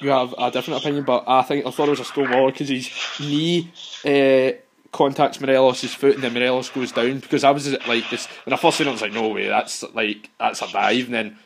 you 0.00 0.10
have 0.10 0.34
a 0.36 0.50
different 0.50 0.80
opinion, 0.80 1.04
but 1.04 1.24
I 1.26 1.42
think 1.42 1.64
I 1.64 1.70
thought 1.70 1.88
it 1.88 1.92
was 1.92 2.00
a 2.00 2.04
Stonewall 2.04 2.50
because 2.50 2.68
his 2.68 2.90
knee 3.18 3.72
uh, 4.04 4.58
contacts 4.92 5.40
Morelos' 5.40 5.94
foot 5.94 6.14
and 6.14 6.22
then 6.22 6.34
Morelos 6.34 6.68
goes 6.68 6.92
down. 6.92 7.20
Because 7.20 7.42
I 7.42 7.50
was 7.52 7.70
like 7.86 8.10
this 8.10 8.26
when 8.44 8.52
I 8.52 8.56
first 8.56 8.76
seen 8.76 8.86
it, 8.86 8.90
I 8.90 8.92
was 8.92 9.02
like, 9.02 9.12
no 9.12 9.28
way, 9.28 9.48
that's 9.48 9.82
like 9.94 10.28
that's 10.38 10.60
a 10.60 10.70
dive. 10.70 11.06
And 11.06 11.14
then 11.14 11.38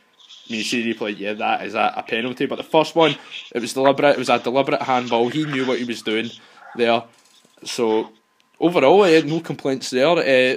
when 0.48 0.58
you 0.58 0.64
see 0.64 0.82
the 0.82 0.94
replay, 0.94 1.16
yeah, 1.16 1.34
that 1.34 1.64
is 1.64 1.74
a, 1.74 1.94
a 1.96 2.02
penalty. 2.02 2.46
But 2.46 2.56
the 2.56 2.64
first 2.64 2.96
one, 2.96 3.16
it 3.54 3.60
was 3.60 3.74
deliberate. 3.74 4.14
It 4.14 4.18
was 4.18 4.28
a 4.28 4.40
deliberate 4.40 4.82
handball. 4.82 5.28
He 5.28 5.44
knew 5.44 5.66
what 5.66 5.78
he 5.78 5.84
was 5.84 6.02
doing 6.02 6.30
there. 6.76 7.04
So 7.64 8.10
overall, 8.64 9.02
uh, 9.02 9.20
no 9.24 9.40
complaints 9.40 9.90
there. 9.90 10.06
Uh, 10.08 10.56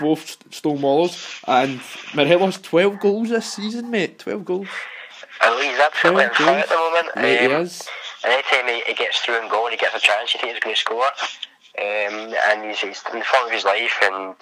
both 0.00 0.38
Stonewallers 0.50 1.14
and 1.46 1.80
Morelos 2.14 2.58
twelve 2.60 2.98
goals 3.00 3.28
this 3.30 3.52
season, 3.54 3.90
mate. 3.90 4.18
Twelve 4.18 4.44
goals. 4.44 4.68
And 5.40 5.62
he's 5.62 5.78
absolutely 5.78 6.24
in 6.24 6.30
front 6.30 6.58
at 6.58 6.68
the 6.68 6.74
moment. 6.76 7.06
Mate, 7.16 7.40
he 7.40 7.46
Um, 7.54 7.62
is. 7.62 7.88
And 8.24 8.32
anytime 8.32 8.68
he, 8.72 8.80
he 8.86 8.94
gets 8.94 9.18
through 9.18 9.40
and 9.40 9.50
goal 9.50 9.64
and 9.66 9.72
he 9.72 9.78
gets 9.78 9.96
a 9.96 9.98
chance, 9.98 10.32
you 10.32 10.40
think 10.40 10.52
he's 10.54 10.62
going 10.62 10.74
to 10.76 10.80
score. 10.80 11.10
Um, 11.78 12.34
and 12.46 12.64
he's, 12.66 12.78
he's 12.80 13.02
in 13.12 13.18
the 13.18 13.24
form 13.24 13.46
of 13.46 13.50
his 13.52 13.64
life, 13.64 13.96
and 14.02 14.34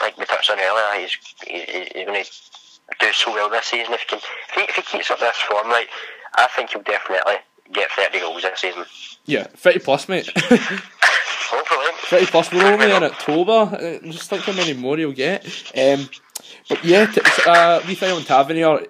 like 0.00 0.16
we 0.16 0.24
touched 0.24 0.50
on 0.50 0.58
earlier, 0.60 1.00
he's 1.02 1.16
he, 1.46 1.58
he- 1.60 1.90
he's 1.94 2.06
going 2.06 2.24
to 2.24 2.30
do 3.00 3.12
so 3.12 3.32
well 3.34 3.50
this 3.50 3.66
season. 3.66 3.92
If 3.92 4.00
he 4.02 4.06
can, 4.06 4.18
if 4.18 4.54
he, 4.54 4.60
if 4.62 4.74
he 4.76 4.82
keeps 4.82 5.10
up 5.10 5.18
this 5.20 5.36
form, 5.36 5.68
like 5.68 5.88
I 6.36 6.46
think 6.54 6.70
he'll 6.70 6.82
definitely 6.82 7.34
get 7.72 7.90
thirty 7.90 8.20
goals 8.20 8.42
this 8.42 8.60
season. 8.60 8.84
Yeah, 9.26 9.48
thirty 9.56 9.80
plus, 9.80 10.08
mate. 10.08 10.30
Hopefully. 11.50 11.86
Thirty 12.02 12.26
plus. 12.26 12.52
We're 12.52 12.72
only 12.72 12.90
in 12.92 13.02
October. 13.02 13.52
Uh, 14.02 14.06
Just 14.10 14.30
think 14.30 14.42
how 14.42 14.52
many 14.52 14.74
more 14.74 14.96
he'll 14.96 15.12
get. 15.12 15.44
Um, 15.76 16.08
but 16.68 16.84
yeah, 16.84 17.06
t- 17.06 17.20
uh, 17.46 17.80
we 17.86 17.94
found 17.94 18.26
Tavernier. 18.26 18.86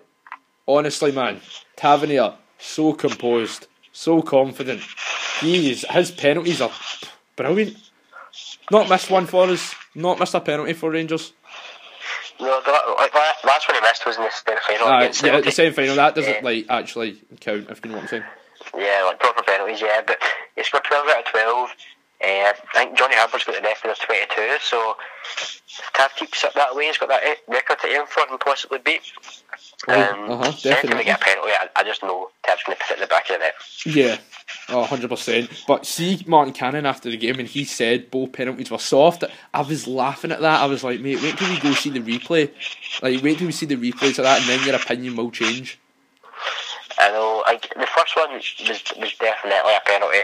Honestly, 0.67 1.13
man, 1.13 1.41
Tavernier 1.77 2.35
so 2.59 2.93
composed, 2.93 3.67
so 3.93 4.21
confident. 4.23 4.83
He 5.41 5.71
is 5.71 5.85
his 5.91 6.11
penalties 6.11 6.61
are 6.61 6.71
brilliant. 7.37 7.77
Not 8.71 8.89
missed 8.89 9.11
one 9.11 9.27
for 9.27 9.45
us. 9.49 9.75
Not 9.95 10.19
missed 10.19 10.35
a 10.35 10.41
penalty 10.41 10.75
for 10.75 10.91
Rangers. 10.91 11.33
No, 12.41 12.61
the 12.61 12.71
like, 12.99 13.15
last 13.45 13.67
one 13.69 13.75
he 13.77 13.81
missed 13.81 14.05
was 14.07 14.17
in 14.17 14.23
the 14.25 14.31
semi 14.31 14.61
final 14.61 14.87
Uh, 14.89 14.99
against 14.99 15.23
yeah, 15.25 15.41
the 15.41 15.51
semi 15.51 15.71
final. 15.71 15.97
That 15.97 16.15
doesn't 16.15 16.35
Yeah. 16.35 16.41
like 16.43 16.67
actually 16.69 17.23
count. 17.41 17.69
If 17.71 17.81
you 17.85 17.91
know 17.91 17.97
what 17.97 18.03
I'm 18.03 18.09
saying. 18.09 18.25
Yeah, 18.77 19.05
like 19.07 19.19
proper 19.21 19.43
penalties, 19.43 19.81
yeah. 19.81 20.03
But 20.07 20.19
he 20.55 20.63
scored 20.63 20.85
12 20.85 21.09
out 21.09 21.19
of 21.21 21.25
12. 21.33 21.71
Uh, 22.21 22.51
I 22.51 22.53
think 22.75 22.99
Johnny 22.99 23.15
Harper's 23.15 23.45
got 23.45 23.55
the 23.55 23.63
record 23.63 23.91
of 23.93 23.99
22, 24.01 24.57
so 24.61 24.97
if 25.37 25.63
Tav 25.95 26.11
keeps 26.17 26.43
it 26.43 26.53
that 26.55 26.75
way, 26.75 26.87
he's 26.87 26.99
got 26.99 27.09
that 27.11 27.23
eh, 27.23 27.35
record 27.47 27.79
to 27.83 27.87
aim 27.89 28.07
for 28.09 28.25
and 28.29 28.41
possibly 28.41 28.79
beat. 28.79 29.03
Oh, 29.87 29.93
Um, 29.95 30.31
uh-huh, 30.33 30.53
definitely. 30.61 31.05
get 31.05 31.21
a 31.21 31.25
penalty, 31.25 31.53
I, 31.53 31.69
I 31.77 31.85
just 31.85 32.03
know 32.03 32.31
Tav's 32.45 32.63
going 32.65 32.77
to 32.77 32.83
put 32.85 32.91
it 32.91 32.95
in 32.95 33.01
the 33.03 33.07
back 33.07 33.31
of 33.31 33.37
the 33.37 33.39
net. 33.39 33.55
Yeah. 33.87 34.17
Oh, 34.69 34.85
100%. 34.85 35.65
But 35.69 35.87
see 35.87 36.25
Martin 36.27 36.53
Canning 36.53 36.87
after 36.87 37.09
the 37.09 37.17
game 37.17 37.39
and 37.39 37.47
he 37.49 37.65
said 37.65 38.11
both 38.11 38.33
penalties 38.33 38.71
were 38.73 38.79
soft. 38.79 39.23
I 39.55 39.63
was 39.63 39.87
laughing 39.87 40.33
at 40.33 40.41
that. 40.41 40.61
I 40.61 40.67
was 40.67 40.83
like, 40.83 41.01
mate, 41.01 41.23
wait 41.23 41.39
till 41.39 41.49
we 41.49 41.61
go 41.61 41.73
see 41.73 41.91
the 41.91 42.01
replay. 42.01 42.51
Like, 43.01 43.23
wait 43.23 43.39
till 43.39 43.47
we 43.47 43.53
see 43.53 43.67
the 43.67 43.77
replays 43.77 44.19
of 44.19 44.25
that 44.25 44.41
and 44.41 44.49
then 44.49 44.67
your 44.67 44.75
opinion 44.75 45.15
will 45.15 45.31
change. 45.31 45.79
I 46.99 47.11
know, 47.13 47.45
like, 47.47 47.73
the 47.79 47.87
first 47.87 48.17
one 48.17 48.33
was, 48.33 48.55
was 48.99 49.15
definitely 49.21 49.73
a 49.75 49.81
penalty. 49.87 50.19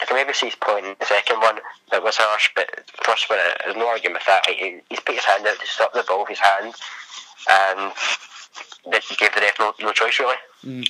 I 0.00 0.04
can 0.04 0.16
maybe 0.16 0.32
see 0.32 0.46
his 0.46 0.54
point 0.54 0.86
in 0.86 0.96
the 0.98 1.06
second 1.06 1.40
one 1.40 1.58
that 1.90 2.02
was 2.02 2.16
harsh, 2.16 2.50
but 2.54 2.68
the 2.74 3.04
first 3.04 3.28
one, 3.28 3.38
uh, 3.38 3.54
there's 3.64 3.76
no 3.76 3.88
argument 3.88 4.20
with 4.20 4.26
that. 4.26 4.46
He, 4.46 4.80
he's 4.88 5.00
put 5.00 5.14
his 5.14 5.24
hand 5.24 5.46
out 5.46 5.58
to 5.58 5.66
stop 5.66 5.92
the 5.92 6.04
ball 6.06 6.20
with 6.20 6.30
his 6.30 6.38
hand, 6.38 6.74
and 7.50 7.92
that 8.90 9.02
gave 9.16 9.34
the 9.34 9.40
ref 9.40 9.58
no, 9.58 9.74
no 9.80 9.92
choice, 9.92 10.18
really. 10.18 10.86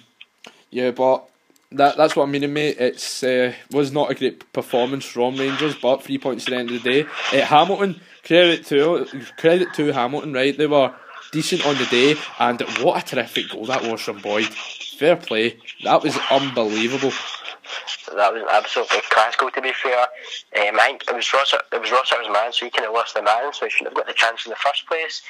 Yeah, 0.70 0.90
but 0.90 1.28
that 1.72 1.96
that's 1.96 2.16
what 2.16 2.28
I 2.28 2.30
mean, 2.30 2.52
mate. 2.52 2.76
It's 2.78 3.22
uh, 3.22 3.52
was 3.70 3.92
not 3.92 4.10
a 4.10 4.14
great 4.14 4.52
performance 4.52 5.04
from 5.04 5.36
Rangers, 5.36 5.74
but 5.80 6.02
three 6.02 6.18
points 6.18 6.46
at 6.46 6.50
the 6.50 6.56
end 6.56 6.70
of 6.70 6.82
the 6.82 7.02
day. 7.02 7.08
Uh, 7.32 7.44
Hamilton, 7.44 8.00
credit 8.24 8.66
to 8.66 9.06
credit 9.36 9.74
to 9.74 9.92
Hamilton, 9.92 10.32
right? 10.32 10.56
They 10.56 10.66
were 10.66 10.94
decent 11.32 11.66
on 11.66 11.76
the 11.76 11.86
day, 11.86 12.16
and 12.38 12.60
what 12.82 13.02
a 13.02 13.06
terrific 13.06 13.50
goal 13.50 13.66
that 13.66 13.82
was 13.82 14.00
from 14.00 14.20
Boyd. 14.20 14.46
Fair 14.98 15.16
play. 15.16 15.56
That 15.84 16.02
was 16.02 16.16
unbelievable. 16.30 17.12
That 18.14 18.32
was 18.32 18.42
an 18.42 18.48
absolutely 18.50 19.00
class 19.10 19.36
goal, 19.36 19.50
to 19.50 19.60
be 19.62 19.72
fair. 19.72 20.00
Um, 20.68 20.78
I 20.80 20.86
think 20.88 21.04
it 21.08 21.14
was 21.14 21.32
Ross, 21.32 21.54
it 21.54 21.80
was 21.80 21.90
Rossiter's 21.90 22.28
man, 22.32 22.52
so 22.52 22.64
he 22.66 22.70
kind 22.70 22.86
of 22.88 22.94
lost 22.94 23.14
the 23.14 23.22
man, 23.22 23.52
so 23.52 23.66
he 23.66 23.70
shouldn't 23.70 23.88
have 23.90 23.96
got 23.96 24.06
the 24.06 24.14
chance 24.14 24.44
in 24.46 24.50
the 24.50 24.56
first 24.56 24.86
place. 24.86 25.22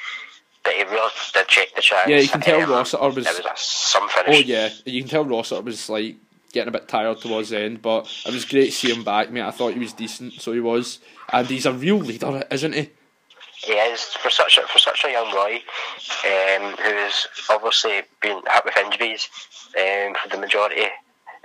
But 0.63 0.73
he 0.73 0.83
really 0.83 1.11
did 1.33 1.47
check 1.47 1.75
the 1.75 1.81
chance. 1.81 2.07
Yeah, 2.09 2.17
you 2.19 2.29
can 2.29 2.41
tell 2.41 2.61
Um, 2.61 2.69
Rossiter 2.71 3.03
was- 3.09 3.17
It 3.27 3.37
was 3.37 3.39
a 3.45 3.51
some 3.55 4.09
Oh 4.27 4.31
yeah, 4.31 4.69
you 4.85 5.01
can 5.01 5.09
tell 5.09 5.25
Rossiter 5.25 5.61
was 5.61 5.89
like 5.89 6.15
getting 6.53 6.69
a 6.69 6.71
bit 6.71 6.87
tired 6.87 7.19
towards 7.19 7.49
the 7.49 7.59
end, 7.59 7.81
but 7.81 8.07
it 8.25 8.31
was 8.33 8.45
great 8.45 8.67
to 8.67 8.71
see 8.71 8.91
him 8.93 9.03
back, 9.03 9.29
mate. 9.31 9.41
I 9.41 9.51
thought 9.51 9.73
he 9.73 9.79
was 9.79 9.91
decent, 9.93 10.33
so 10.41 10.53
he 10.53 10.59
was, 10.59 10.99
and 11.31 11.47
he's 11.47 11.65
a 11.65 11.73
real 11.73 11.97
leader, 11.97 12.43
isn't 12.51 12.73
he? 12.73 12.89
He 13.55 13.73
is 13.73 14.01
for 14.03 14.29
such 14.29 14.57
a, 14.57 14.61
for 14.67 14.77
such 14.77 15.03
a 15.05 15.11
young 15.11 15.31
boy, 15.31 15.61
um, 16.25 16.75
who's 16.77 17.27
obviously 17.49 18.01
been 18.21 18.41
hit 18.51 18.65
with 18.65 18.77
injuries 18.77 19.29
um, 19.77 20.13
for 20.21 20.29
the 20.29 20.37
majority 20.37 20.83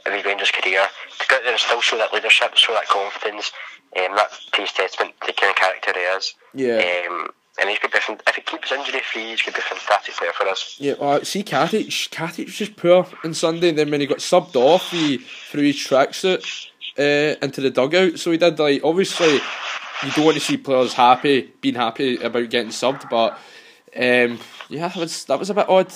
of 0.08 0.16
his 0.16 0.24
Rangers 0.24 0.50
career. 0.50 0.84
To 1.20 1.26
go 1.28 1.36
out 1.36 1.42
there 1.42 1.52
and 1.52 1.60
still 1.60 1.80
show 1.80 1.98
that 1.98 2.12
leadership, 2.12 2.56
show 2.56 2.72
that 2.74 2.88
confidence, 2.88 3.52
um, 3.96 4.16
that 4.16 4.30
pays 4.52 4.72
testament 4.72 5.14
to 5.20 5.26
the 5.28 5.32
kind 5.32 5.50
of 5.50 5.56
character 5.56 5.92
he 5.94 6.00
is. 6.00 6.34
Yeah. 6.54 7.06
Um, 7.08 7.30
and 7.60 7.68
he 7.68 7.76
could 7.76 7.90
be, 7.90 7.98
if 7.98 8.36
he 8.36 8.42
keeps 8.42 8.70
injury 8.70 9.00
free, 9.00 9.30
he's 9.30 9.42
could 9.42 9.54
be 9.54 9.60
fantastic 9.60 10.14
player 10.14 10.32
for 10.32 10.46
us. 10.46 10.76
Yeah, 10.78 10.92
uh, 10.92 11.24
see, 11.24 11.42
Katic, 11.42 12.08
Katic 12.10 12.44
was 12.44 12.54
just 12.54 12.76
poor 12.76 13.06
on 13.24 13.34
Sunday. 13.34 13.70
and 13.70 13.78
Then 13.78 13.90
when 13.90 14.00
he 14.00 14.06
got 14.06 14.18
subbed 14.18 14.54
off, 14.54 14.90
he 14.90 15.18
threw 15.18 15.64
his 15.64 15.76
tracksuit 15.76 16.68
uh, 16.98 17.36
into 17.42 17.60
the 17.60 17.70
dugout. 17.70 18.18
So 18.18 18.30
he 18.30 18.38
did 18.38 18.58
like 18.58 18.82
obviously 18.84 19.40
you 20.02 20.12
don't 20.14 20.24
want 20.24 20.36
to 20.36 20.40
see 20.40 20.56
players 20.56 20.92
happy, 20.92 21.52
being 21.60 21.74
happy 21.74 22.16
about 22.18 22.50
getting 22.50 22.70
subbed, 22.70 23.08
but 23.10 23.32
um, 23.96 24.38
yeah, 24.68 24.88
that 24.88 24.96
was 24.96 25.24
that 25.24 25.38
was 25.38 25.50
a 25.50 25.54
bit 25.54 25.68
odd. 25.68 25.92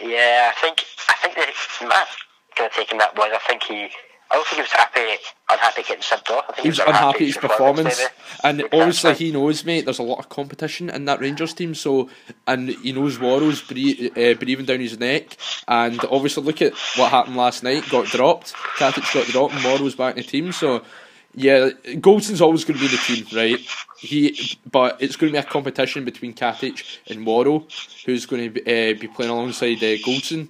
Yeah, 0.00 0.52
I 0.54 0.60
think 0.60 0.84
I 1.08 1.14
think 1.22 1.34
that 1.36 2.08
kind 2.56 2.70
of 2.70 2.74
taking 2.76 2.98
that 2.98 3.16
was. 3.16 3.30
I 3.34 3.38
think 3.48 3.62
he. 3.64 3.88
I 4.30 4.36
don't 4.36 4.46
think 4.46 4.56
he 4.56 4.62
was 4.62 4.72
happy, 4.72 5.22
unhappy 5.50 5.82
getting 5.82 6.02
subbed 6.02 6.30
off. 6.30 6.46
I 6.48 6.52
think 6.54 6.62
He 6.62 6.68
was 6.70 6.78
unhappy 6.78 7.26
with 7.26 7.34
his 7.34 7.36
performance, 7.36 7.98
maybe. 7.98 8.10
and 8.44 8.62
obviously 8.72 9.12
he 9.14 9.30
knows, 9.30 9.62
mate. 9.62 9.84
There's 9.84 9.98
a 9.98 10.02
lot 10.02 10.20
of 10.20 10.30
competition 10.30 10.88
in 10.88 11.04
that 11.04 11.20
Rangers 11.20 11.52
team, 11.52 11.74
so 11.74 12.08
and 12.46 12.70
he 12.70 12.92
knows 12.92 13.18
Worrall's 13.18 13.60
bre- 13.60 14.08
uh, 14.18 14.32
breathing 14.34 14.64
down 14.64 14.80
his 14.80 14.98
neck, 14.98 15.36
and 15.68 16.02
obviously 16.10 16.42
look 16.44 16.62
at 16.62 16.72
what 16.96 17.10
happened 17.10 17.36
last 17.36 17.62
night. 17.62 17.86
Got 17.90 18.06
dropped. 18.06 18.54
Katic 18.78 19.12
got 19.12 19.26
dropped, 19.26 19.54
and 19.54 19.64
Worrall's 19.64 19.96
back 19.96 20.16
in 20.16 20.22
the 20.22 20.26
team. 20.26 20.50
So 20.52 20.82
yeah, 21.34 21.68
Goldson's 21.96 22.40
always 22.40 22.64
going 22.64 22.78
to 22.80 22.88
be 22.88 22.88
the 22.88 23.02
team, 23.02 23.26
right? 23.36 23.58
He, 23.98 24.58
but 24.70 24.96
it's 25.02 25.16
going 25.16 25.30
to 25.30 25.38
be 25.38 25.46
a 25.46 25.48
competition 25.48 26.06
between 26.06 26.32
Katic 26.32 26.98
and 27.10 27.26
Worrall, 27.26 27.68
who's 28.06 28.24
going 28.24 28.44
to 28.44 28.50
be, 28.50 28.60
uh, 28.62 28.98
be 28.98 29.08
playing 29.08 29.30
alongside 29.30 29.76
uh, 29.76 29.96
Goldson. 30.06 30.48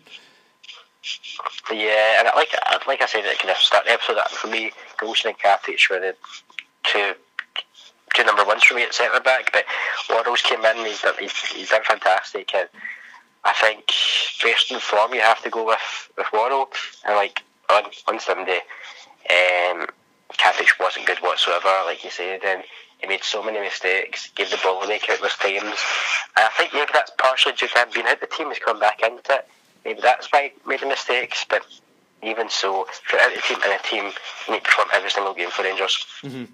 Yeah, 1.71 2.21
and 2.21 2.29
like 2.37 2.55
like 2.87 3.03
I 3.03 3.07
said 3.07 3.25
at 3.25 3.39
kind 3.39 3.51
of 3.51 3.57
start 3.57 3.87
the 3.87 3.93
episode, 3.93 4.19
for 4.31 4.47
me, 4.49 4.73
Goldson 4.99 5.27
and 5.27 5.39
Katic 5.39 5.91
were 5.91 5.99
the 5.99 6.15
two 6.85 7.15
two 8.15 8.25
number 8.25 8.45
ones 8.45 8.63
for 8.63 8.75
me 8.75 8.83
at 8.83 8.95
centre 8.95 9.21
back. 9.21 9.53
But 9.53 9.65
Worrall's 10.11 10.43
came 10.43 10.65
in, 10.65 10.85
he's 10.85 11.01
done, 11.03 11.15
he's, 11.19 11.37
he's 11.47 11.71
done 11.71 11.83
fantastic, 11.85 12.55
and 12.55 12.69
I 13.45 13.53
think 13.55 13.87
based 14.43 14.73
on 14.73 14.81
form, 14.81 15.15
you 15.15 15.21
have 15.21 15.43
to 15.43 15.51
go 15.51 15.67
with 15.67 16.11
with 16.17 16.27
Worrall. 16.33 16.69
And 17.05 17.17
like 17.17 17.43
on 17.71 17.85
on 18.07 18.21
Sunday, 18.21 18.61
um, 19.31 19.87
Katic 20.35 20.79
wasn't 20.79 21.07
good 21.07 21.19
whatsoever, 21.19 21.83
like 21.87 22.05
you 22.05 22.11
said, 22.11 22.41
and 22.45 22.63
he 22.99 23.09
made 23.09 23.25
so 23.25 23.43
many 23.43 23.59
mistakes, 23.61 24.31
gave 24.37 24.51
the 24.51 24.59
ball 24.63 24.83
away 24.83 25.01
countless 25.01 25.37
times. 25.37 25.79
And 26.37 26.47
I 26.47 26.51
think 26.57 26.73
maybe 26.73 26.91
that's 26.93 27.13
partially 27.19 27.55
due 27.55 27.69
to 27.69 27.79
him 27.79 27.89
being 27.93 28.07
out 28.07 28.21
the 28.21 28.27
team, 28.27 28.49
he's 28.49 28.59
come 28.61 28.79
back 28.79 29.03
into 29.03 29.35
it. 29.35 29.49
Maybe 29.85 30.01
that's 30.01 30.29
why 30.33 30.53
he 30.55 30.69
made 30.69 30.81
the 30.81 30.87
mistakes, 30.87 31.45
but 31.49 31.63
even 32.23 32.49
so, 32.49 32.83
out 32.83 33.35
the 33.35 33.41
team 33.43 33.59
and 33.65 33.73
a 33.73 33.83
team, 33.83 34.05
you 34.47 34.55
need 34.55 34.59
to 34.59 34.65
perform 34.65 34.89
every 34.95 35.11
single 35.11 35.35
game 35.35 35.51
for 35.51 35.63
Rangers. 35.65 36.07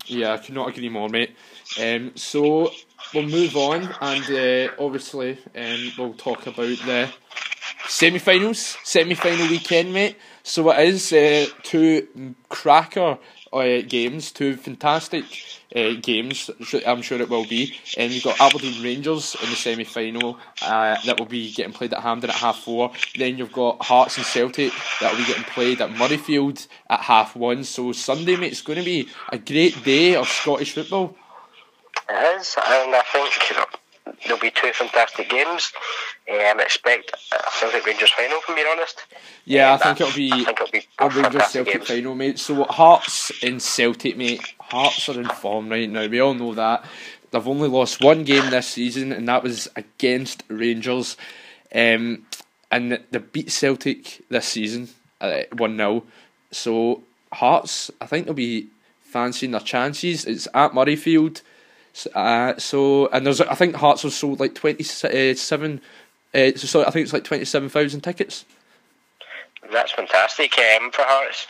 Yeah, 0.07 0.33
I 0.33 0.39
could 0.39 0.55
not 0.55 0.69
agree 0.71 0.89
more, 0.89 1.09
mate. 1.11 1.37
Um, 1.79 2.13
so 2.17 2.73
we'll 3.13 3.27
move 3.27 3.55
on, 3.57 3.95
and 4.01 4.25
uh, 4.71 4.73
obviously 4.79 5.39
um, 5.55 5.93
we'll 5.99 6.15
talk 6.15 6.47
about 6.47 6.79
the 6.87 7.11
semi-finals, 7.87 8.79
semi-final 8.83 9.49
weekend, 9.49 9.93
mate. 9.93 10.17
So 10.43 10.71
it 10.71 10.89
is 10.89 11.13
uh, 11.13 11.47
two 11.63 12.35
cracker 12.49 13.19
uh, 13.53 13.83
games, 13.87 14.33
two 14.33 14.57
fantastic 14.57 15.25
uh, 15.75 15.93
games. 16.01 16.51
I'm 16.87 17.03
sure 17.03 17.21
it 17.21 17.29
will 17.29 17.47
be. 17.47 17.77
And 17.97 18.11
we've 18.11 18.25
got 18.25 18.41
Aberdeen 18.41 18.83
Rangers 18.83 19.37
in 19.43 19.51
the 19.51 19.57
semi-final 19.57 20.39
uh, 20.63 20.97
that 21.05 21.19
will 21.19 21.27
be 21.27 21.53
getting 21.53 21.73
played 21.73 21.93
at 21.93 22.03
Hampden 22.03 22.31
at 22.31 22.37
half 22.37 22.59
four. 22.59 22.93
Then 23.17 23.39
you've 23.39 23.53
got 23.53 23.83
Hearts 23.83 24.17
and 24.17 24.27
Celtic 24.27 24.73
that 25.01 25.13
will 25.13 25.19
be 25.19 25.27
getting 25.27 25.45
played 25.45 25.81
at 25.81 25.91
Murrayfield 25.91 26.67
at 26.91 27.01
half 27.01 27.37
one. 27.37 27.65
So 27.65 27.93
Sunday, 27.93 28.37
mate, 28.37 28.53
it's 28.53 28.63
going 28.63 28.79
to 28.79 28.85
be 28.85 29.09
a 29.31 29.39
great 29.39 29.83
day 29.85 30.17
of 30.17 30.29
Scottish 30.29 30.73
football. 30.73 31.17
It 32.09 32.41
is, 32.41 32.57
and 32.57 32.95
I 32.95 33.03
think 33.13 33.33
there'll 34.25 34.41
be 34.41 34.51
two 34.51 34.73
fantastic 34.73 35.29
games. 35.31 35.73
Um, 36.31 36.37
I 36.59 36.63
expect 36.63 37.13
a 37.33 37.51
Celtic 37.51 37.87
Rangers 37.87 38.11
final, 38.11 38.41
from 38.41 38.55
being 38.57 38.67
honest. 38.71 39.05
Yeah, 39.45 39.73
Um, 39.73 39.81
I 39.81 39.85
think 39.85 40.01
it'll 40.01 40.17
be. 40.17 40.33
I 40.33 40.45
think 40.45 40.61
it'll 40.61 40.73
be 40.73 40.87
a 40.99 41.09
Rangers 41.09 41.47
Celtic 41.49 41.75
games. 41.75 41.89
final, 41.89 42.15
mate. 42.15 42.39
So 42.39 42.65
Hearts 42.65 43.31
in 43.43 43.61
Celtic, 43.61 44.17
mate. 44.17 44.43
Hearts 44.61 45.09
are 45.09 45.21
in 45.21 45.29
form 45.29 45.69
right 45.69 45.89
now. 45.89 46.07
We 46.07 46.21
all 46.21 46.35
know 46.35 46.55
that. 46.55 46.85
They've 47.31 47.47
only 47.49 47.69
lost 47.69 48.03
one 48.03 48.25
game 48.25 48.51
this 48.51 48.69
season, 48.69 49.13
and 49.13 49.29
that 49.29 49.43
was 49.43 49.69
against 49.77 50.43
Rangers. 50.49 51.17
Um, 51.75 52.27
and 52.71 52.99
they 53.11 53.19
beat 53.19 53.51
Celtic 53.51 54.23
this 54.29 54.47
season 54.47 54.89
uh, 55.21 55.43
one 55.53 55.77
0 55.77 56.05
So 56.51 57.03
Hearts, 57.33 57.91
I 58.01 58.07
think 58.07 58.25
they'll 58.25 58.35
be 58.35 58.69
fancying 59.03 59.53
their 59.53 59.61
chances. 59.61 60.25
It's 60.25 60.49
at 60.55 60.73
Murrayfield. 60.73 61.43
Uh, 62.15 62.57
so 62.59 63.09
and 63.09 63.27
there's 63.27 63.41
I 63.41 63.55
think 63.55 63.75
Hearts 63.77 64.03
have 64.03 64.13
sold 64.13 64.41
like 64.41 64.55
twenty 64.55 64.85
seven. 64.85 65.81
Uh, 66.35 66.53
so 66.57 66.85
I 66.85 66.91
think 66.91 67.05
it's 67.05 67.13
like 67.13 67.25
twenty 67.25 67.45
seven 67.45 67.69
thousand 67.69 68.03
tickets. 68.03 68.45
That's 69.73 69.93
fantastic 69.93 70.57
um, 70.59 70.91
for 70.91 71.03
Hearts. 71.03 71.47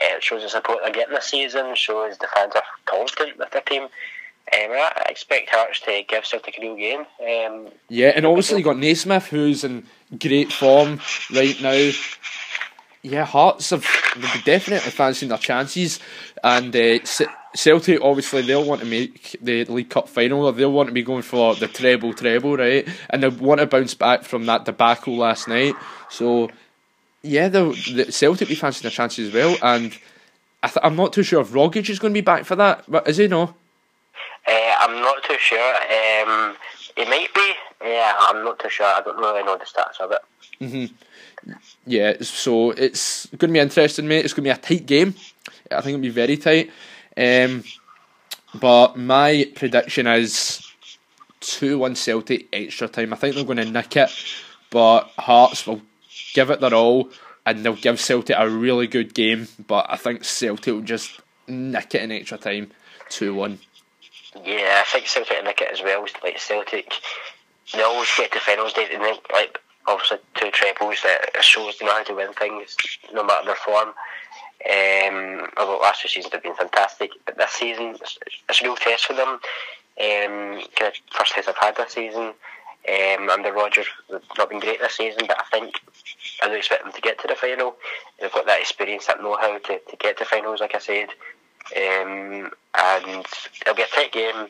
Uh, 0.00 0.16
it 0.16 0.22
shows 0.22 0.42
the 0.42 0.48
support 0.48 0.78
they're 0.82 0.92
getting 0.92 1.14
this 1.14 1.26
season, 1.26 1.74
shows 1.74 2.18
the 2.18 2.28
fans 2.34 2.54
are 2.54 2.62
confident 2.84 3.38
with 3.38 3.50
their 3.50 3.62
team. 3.62 3.82
Um, 3.82 4.70
I 4.70 5.06
expect 5.10 5.50
Hearts 5.50 5.80
to 5.80 6.02
give 6.08 6.24
Celtic 6.24 6.56
a 6.58 6.60
real 6.62 6.76
game. 6.76 7.00
Um, 7.20 7.68
Yeah, 7.88 8.12
and 8.14 8.24
obviously 8.24 8.58
you 8.58 8.64
got 8.64 8.78
Naismith, 8.78 9.26
who's 9.26 9.64
in 9.64 9.84
great 10.18 10.52
form 10.52 11.00
right 11.34 11.60
now. 11.60 11.90
Yeah, 13.02 13.26
Hearts 13.26 13.70
have 13.70 13.82
definitely 14.44 14.90
fancying 14.90 15.28
their 15.28 15.38
chances, 15.38 16.00
and 16.42 16.74
uh, 16.74 16.98
Celtic 17.54 18.00
obviously 18.02 18.42
they'll 18.42 18.64
want 18.64 18.80
to 18.82 18.86
make 18.86 19.36
the 19.40 19.64
League 19.64 19.90
Cup 19.90 20.08
final, 20.08 20.44
or 20.46 20.52
they'll 20.52 20.72
want 20.72 20.88
to 20.88 20.92
be 20.92 21.02
going 21.02 21.22
for 21.22 21.54
the 21.54 21.68
treble, 21.68 22.12
treble, 22.12 22.56
right? 22.56 22.86
And 23.10 23.22
they 23.22 23.28
want 23.28 23.60
to 23.60 23.66
bounce 23.66 23.94
back 23.94 24.24
from 24.24 24.46
that 24.46 24.64
debacle 24.64 25.16
last 25.16 25.48
night. 25.48 25.74
So, 26.10 26.50
yeah, 27.22 27.48
the 27.48 28.06
Celtic 28.10 28.48
be 28.48 28.54
fancying 28.54 28.82
their 28.82 28.90
chances 28.90 29.28
as 29.28 29.34
well, 29.34 29.56
and 29.62 29.96
I 30.62 30.68
th- 30.68 30.84
I'm 30.84 30.96
not 30.96 31.12
too 31.12 31.22
sure 31.22 31.40
if 31.40 31.50
Rogic 31.50 31.88
is 31.88 31.98
going 31.98 32.12
to 32.12 32.18
be 32.18 32.24
back 32.24 32.44
for 32.44 32.56
that, 32.56 32.84
but 32.88 33.08
is 33.08 33.16
he 33.16 33.28
no? 33.28 33.54
uh, 34.48 34.74
I'm 34.80 35.00
not 35.00 35.22
too 35.24 35.36
sure. 35.38 35.74
Um, 35.74 36.56
it 36.96 37.08
might 37.08 37.32
be. 37.34 37.52
Yeah, 37.82 38.14
I'm 38.18 38.44
not 38.44 38.58
too 38.58 38.70
sure. 38.70 38.86
I 38.86 39.02
don't 39.02 39.18
really 39.18 39.42
know 39.42 39.56
the 39.56 39.64
stats 39.64 40.00
of 40.00 40.12
it. 40.12 40.90
Yeah, 41.86 42.14
so 42.20 42.72
it's 42.72 43.26
going 43.26 43.50
to 43.50 43.52
be 43.52 43.58
interesting, 43.58 44.08
mate. 44.08 44.24
It's 44.24 44.34
going 44.34 44.44
to 44.44 44.48
be 44.48 44.50
a 44.50 44.56
tight 44.56 44.86
game. 44.86 45.14
I 45.70 45.80
think 45.80 45.94
it'll 45.94 46.00
be 46.00 46.08
very 46.08 46.36
tight. 46.36 46.70
Um, 47.18 47.64
but 48.54 48.96
my 48.96 49.50
prediction 49.56 50.06
is 50.06 50.64
2 51.40 51.78
1 51.78 51.96
Celtic 51.96 52.48
extra 52.52 52.88
time. 52.88 53.12
I 53.12 53.16
think 53.16 53.34
they're 53.34 53.44
going 53.44 53.58
to 53.58 53.64
nick 53.64 53.96
it, 53.96 54.10
but 54.70 55.10
Hearts 55.18 55.66
will 55.66 55.82
give 56.32 56.50
it 56.50 56.60
their 56.60 56.74
all 56.74 57.10
and 57.44 57.64
they'll 57.64 57.74
give 57.74 58.00
Celtic 58.00 58.36
a 58.38 58.48
really 58.48 58.86
good 58.86 59.14
game. 59.14 59.48
But 59.66 59.86
I 59.88 59.96
think 59.96 60.24
Celtic 60.24 60.72
will 60.72 60.82
just 60.82 61.20
nick 61.46 61.94
it 61.94 62.02
in 62.02 62.12
extra 62.12 62.38
time 62.38 62.70
2 63.10 63.34
1. 63.34 63.58
Yeah, 64.44 64.82
I 64.82 64.84
think 64.86 65.06
Celtic 65.08 65.36
will 65.38 65.44
Nick 65.44 65.60
it 65.60 65.72
as 65.72 65.82
well. 65.82 66.06
Like 66.22 66.38
Celtic, 66.38 66.92
they 67.72 67.82
always 67.82 68.08
get 68.16 68.32
to 68.32 68.40
finals. 68.40 68.74
They, 68.74 68.86
they 68.86 68.98
make, 68.98 69.20
like 69.32 69.58
obviously 69.86 70.18
two 70.34 70.50
trebles. 70.50 71.02
That 71.02 71.42
shows 71.42 71.78
they 71.78 71.86
know 71.86 71.92
how 71.92 72.04
to 72.04 72.14
win 72.14 72.32
things, 72.34 72.76
no 73.12 73.24
matter 73.24 73.46
their 73.46 73.56
form. 73.56 73.88
Um, 74.64 75.48
although 75.56 75.78
last 75.78 76.02
two 76.02 76.08
seasons 76.08 76.32
have 76.34 76.42
been 76.42 76.54
fantastic, 76.54 77.10
but 77.24 77.36
this 77.36 77.52
season 77.52 77.96
it's, 78.00 78.18
a 78.48 78.64
real 78.64 78.76
test 78.76 79.06
for 79.06 79.14
them. 79.14 79.38
Um, 80.00 80.62
kind 80.76 80.88
of 80.88 80.94
first 81.10 81.34
test 81.34 81.48
I've 81.48 81.56
had 81.56 81.76
this 81.76 81.92
season. 81.92 82.34
Um, 82.88 83.28
under 83.28 83.52
Rodgers, 83.52 83.86
not 84.36 84.48
been 84.48 84.60
great 84.60 84.80
this 84.80 84.94
season, 84.96 85.24
but 85.26 85.38
I 85.38 85.44
think 85.50 85.80
I 86.42 86.48
do 86.48 86.54
expect 86.54 86.84
them 86.84 86.92
to 86.92 87.00
get 87.00 87.20
to 87.20 87.28
the 87.28 87.34
final. 87.34 87.76
They've 88.18 88.32
got 88.32 88.46
that 88.46 88.60
experience, 88.60 89.06
that 89.06 89.22
know-how 89.22 89.58
to, 89.58 89.78
to 89.78 89.96
get 89.98 90.16
to 90.18 90.24
finals, 90.24 90.60
like 90.60 90.74
I 90.74 90.78
said. 90.78 91.08
Um, 91.76 92.50
and 92.74 93.26
it'll 93.60 93.74
be 93.74 93.82
a 93.82 93.94
tight 93.94 94.12
game. 94.12 94.48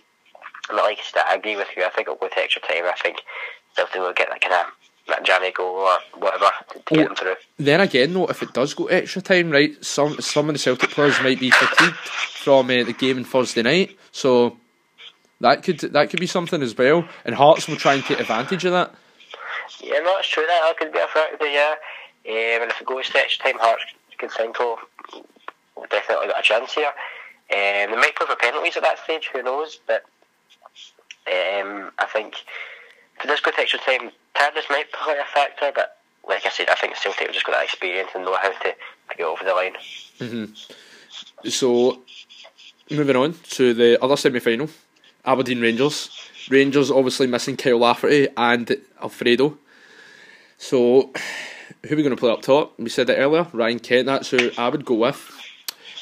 And 0.68 0.76
like 0.76 0.98
I 0.98 1.02
said, 1.02 1.22
I 1.28 1.34
agree 1.34 1.56
with 1.56 1.68
you. 1.76 1.84
I 1.84 1.88
think 1.90 2.06
it'll 2.06 2.16
go 2.16 2.28
to 2.28 2.38
extra 2.38 2.62
time. 2.62 2.84
I 2.84 2.94
think 3.02 3.22
Celtic 3.74 4.00
will 4.00 4.12
get 4.12 4.28
that 4.30 4.40
kind 4.40 4.54
of 4.54 4.66
that 5.08 5.24
jammy 5.24 5.50
goal 5.50 5.66
or 5.66 5.98
whatever 6.14 6.50
to, 6.72 6.94
get 6.94 7.06
them 7.08 7.16
through. 7.16 7.34
Then 7.58 7.80
again, 7.80 8.12
though, 8.12 8.26
if 8.26 8.42
it 8.42 8.52
does 8.52 8.74
go 8.74 8.86
extra 8.86 9.22
time, 9.22 9.50
right, 9.50 9.82
some 9.84 10.20
some 10.20 10.48
of 10.48 10.54
the 10.54 10.58
Celtic 10.58 10.90
players 10.90 11.20
might 11.22 11.40
be 11.40 11.50
fatigued 11.50 11.96
from 11.96 12.66
uh, 12.66 12.84
the 12.84 12.92
game 12.92 13.18
on 13.18 13.24
Thursday 13.24 13.62
night, 13.62 13.96
so 14.12 14.56
that 15.40 15.62
could 15.62 15.80
that 15.80 16.10
could 16.10 16.20
be 16.20 16.26
something 16.26 16.62
as 16.62 16.76
well. 16.76 17.08
And 17.24 17.34
Hearts 17.34 17.68
will 17.68 17.76
try 17.76 17.94
and 17.94 18.04
take 18.04 18.20
advantage 18.20 18.64
of 18.64 18.72
that. 18.72 18.94
Yeah, 19.80 19.98
no, 20.00 20.18
it's 20.18 20.28
true 20.28 20.44
that 20.46 20.60
that 20.64 20.76
could 20.78 20.92
be 20.92 20.98
a 20.98 21.06
factor. 21.06 21.46
Yeah, 21.46 21.74
um, 22.26 22.62
and 22.62 22.70
if 22.70 22.80
it 22.80 22.86
goes 22.86 23.08
to 23.10 23.18
extra 23.18 23.52
time, 23.52 23.60
Hearts 23.60 23.84
can 24.18 24.28
think, 24.28 24.56
oh, 24.60 24.78
we've 25.76 25.88
definitely 25.88 26.26
got 26.28 26.40
a 26.40 26.42
chance 26.42 26.74
here. 26.74 26.92
Um, 27.50 27.90
they 27.90 27.96
might 27.96 28.16
play 28.16 28.26
for 28.26 28.36
penalties 28.36 28.76
at 28.76 28.82
that 28.82 28.98
stage. 29.04 29.30
Who 29.32 29.42
knows? 29.42 29.80
But 29.86 30.04
um, 31.26 31.90
I 31.98 32.06
think 32.12 32.34
go 33.42 33.50
to 33.50 33.60
extra 33.60 33.78
time, 33.80 34.10
tiredness 34.34 34.66
might 34.70 34.92
play 34.92 35.16
a 35.18 35.24
factor. 35.32 35.72
But 35.74 35.98
like 36.28 36.46
I 36.46 36.50
said, 36.50 36.68
I 36.68 36.74
think 36.74 36.96
Celtic 36.96 37.26
have 37.26 37.32
just 37.32 37.46
got 37.46 37.52
that 37.52 37.64
experience 37.64 38.10
and 38.14 38.24
know 38.24 38.36
how 38.36 38.50
to, 38.50 38.74
get 39.16 39.26
over 39.26 39.42
the 39.42 39.54
line. 39.54 40.54
So, 41.50 42.02
moving 42.90 43.16
on 43.16 43.34
to 43.50 43.72
the 43.72 44.02
other 44.02 44.16
semi 44.16 44.38
final 44.38 44.68
Aberdeen 45.24 45.60
Rangers. 45.60 46.10
Rangers 46.50 46.90
obviously 46.90 47.26
missing 47.26 47.56
Kyle 47.56 47.78
Lafferty 47.78 48.28
and 48.36 48.76
Alfredo. 49.00 49.56
So, 50.58 51.12
who 51.86 51.94
are 51.94 51.96
we 51.96 52.02
going 52.02 52.14
to 52.14 52.20
play 52.20 52.30
up 52.30 52.42
top? 52.42 52.78
We 52.78 52.88
said 52.88 53.10
it 53.10 53.14
earlier, 53.14 53.46
Ryan 53.52 53.78
Kent, 53.78 54.06
that's 54.06 54.30
who 54.30 54.50
I 54.58 54.68
would 54.68 54.84
go 54.84 54.94
with. 54.94 55.34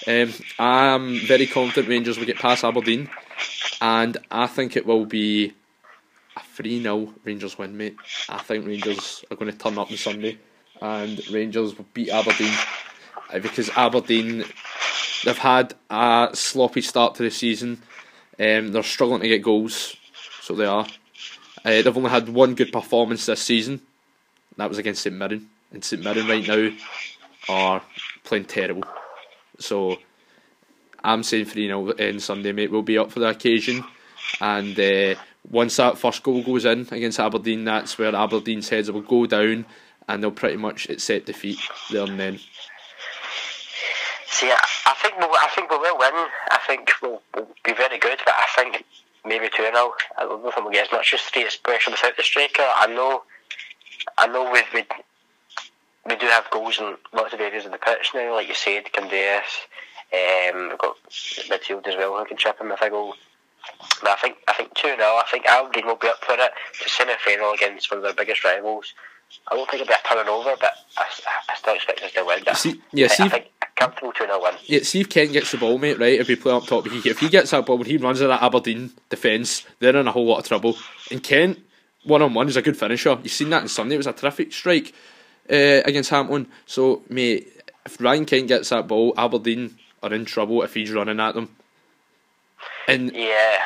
Um, 0.06 0.32
I'm 0.58 1.18
very 1.26 1.46
confident 1.46 1.88
Rangers 1.88 2.18
will 2.18 2.26
get 2.26 2.38
past 2.38 2.64
Aberdeen, 2.64 3.10
and 3.80 4.16
I 4.30 4.46
think 4.46 4.76
it 4.76 4.86
will 4.86 5.04
be 5.04 5.52
3 6.56 6.82
0 6.82 7.12
Rangers 7.22 7.58
win, 7.58 7.76
mate. 7.76 7.96
I 8.30 8.38
think 8.38 8.66
Rangers 8.66 9.24
are 9.30 9.36
going 9.36 9.52
to 9.52 9.58
turn 9.58 9.76
up 9.76 9.90
on 9.90 9.96
Sunday, 9.98 10.38
and 10.80 11.20
Rangers 11.28 11.76
will 11.76 11.84
beat 11.92 12.08
Aberdeen 12.08 12.54
uh, 13.30 13.38
because 13.40 13.68
Aberdeen 13.76 14.42
they've 15.24 15.36
had 15.36 15.74
a 15.90 16.30
sloppy 16.32 16.80
start 16.80 17.14
to 17.16 17.22
the 17.22 17.30
season. 17.30 17.82
Um, 18.40 18.72
they're 18.72 18.82
struggling 18.82 19.20
to 19.20 19.28
get 19.28 19.42
goals, 19.42 19.96
so 20.40 20.54
they 20.54 20.64
are. 20.64 20.86
Uh, 21.62 21.82
they've 21.82 21.96
only 21.96 22.10
had 22.10 22.30
one 22.30 22.54
good 22.54 22.72
performance 22.72 23.26
this 23.26 23.42
season. 23.42 23.82
That 24.56 24.70
was 24.70 24.78
against 24.78 25.02
St 25.02 25.14
Mirren, 25.14 25.50
and 25.72 25.84
St 25.84 26.02
Mirren 26.02 26.26
right 26.26 26.48
now 26.48 26.70
are 27.50 27.82
playing 28.24 28.46
terrible. 28.46 28.84
So 29.58 29.98
I'm 31.04 31.22
saying 31.22 31.44
3 31.44 31.66
0 31.66 31.90
in 31.90 32.18
Sunday, 32.18 32.52
mate. 32.52 32.70
We'll 32.70 32.80
be 32.80 32.96
up 32.96 33.12
for 33.12 33.20
the 33.20 33.28
occasion. 33.28 33.84
And 34.40 34.78
uh, 34.78 35.14
once 35.50 35.76
that 35.76 35.98
first 35.98 36.22
goal 36.22 36.42
goes 36.42 36.64
in 36.64 36.88
against 36.90 37.20
Aberdeen, 37.20 37.64
that's 37.64 37.98
where 37.98 38.14
Aberdeen's 38.14 38.68
heads 38.68 38.90
will 38.90 39.02
go 39.02 39.26
down 39.26 39.66
and 40.08 40.22
they'll 40.22 40.30
pretty 40.30 40.56
much 40.56 40.88
accept 40.88 41.26
defeat 41.26 41.58
there 41.90 42.04
and 42.04 42.18
then. 42.18 42.38
See, 44.26 44.50
I, 44.50 44.58
I 44.86 44.94
think 44.94 45.18
we'll, 45.18 45.30
I 45.30 45.48
think 45.54 45.70
we 45.70 45.78
will 45.78 45.98
win. 45.98 46.12
I 46.50 46.58
think 46.66 46.90
we'll, 47.02 47.22
we'll 47.34 47.48
be 47.64 47.72
very 47.72 47.98
good, 47.98 48.18
but 48.24 48.34
I 48.36 48.46
think 48.54 48.84
maybe 49.24 49.48
two 49.48 49.62
0 49.62 49.92
I 50.18 50.22
don't 50.22 50.42
know 50.42 50.48
if 50.48 50.54
we'll 50.56 50.70
get 50.70 50.86
as 50.86 50.92
much 50.92 51.14
as 51.14 51.20
three, 51.22 51.44
especially 51.44 51.92
without 51.92 52.16
the 52.16 52.22
striker. 52.22 52.62
I 52.62 52.86
know, 52.86 53.22
I 54.18 54.26
know 54.26 54.50
we 54.50 54.62
we 54.74 54.84
we 56.06 56.16
do 56.16 56.26
have 56.26 56.50
goals 56.50 56.78
in 56.78 56.96
lots 57.12 57.34
of 57.34 57.40
areas 57.40 57.64
of 57.64 57.72
the 57.72 57.78
pitch 57.78 58.12
now, 58.14 58.34
like 58.34 58.48
you 58.48 58.54
said, 58.54 58.84
Candeias. 58.92 59.66
Um, 60.12 60.68
we've 60.68 60.78
got 60.78 60.96
midfield 61.10 61.86
as 61.88 61.96
well 61.96 62.16
who 62.16 62.24
can 62.26 62.36
chip 62.36 62.58
in 62.60 62.68
with 62.68 62.80
a 62.82 62.90
goal. 62.90 63.14
But 64.00 64.10
I 64.10 64.16
think 64.16 64.36
I 64.48 64.52
think 64.54 64.74
two 64.74 64.88
0 64.88 64.98
I 65.00 65.24
think 65.30 65.46
Aberdeen 65.46 65.86
will 65.86 65.96
be 65.96 66.08
up 66.08 66.24
for 66.24 66.34
it 66.34 66.52
to 66.82 66.88
semi 66.88 67.14
final 67.24 67.52
against 67.52 67.90
one 67.90 67.98
of 67.98 68.04
their 68.04 68.14
biggest 68.14 68.44
rivals. 68.44 68.94
I 69.50 69.56
don't 69.56 69.68
think 69.68 69.82
it'll 69.82 69.90
be 69.90 69.94
a 69.94 70.08
turn 70.08 70.28
over, 70.28 70.54
but 70.60 70.72
I, 70.96 71.04
I 71.48 71.56
still 71.56 71.74
expect 71.74 72.00
us 72.02 72.12
to 72.12 72.24
win. 72.24 72.42
But 72.44 72.56
See- 72.56 72.80
yeah, 72.92 73.06
I, 73.06 73.08
see 73.08 73.22
I 73.24 73.28
think 73.28 73.46
a 73.62 73.66
comfortable 73.80 74.12
two 74.12 74.26
0 74.26 74.40
win. 74.40 74.54
Yeah, 74.66 74.80
see 74.82 75.00
if 75.00 75.08
Kent 75.08 75.32
gets 75.32 75.50
the 75.50 75.58
ball, 75.58 75.78
mate, 75.78 75.98
right? 75.98 76.20
If 76.20 76.28
we 76.28 76.36
play 76.36 76.52
up 76.52 76.64
top, 76.64 76.86
if 76.86 76.92
he, 76.92 77.10
if 77.10 77.18
he 77.18 77.28
gets 77.28 77.50
that 77.50 77.66
ball, 77.66 77.78
when 77.78 77.86
he 77.86 77.96
runs 77.96 78.20
at 78.20 78.28
that 78.28 78.42
Aberdeen 78.42 78.92
defence, 79.08 79.66
they're 79.80 79.96
in 79.96 80.06
a 80.06 80.12
whole 80.12 80.26
lot 80.26 80.38
of 80.38 80.46
trouble. 80.46 80.76
And 81.10 81.22
Kent, 81.22 81.58
one 82.04 82.22
on 82.22 82.34
one, 82.34 82.48
is 82.48 82.56
a 82.56 82.62
good 82.62 82.76
finisher. 82.76 83.18
You've 83.22 83.32
seen 83.32 83.50
that 83.50 83.62
on 83.62 83.68
Sunday, 83.68 83.94
it 83.96 83.98
was 83.98 84.06
a 84.06 84.12
terrific 84.12 84.52
strike 84.52 84.92
uh, 85.50 85.82
against 85.84 86.10
Hampton. 86.10 86.48
So, 86.66 87.02
mate, 87.08 87.52
if 87.84 88.00
Ryan 88.00 88.26
Kent 88.26 88.48
gets 88.48 88.68
that 88.68 88.86
ball, 88.86 89.12
Aberdeen 89.16 89.76
are 90.02 90.12
in 90.12 90.24
trouble 90.24 90.62
if 90.62 90.74
he's 90.74 90.92
running 90.92 91.18
at 91.20 91.34
them. 91.34 91.56
And 92.86 93.12
Yeah. 93.14 93.62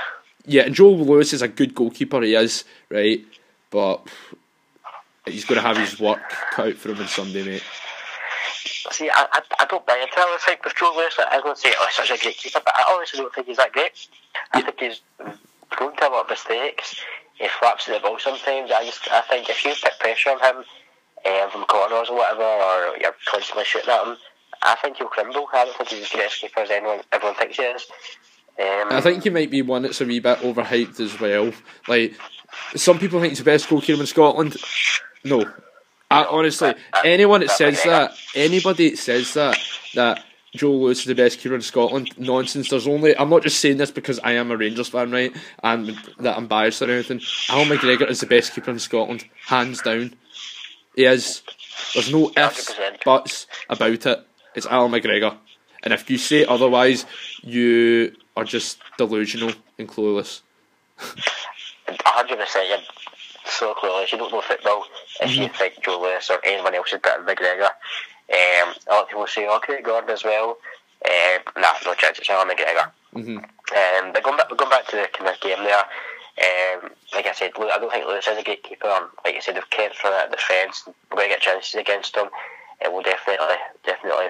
yeah, 0.46 0.62
and 0.62 0.74
Joe 0.74 0.90
Lewis 0.90 1.32
is 1.32 1.42
a 1.42 1.48
good 1.48 1.74
goalkeeper, 1.74 2.20
he 2.22 2.34
is, 2.34 2.64
right? 2.88 3.20
But 3.70 4.06
he's 5.26 5.44
going 5.44 5.60
to 5.60 5.66
have 5.66 5.76
his 5.76 6.00
work 6.00 6.20
cut 6.52 6.68
out 6.68 6.74
for 6.74 6.90
him 6.90 6.98
on 7.00 7.08
Sunday, 7.08 7.44
mate. 7.44 7.62
See, 8.90 9.08
I, 9.10 9.26
I, 9.32 9.42
I 9.60 9.66
don't 9.66 9.86
buy 9.86 9.98
into 9.98 10.12
that. 10.16 10.58
With 10.64 10.74
Joe 10.74 10.92
Lewis, 10.96 11.14
I 11.18 11.40
to 11.40 11.56
say, 11.56 11.72
oh, 11.78 11.86
he's 11.86 11.96
such 11.96 12.18
a 12.18 12.22
great 12.22 12.36
keeper, 12.36 12.60
but 12.64 12.74
I 12.76 12.92
honestly 12.92 13.20
don't 13.20 13.32
think 13.34 13.46
he's 13.46 13.56
that 13.58 13.72
great. 13.72 14.08
I 14.52 14.62
think 14.62 14.80
he's 14.80 15.00
prone 15.70 15.96
to 15.96 16.08
a 16.08 16.10
lot 16.10 16.24
of 16.24 16.30
mistakes. 16.30 16.96
he 17.38 17.46
flaps 17.60 17.88
at 17.88 17.94
the 17.94 18.00
ball 18.00 18.18
sometimes. 18.18 18.70
I 18.70 18.84
just 18.84 19.08
I 19.10 19.20
think 19.22 19.48
if 19.48 19.64
you 19.64 19.72
put 19.80 19.98
pressure 20.00 20.30
on 20.30 20.40
him 20.40 20.56
um, 21.26 21.50
from 21.50 21.64
corners 21.64 22.08
or 22.10 22.16
whatever, 22.16 22.42
or 22.42 22.96
you're 23.00 23.14
constantly 23.28 23.64
shooting 23.64 23.90
at 23.90 24.06
him, 24.06 24.16
I 24.62 24.76
think 24.82 24.96
he'll 24.96 25.08
crumble. 25.08 25.46
I 25.52 25.64
don't 25.64 25.76
think 25.76 25.90
he's 25.90 26.02
as 26.04 26.10
great 26.10 26.26
a 26.26 26.34
keeper 26.34 26.60
as 26.60 26.70
anyone 26.70 27.00
everyone 27.12 27.36
thinks 27.36 27.56
he 27.56 27.62
is. 27.62 27.86
Um, 28.58 28.88
I 28.90 29.00
think 29.00 29.24
he 29.24 29.30
might 29.30 29.50
be 29.50 29.62
one 29.62 29.82
that's 29.82 30.00
a 30.00 30.04
wee 30.04 30.20
bit 30.20 30.38
overhyped 30.38 31.00
as 31.00 31.18
well. 31.20 31.52
Like 31.88 32.14
some 32.74 32.98
people 32.98 33.20
think 33.20 33.30
he's 33.30 33.38
the 33.38 33.44
best 33.44 33.68
goalkeeper 33.68 34.00
in 34.00 34.06
Scotland. 34.06 34.56
No, 35.24 35.44
I, 36.10 36.24
honestly, 36.24 36.74
anyone 37.04 37.40
that 37.40 37.50
says 37.50 37.82
that, 37.84 38.12
anybody 38.34 38.90
that 38.90 38.98
says 38.98 39.32
that, 39.34 39.58
that 39.94 40.24
Joe 40.56 40.72
Lewis 40.72 41.00
is 41.00 41.04
the 41.04 41.14
best 41.14 41.38
keeper 41.38 41.54
in 41.54 41.60
Scotland, 41.60 42.10
nonsense. 42.18 42.68
There's 42.68 42.88
only 42.88 43.16
I'm 43.16 43.30
not 43.30 43.44
just 43.44 43.60
saying 43.60 43.76
this 43.76 43.92
because 43.92 44.18
I 44.18 44.32
am 44.32 44.50
a 44.50 44.56
Rangers 44.56 44.88
fan, 44.88 45.12
right, 45.12 45.32
and 45.62 45.96
that 46.18 46.36
I'm 46.36 46.48
biased 46.48 46.82
or 46.82 46.90
anything. 46.90 47.20
Al 47.48 47.64
McGregor 47.64 48.10
is 48.10 48.20
the 48.20 48.26
best 48.26 48.54
keeper 48.54 48.72
in 48.72 48.80
Scotland, 48.80 49.24
hands 49.46 49.82
down. 49.82 50.14
He 50.96 51.04
is. 51.04 51.42
There's 51.94 52.12
no 52.12 52.30
ifs, 52.36 52.72
100%. 52.74 53.04
buts 53.04 53.46
about 53.68 54.06
it. 54.06 54.26
It's 54.56 54.66
Al 54.66 54.88
McGregor, 54.88 55.36
and 55.84 55.94
if 55.94 56.10
you 56.10 56.18
say 56.18 56.44
otherwise, 56.44 57.06
you 57.42 58.16
are 58.36 58.44
just 58.44 58.78
delusional 58.98 59.52
and 59.78 59.88
clueless. 59.88 60.40
hundred 62.04 62.38
percent. 62.38 62.68
You're 62.68 62.78
so 63.44 63.74
clueless. 63.74 64.12
You 64.12 64.18
don't 64.18 64.32
know 64.32 64.40
football 64.40 64.84
if 65.20 65.36
you 65.36 65.48
think 65.48 65.82
Joe 65.84 66.00
Lewis 66.00 66.30
or 66.30 66.38
anyone 66.44 66.74
else 66.74 66.92
is 66.92 67.00
better 67.00 67.22
than 67.24 67.34
McGregor. 67.34 67.70
Um, 68.32 68.74
a 68.88 68.92
lot 68.92 69.02
of 69.02 69.08
people 69.08 69.26
say, 69.26 69.48
"Okay, 69.48 69.82
Gordon 69.82 70.10
as 70.10 70.24
well." 70.24 70.56
Um, 71.04 71.42
nah, 71.56 71.72
no 71.84 71.94
chance. 71.94 72.18
It's 72.18 72.30
Allan 72.30 72.48
McGregor. 72.48 72.90
hmm 73.12 73.38
Um, 73.38 74.12
but 74.12 74.22
going 74.22 74.36
back, 74.36 74.48
going 74.56 74.70
back 74.70 74.86
to 74.88 74.96
the 74.96 75.08
kind 75.12 75.30
of 75.30 75.40
game 75.40 75.64
there, 75.64 75.84
um, 76.40 76.90
like 77.14 77.26
I 77.26 77.32
said, 77.32 77.52
I 77.56 77.78
don't 77.78 77.90
think 77.90 78.06
Lewis 78.06 78.28
is 78.28 78.38
a 78.38 78.42
great 78.42 78.62
keeper. 78.62 79.08
Like 79.24 79.34
you 79.34 79.40
said, 79.42 79.56
they've 79.56 79.70
kept 79.70 79.96
for 79.96 80.10
that 80.10 80.30
defence. 80.30 80.84
We're 81.10 81.16
going 81.16 81.28
to 81.30 81.34
get 81.34 81.40
chances 81.42 81.74
against 81.74 82.14
them. 82.14 82.28
It 82.82 82.92
will 82.92 83.02
definitely, 83.02 83.56
definitely 83.84 84.26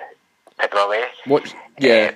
put 0.59 0.71
them 0.71 0.81
away. 0.87 1.05
What? 1.27 1.55
Yeah. 1.79 2.13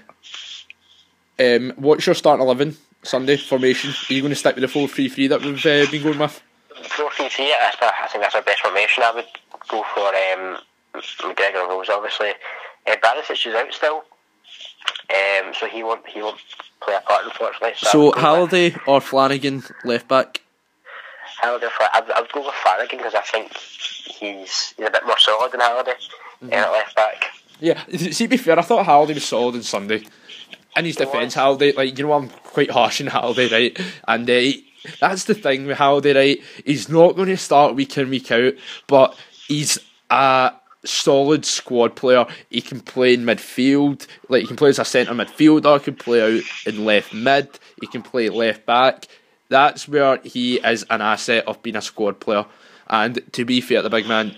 Um, 1.38 1.72
what's 1.76 2.06
your 2.06 2.14
starting 2.14 2.44
eleven 2.44 2.76
Sunday 3.02 3.36
formation? 3.36 3.90
Are 3.90 4.12
you 4.12 4.20
going 4.22 4.30
to 4.30 4.36
stick 4.36 4.54
with 4.54 4.62
the 4.62 4.68
four 4.68 4.88
three 4.88 5.08
three 5.08 5.26
that 5.28 5.40
we've 5.42 5.58
uh, 5.66 5.90
been 5.90 6.02
going 6.02 6.18
with? 6.18 6.42
Four 6.88 7.10
three 7.12 7.28
three. 7.28 7.52
That's 7.58 7.76
my- 7.80 7.92
I 8.02 8.08
think 8.08 8.22
that's 8.22 8.34
our 8.34 8.42
best 8.42 8.60
formation. 8.60 9.02
I 9.02 9.12
would 9.12 9.26
go 9.68 9.84
for 9.94 10.06
um, 10.08 10.58
McGregor 11.22 11.68
Rose, 11.68 11.88
obviously. 11.88 12.30
Uh, 12.86 12.96
Barisic 13.02 13.46
is 13.46 13.54
out 13.54 13.72
still, 13.72 14.04
um, 15.10 15.52
so 15.58 15.66
he 15.66 15.82
won't 15.82 16.06
he 16.06 16.22
won't 16.22 16.38
play 16.80 16.94
a 16.94 17.00
part 17.00 17.24
unfortunately. 17.24 17.72
So 17.76 18.06
with 18.10 18.16
Halliday 18.18 18.76
or 18.86 19.00
Flanagan 19.00 19.64
left 19.84 20.06
back? 20.08 20.42
Halliday. 21.42 21.66
For, 21.76 21.84
I, 21.92 22.00
would- 22.00 22.12
I 22.12 22.20
would 22.20 22.32
go 22.32 22.44
with 22.44 22.54
Flanagan 22.54 22.98
because 22.98 23.14
I 23.14 23.22
think 23.22 23.56
he's 23.56 24.74
he's 24.76 24.86
a 24.86 24.90
bit 24.90 25.04
more 25.06 25.18
solid 25.18 25.50
than 25.52 25.60
Halliday 25.60 25.94
Mm-hmm. 26.42 26.52
uh, 26.52 26.56
at 26.56 26.70
left 26.72 26.96
back. 26.96 27.24
Yeah. 27.60 27.82
See, 27.96 28.10
to 28.26 28.28
be 28.28 28.36
fair, 28.36 28.58
I 28.58 28.62
thought 28.62 28.84
Halliday 28.84 29.14
was 29.14 29.24
solid 29.24 29.54
on 29.54 29.62
Sunday. 29.62 30.04
In 30.76 30.84
his 30.84 30.96
defence, 30.96 31.34
Halliday, 31.34 31.72
like 31.72 31.96
you 31.96 32.06
know, 32.06 32.12
I'm 32.14 32.28
quite 32.28 32.70
harsh 32.70 33.00
on 33.00 33.06
Halliday, 33.06 33.48
right? 33.48 33.80
And 34.08 34.28
uh, 34.28 34.58
that's 35.00 35.24
the 35.24 35.34
thing 35.34 35.66
with 35.66 35.78
Halliday, 35.78 36.14
right? 36.14 36.42
He's 36.64 36.88
not 36.88 37.16
going 37.16 37.28
to 37.28 37.36
start 37.36 37.74
week 37.74 37.96
in 37.96 38.10
week 38.10 38.30
out, 38.32 38.54
but 38.88 39.16
he's 39.46 39.78
a 40.10 40.52
solid 40.84 41.44
squad 41.44 41.96
player. 41.96 42.26
He 42.50 42.60
can 42.60 42.80
play 42.80 43.14
in 43.14 43.24
midfield, 43.24 44.06
like 44.28 44.42
he 44.42 44.46
can 44.46 44.56
play 44.56 44.70
as 44.70 44.78
a 44.78 44.84
centre 44.84 45.14
midfielder. 45.14 45.78
He 45.78 45.84
can 45.84 45.96
play 45.96 46.38
out 46.38 46.42
in 46.66 46.84
left 46.84 47.14
mid. 47.14 47.48
He 47.80 47.86
can 47.86 48.02
play 48.02 48.28
left 48.28 48.66
back. 48.66 49.06
That's 49.48 49.88
where 49.88 50.18
he 50.24 50.56
is 50.56 50.84
an 50.90 51.00
asset 51.00 51.46
of 51.46 51.62
being 51.62 51.76
a 51.76 51.82
squad 51.82 52.20
player. 52.20 52.46
And 52.88 53.20
to 53.32 53.44
be 53.44 53.60
fair, 53.60 53.82
the 53.82 53.90
big 53.90 54.06
man, 54.06 54.36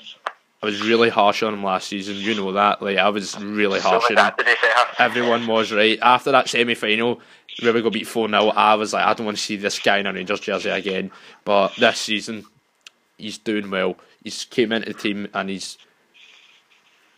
I 0.62 0.66
was 0.66 0.80
really 0.86 1.10
harsh 1.10 1.42
on 1.42 1.54
him 1.54 1.62
last 1.62 1.88
season. 1.88 2.16
You 2.16 2.34
know 2.34 2.52
that. 2.52 2.82
Like 2.82 2.98
I 2.98 3.08
was 3.10 3.38
really 3.38 3.80
harsh 3.80 4.04
with 4.08 4.18
on 4.18 4.24
him 4.24 4.36
that, 4.36 4.38
to 4.38 4.44
be 4.44 4.54
fair, 4.54 4.86
everyone 4.98 5.46
was 5.46 5.72
right. 5.72 5.98
After 6.00 6.32
that 6.32 6.48
semi 6.48 6.74
final, 6.74 7.20
where 7.62 7.72
we 7.72 7.82
got 7.82 7.92
beat 7.92 8.06
4 8.06 8.28
0, 8.28 8.48
I 8.48 8.74
was 8.74 8.92
like, 8.92 9.04
I 9.04 9.14
don't 9.14 9.26
want 9.26 9.38
to 9.38 9.42
see 9.42 9.56
this 9.56 9.78
guy 9.78 9.98
in 9.98 10.06
a 10.06 10.12
Rangers 10.12 10.40
jersey 10.40 10.70
again. 10.70 11.10
But 11.44 11.74
this 11.76 11.98
season, 11.98 12.44
he's 13.18 13.38
doing 13.38 13.70
well. 13.70 13.96
He's 14.22 14.44
came 14.44 14.72
into 14.72 14.92
the 14.92 14.98
team 14.98 15.28
and 15.34 15.50
he's 15.50 15.78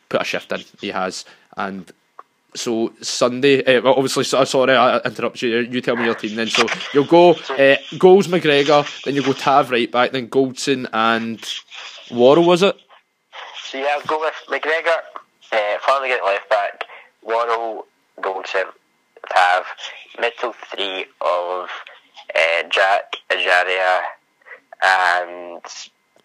put 0.08 0.20
a 0.20 0.24
shift 0.24 0.52
in. 0.52 0.62
He 0.80 0.88
has. 0.88 1.24
And 1.56 1.90
so 2.54 2.92
Sunday, 3.00 3.64
uh, 3.64 3.82
well, 3.82 3.94
obviously, 3.94 4.24
so, 4.24 4.44
sorry, 4.44 4.74
I 4.74 4.98
interrupted 4.98 5.42
you. 5.42 5.58
You 5.58 5.80
tell 5.80 5.96
me 5.96 6.04
your 6.04 6.14
team 6.14 6.36
then. 6.36 6.48
So 6.48 6.66
you'll 6.92 7.04
go 7.04 7.32
uh, 7.32 7.76
goals 7.98 8.28
McGregor, 8.28 9.04
then 9.04 9.14
you 9.14 9.22
go 9.22 9.32
Tav 9.32 9.70
right 9.70 9.90
back, 9.90 10.12
then 10.12 10.28
Goldson 10.28 10.88
and 10.92 11.44
Worrall, 12.10 12.44
was 12.44 12.62
it? 12.62 12.76
So 13.70 13.76
yeah, 13.76 13.98
I'll 13.98 14.06
go 14.06 14.18
with 14.20 14.32
McGregor, 14.48 14.96
uh, 15.52 15.78
Flanagan 15.84 16.18
at 16.18 16.24
left 16.24 16.48
back, 16.48 16.84
Worrall, 17.22 17.84
Goldson, 18.18 18.64
Tav, 19.30 19.64
middle 20.18 20.54
three 20.70 21.04
of 21.20 21.68
uh, 22.34 22.62
Jack, 22.70 23.16
Ejaria, 23.28 24.00
and 24.82 25.62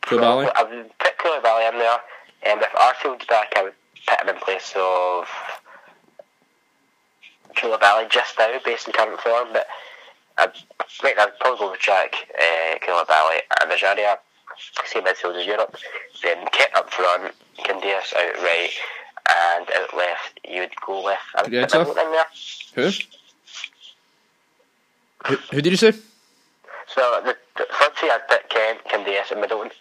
Coulibaly? 0.04 0.50
I 0.56 0.64
would 0.64 0.98
put 1.00 1.18
Coulibaly 1.18 1.70
in 1.70 1.80
there. 1.80 1.98
And 2.44 2.62
if 2.62 2.74
Arfield's 2.76 3.26
back, 3.26 3.52
I 3.58 3.64
would 3.64 3.74
put 4.08 4.22
him 4.22 4.30
in 4.30 4.42
place 4.42 4.72
of 4.78 5.28
Coulibaly 7.58 8.10
just 8.10 8.40
now, 8.40 8.58
based 8.64 8.88
on 8.88 8.94
current 8.94 9.20
form. 9.20 9.50
But 9.52 9.68
I'd, 10.38 10.54
right 11.04 11.16
now, 11.18 11.24
I'd 11.24 11.40
probably 11.42 11.60
go 11.60 11.72
with 11.72 11.82
Jack, 11.82 12.16
uh, 12.40 12.78
Coulibaly, 12.80 13.40
and 13.62 13.70
Ejaria. 13.70 14.18
Same 14.86 15.04
midfield 15.04 15.40
as 15.40 15.46
Europe. 15.46 15.76
Then 16.22 16.46
Kit 16.52 16.70
up 16.76 16.92
front, 16.92 17.34
Candeias 17.60 18.14
out 18.16 18.42
right, 18.42 18.70
and 19.30 19.68
out 19.72 19.96
left, 19.96 20.40
you'd 20.48 20.72
go 20.86 21.04
with. 21.04 21.18
I 21.36 21.42
would 21.42 21.52
put 21.52 21.52
Greta? 21.52 21.80
Middleton 21.80 22.06
in 22.06 22.12
there. 22.12 22.26
Who? 22.76 22.92
Who, 25.28 25.36
who 25.52 25.62
did 25.62 25.72
you 25.72 25.78
say? 25.78 25.92
So 26.88 27.22
the, 27.24 27.36
the 27.58 27.66
front 27.72 27.96
three, 27.96 28.10
I'd 28.10 28.28
put 28.28 28.50
Kent, 28.50 28.80
Candeias, 28.86 29.32
and 29.32 29.42
Middleton. 29.42 29.72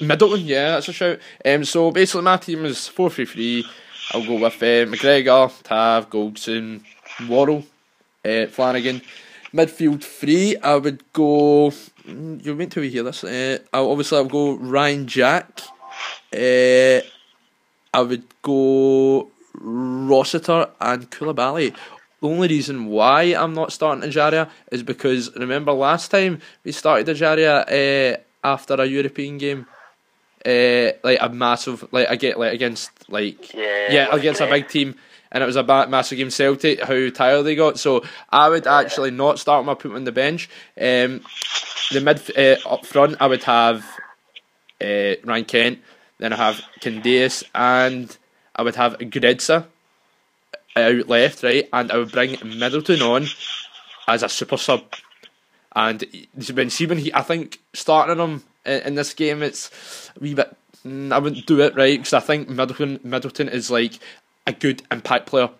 Middleton, 0.00 0.46
yeah, 0.46 0.70
that's 0.72 0.88
a 0.88 0.92
shout. 0.92 1.18
Um, 1.44 1.64
so 1.64 1.90
basically, 1.90 2.22
my 2.22 2.36
team 2.36 2.64
is 2.64 2.88
4 2.88 3.10
3 3.10 3.24
3. 3.24 3.64
I'll 4.12 4.26
go 4.26 4.34
with 4.34 4.54
uh, 4.54 4.90
McGregor, 4.90 5.62
Tav, 5.62 6.10
Goldson, 6.10 6.82
Worrall, 7.28 7.64
uh, 8.24 8.46
Flanagan. 8.46 9.00
Midfield 9.54 10.02
three, 10.02 10.56
I 10.56 10.76
would 10.76 11.02
go. 11.12 11.70
mm, 12.06 12.44
You're 12.44 12.54
meant 12.54 12.72
to 12.72 12.80
hear 12.80 13.02
this. 13.02 13.22
Uh, 13.24 13.58
I'll, 13.72 13.90
obviously, 13.90 14.18
I'll 14.18 14.24
go 14.24 14.54
Ryan 14.54 15.06
Jack. 15.06 15.60
Uh, 16.34 17.00
I 17.94 18.00
would 18.00 18.24
go 18.40 19.28
Rossiter 19.54 20.70
and 20.80 21.10
Coulibaly. 21.10 21.74
The 22.20 22.28
only 22.28 22.48
reason 22.48 22.86
why 22.86 23.22
I'm 23.34 23.52
not 23.52 23.72
starting 23.72 24.08
Ejaria 24.08 24.48
is 24.70 24.82
because 24.82 25.34
remember 25.36 25.72
last 25.72 26.10
time 26.10 26.40
we 26.64 26.72
started 26.72 27.06
Ejaria 27.14 27.64
uh, 27.68 28.16
after 28.44 28.74
a 28.74 28.86
European 28.86 29.38
game, 29.38 29.66
uh, 30.46 30.92
like 31.02 31.18
a 31.20 31.28
massive 31.28 31.84
like 31.92 32.08
I 32.08 32.16
get 32.16 32.38
like 32.38 32.54
against 32.54 32.90
like 33.10 33.52
Yeah, 33.52 33.92
yeah 33.92 34.08
against 34.14 34.40
a 34.40 34.46
big 34.46 34.68
team, 34.68 34.94
and 35.32 35.42
it 35.42 35.46
was 35.46 35.56
a 35.56 35.64
massive 35.64 36.18
game 36.18 36.30
Celtic. 36.30 36.80
How 36.82 37.08
tired 37.10 37.42
they 37.42 37.56
got, 37.56 37.78
so 37.78 38.04
I 38.30 38.48
would 38.48 38.66
actually 38.66 39.10
not 39.10 39.40
start 39.40 39.64
my 39.64 39.74
put 39.74 39.94
on 39.94 40.04
the 40.04 40.12
bench. 40.12 40.48
Um, 40.78 41.22
the 41.90 42.00
mid 42.00 42.20
uh, 42.38 42.68
up 42.68 42.86
front, 42.86 43.16
I 43.20 43.26
would 43.26 43.42
have 43.44 43.84
uh, 44.80 45.14
Ryan 45.24 45.44
Kent. 45.44 45.78
Then 46.18 46.32
I 46.32 46.36
have 46.36 46.62
Candeias 46.80 47.42
and 47.54 48.16
I 48.54 48.62
would 48.62 48.76
have 48.76 48.98
Grezda 48.98 49.66
out 50.76 51.08
left, 51.08 51.42
right, 51.42 51.68
and 51.72 51.90
I 51.90 51.96
would 51.96 52.12
bring 52.12 52.36
Middleton 52.44 53.02
on 53.02 53.26
as 54.06 54.22
a 54.22 54.28
super 54.28 54.56
sub. 54.56 54.84
And 55.74 56.04
when 56.54 56.68
when 56.68 56.98
he, 56.98 57.14
I 57.14 57.22
think 57.22 57.60
starting 57.72 58.18
him 58.18 58.42
in, 58.64 58.82
in 58.82 58.94
this 58.94 59.14
game, 59.14 59.42
it's 59.42 60.10
a 60.16 60.20
wee 60.20 60.34
bit. 60.34 60.54
mm, 60.86 61.12
I 61.12 61.18
wouldn't 61.18 61.46
do 61.46 61.60
it 61.60 61.74
right 61.74 61.98
because 61.98 62.12
I 62.12 62.20
think 62.20 62.48
Middleton 62.48 63.00
Middleton 63.02 63.48
is 63.48 63.70
like 63.70 63.98
a 64.46 64.52
good 64.52 64.82
impact 64.90 65.26
player. 65.26 65.50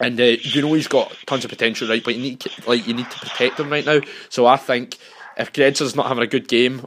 And 0.00 0.18
uh, 0.20 0.24
you 0.24 0.62
know 0.62 0.72
he's 0.72 0.88
got 0.88 1.14
tons 1.26 1.44
of 1.44 1.50
potential, 1.50 1.88
right? 1.88 2.02
But 2.02 2.14
you 2.14 2.22
need 2.22 2.44
like 2.66 2.86
you 2.86 2.94
need 2.94 3.10
to 3.10 3.18
protect 3.18 3.60
him 3.60 3.70
right 3.70 3.84
now. 3.84 4.00
So 4.28 4.46
I 4.46 4.56
think 4.56 4.96
if 5.36 5.52
Grezda's 5.52 5.96
not 5.96 6.06
having 6.06 6.22
a 6.22 6.26
good 6.26 6.48
game, 6.48 6.86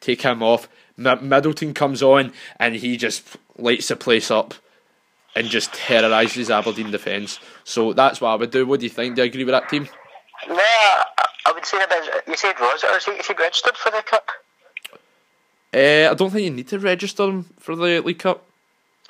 take 0.00 0.22
him 0.22 0.42
off. 0.42 0.68
M- 0.98 1.28
Middleton 1.28 1.74
comes 1.74 2.02
on 2.02 2.32
and 2.58 2.74
he 2.74 2.96
just 2.96 3.36
lights 3.58 3.88
the 3.88 3.96
place 3.96 4.30
up 4.30 4.54
and 5.34 5.48
just 5.48 5.72
terrorises 5.72 6.50
Aberdeen 6.50 6.90
defence. 6.90 7.40
So 7.64 7.92
that's 7.92 8.20
what 8.20 8.30
I 8.30 8.34
would 8.36 8.50
do. 8.50 8.66
What 8.66 8.80
do 8.80 8.86
you 8.86 8.90
think? 8.90 9.16
Do 9.16 9.22
you 9.22 9.26
agree 9.26 9.44
with 9.44 9.52
that 9.52 9.68
team? 9.68 9.88
No, 10.48 10.56
I, 10.58 11.04
I 11.46 11.52
would 11.52 11.66
say 11.66 11.78
that 11.78 12.22
you 12.26 12.36
said 12.36 12.58
Rosa, 12.60 12.88
or 12.88 12.96
is 12.96 13.04
he, 13.04 13.12
is 13.12 13.26
he 13.26 13.34
registered 13.34 13.76
for 13.76 13.90
the 13.90 14.02
cup? 14.02 14.28
Uh, 15.72 16.10
I 16.10 16.14
don't 16.14 16.30
think 16.30 16.44
you 16.44 16.50
need 16.50 16.68
to 16.68 16.78
register 16.78 17.24
him 17.24 17.46
for 17.58 17.74
the 17.74 18.00
League 18.00 18.20
Cup. 18.20 18.46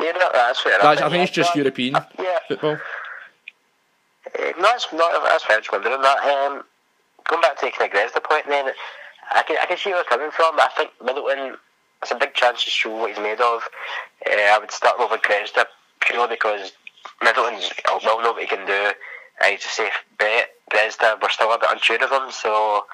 Yeah, 0.00 0.12
no, 0.12 0.30
that's 0.32 0.60
fair. 0.60 0.78
That's, 0.80 1.00
enough. 1.00 1.08
I 1.08 1.10
think 1.10 1.22
it's 1.28 1.32
just 1.32 1.54
Yeah, 1.54 1.62
European 1.62 1.94
Yeah, 2.18 2.38
football. 2.48 2.72
Uh, 2.72 4.52
no, 4.56 4.62
that's 4.62 4.86
not 4.92 5.24
that's 5.24 5.44
fair. 5.44 5.58
Just 5.58 5.72
wondering 5.72 6.00
that. 6.02 6.18
Um, 6.18 6.62
going 7.28 7.42
back 7.42 7.58
to 7.60 7.66
of 7.66 7.72
Grezda 7.72 8.22
point, 8.22 8.46
then 8.48 8.72
I 9.32 9.42
can 9.42 9.56
I 9.60 9.66
can 9.66 9.76
see 9.76 9.90
where 9.90 9.98
you're 9.98 10.04
coming 10.04 10.30
from. 10.30 10.58
I 10.58 10.68
think 10.76 10.90
Middleton 11.02 11.56
it's 12.02 12.10
a 12.10 12.16
big 12.16 12.34
chance 12.34 12.64
to 12.64 12.70
show 12.70 12.90
what 12.90 13.10
he's 13.10 13.18
made 13.18 13.40
of. 13.40 13.62
Uh, 14.26 14.32
I 14.32 14.58
would 14.60 14.70
start 14.70 15.00
over 15.00 15.16
Grezda 15.16 15.64
purely 16.00 16.28
because 16.28 16.72
Middleton's 17.22 17.70
will 17.88 18.22
know 18.22 18.32
what 18.32 18.42
he 18.42 18.46
can 18.46 18.66
do. 18.66 18.92
Uh, 19.40 19.46
he's 19.46 19.64
a 19.64 19.68
safe 19.68 19.92
bet. 20.18 20.50
Grezda, 20.70 21.20
we're 21.22 21.28
still 21.30 21.52
a 21.52 21.58
bit 21.58 21.70
unsure 21.70 22.02
of 22.04 22.10
him, 22.10 22.30
so. 22.30 22.84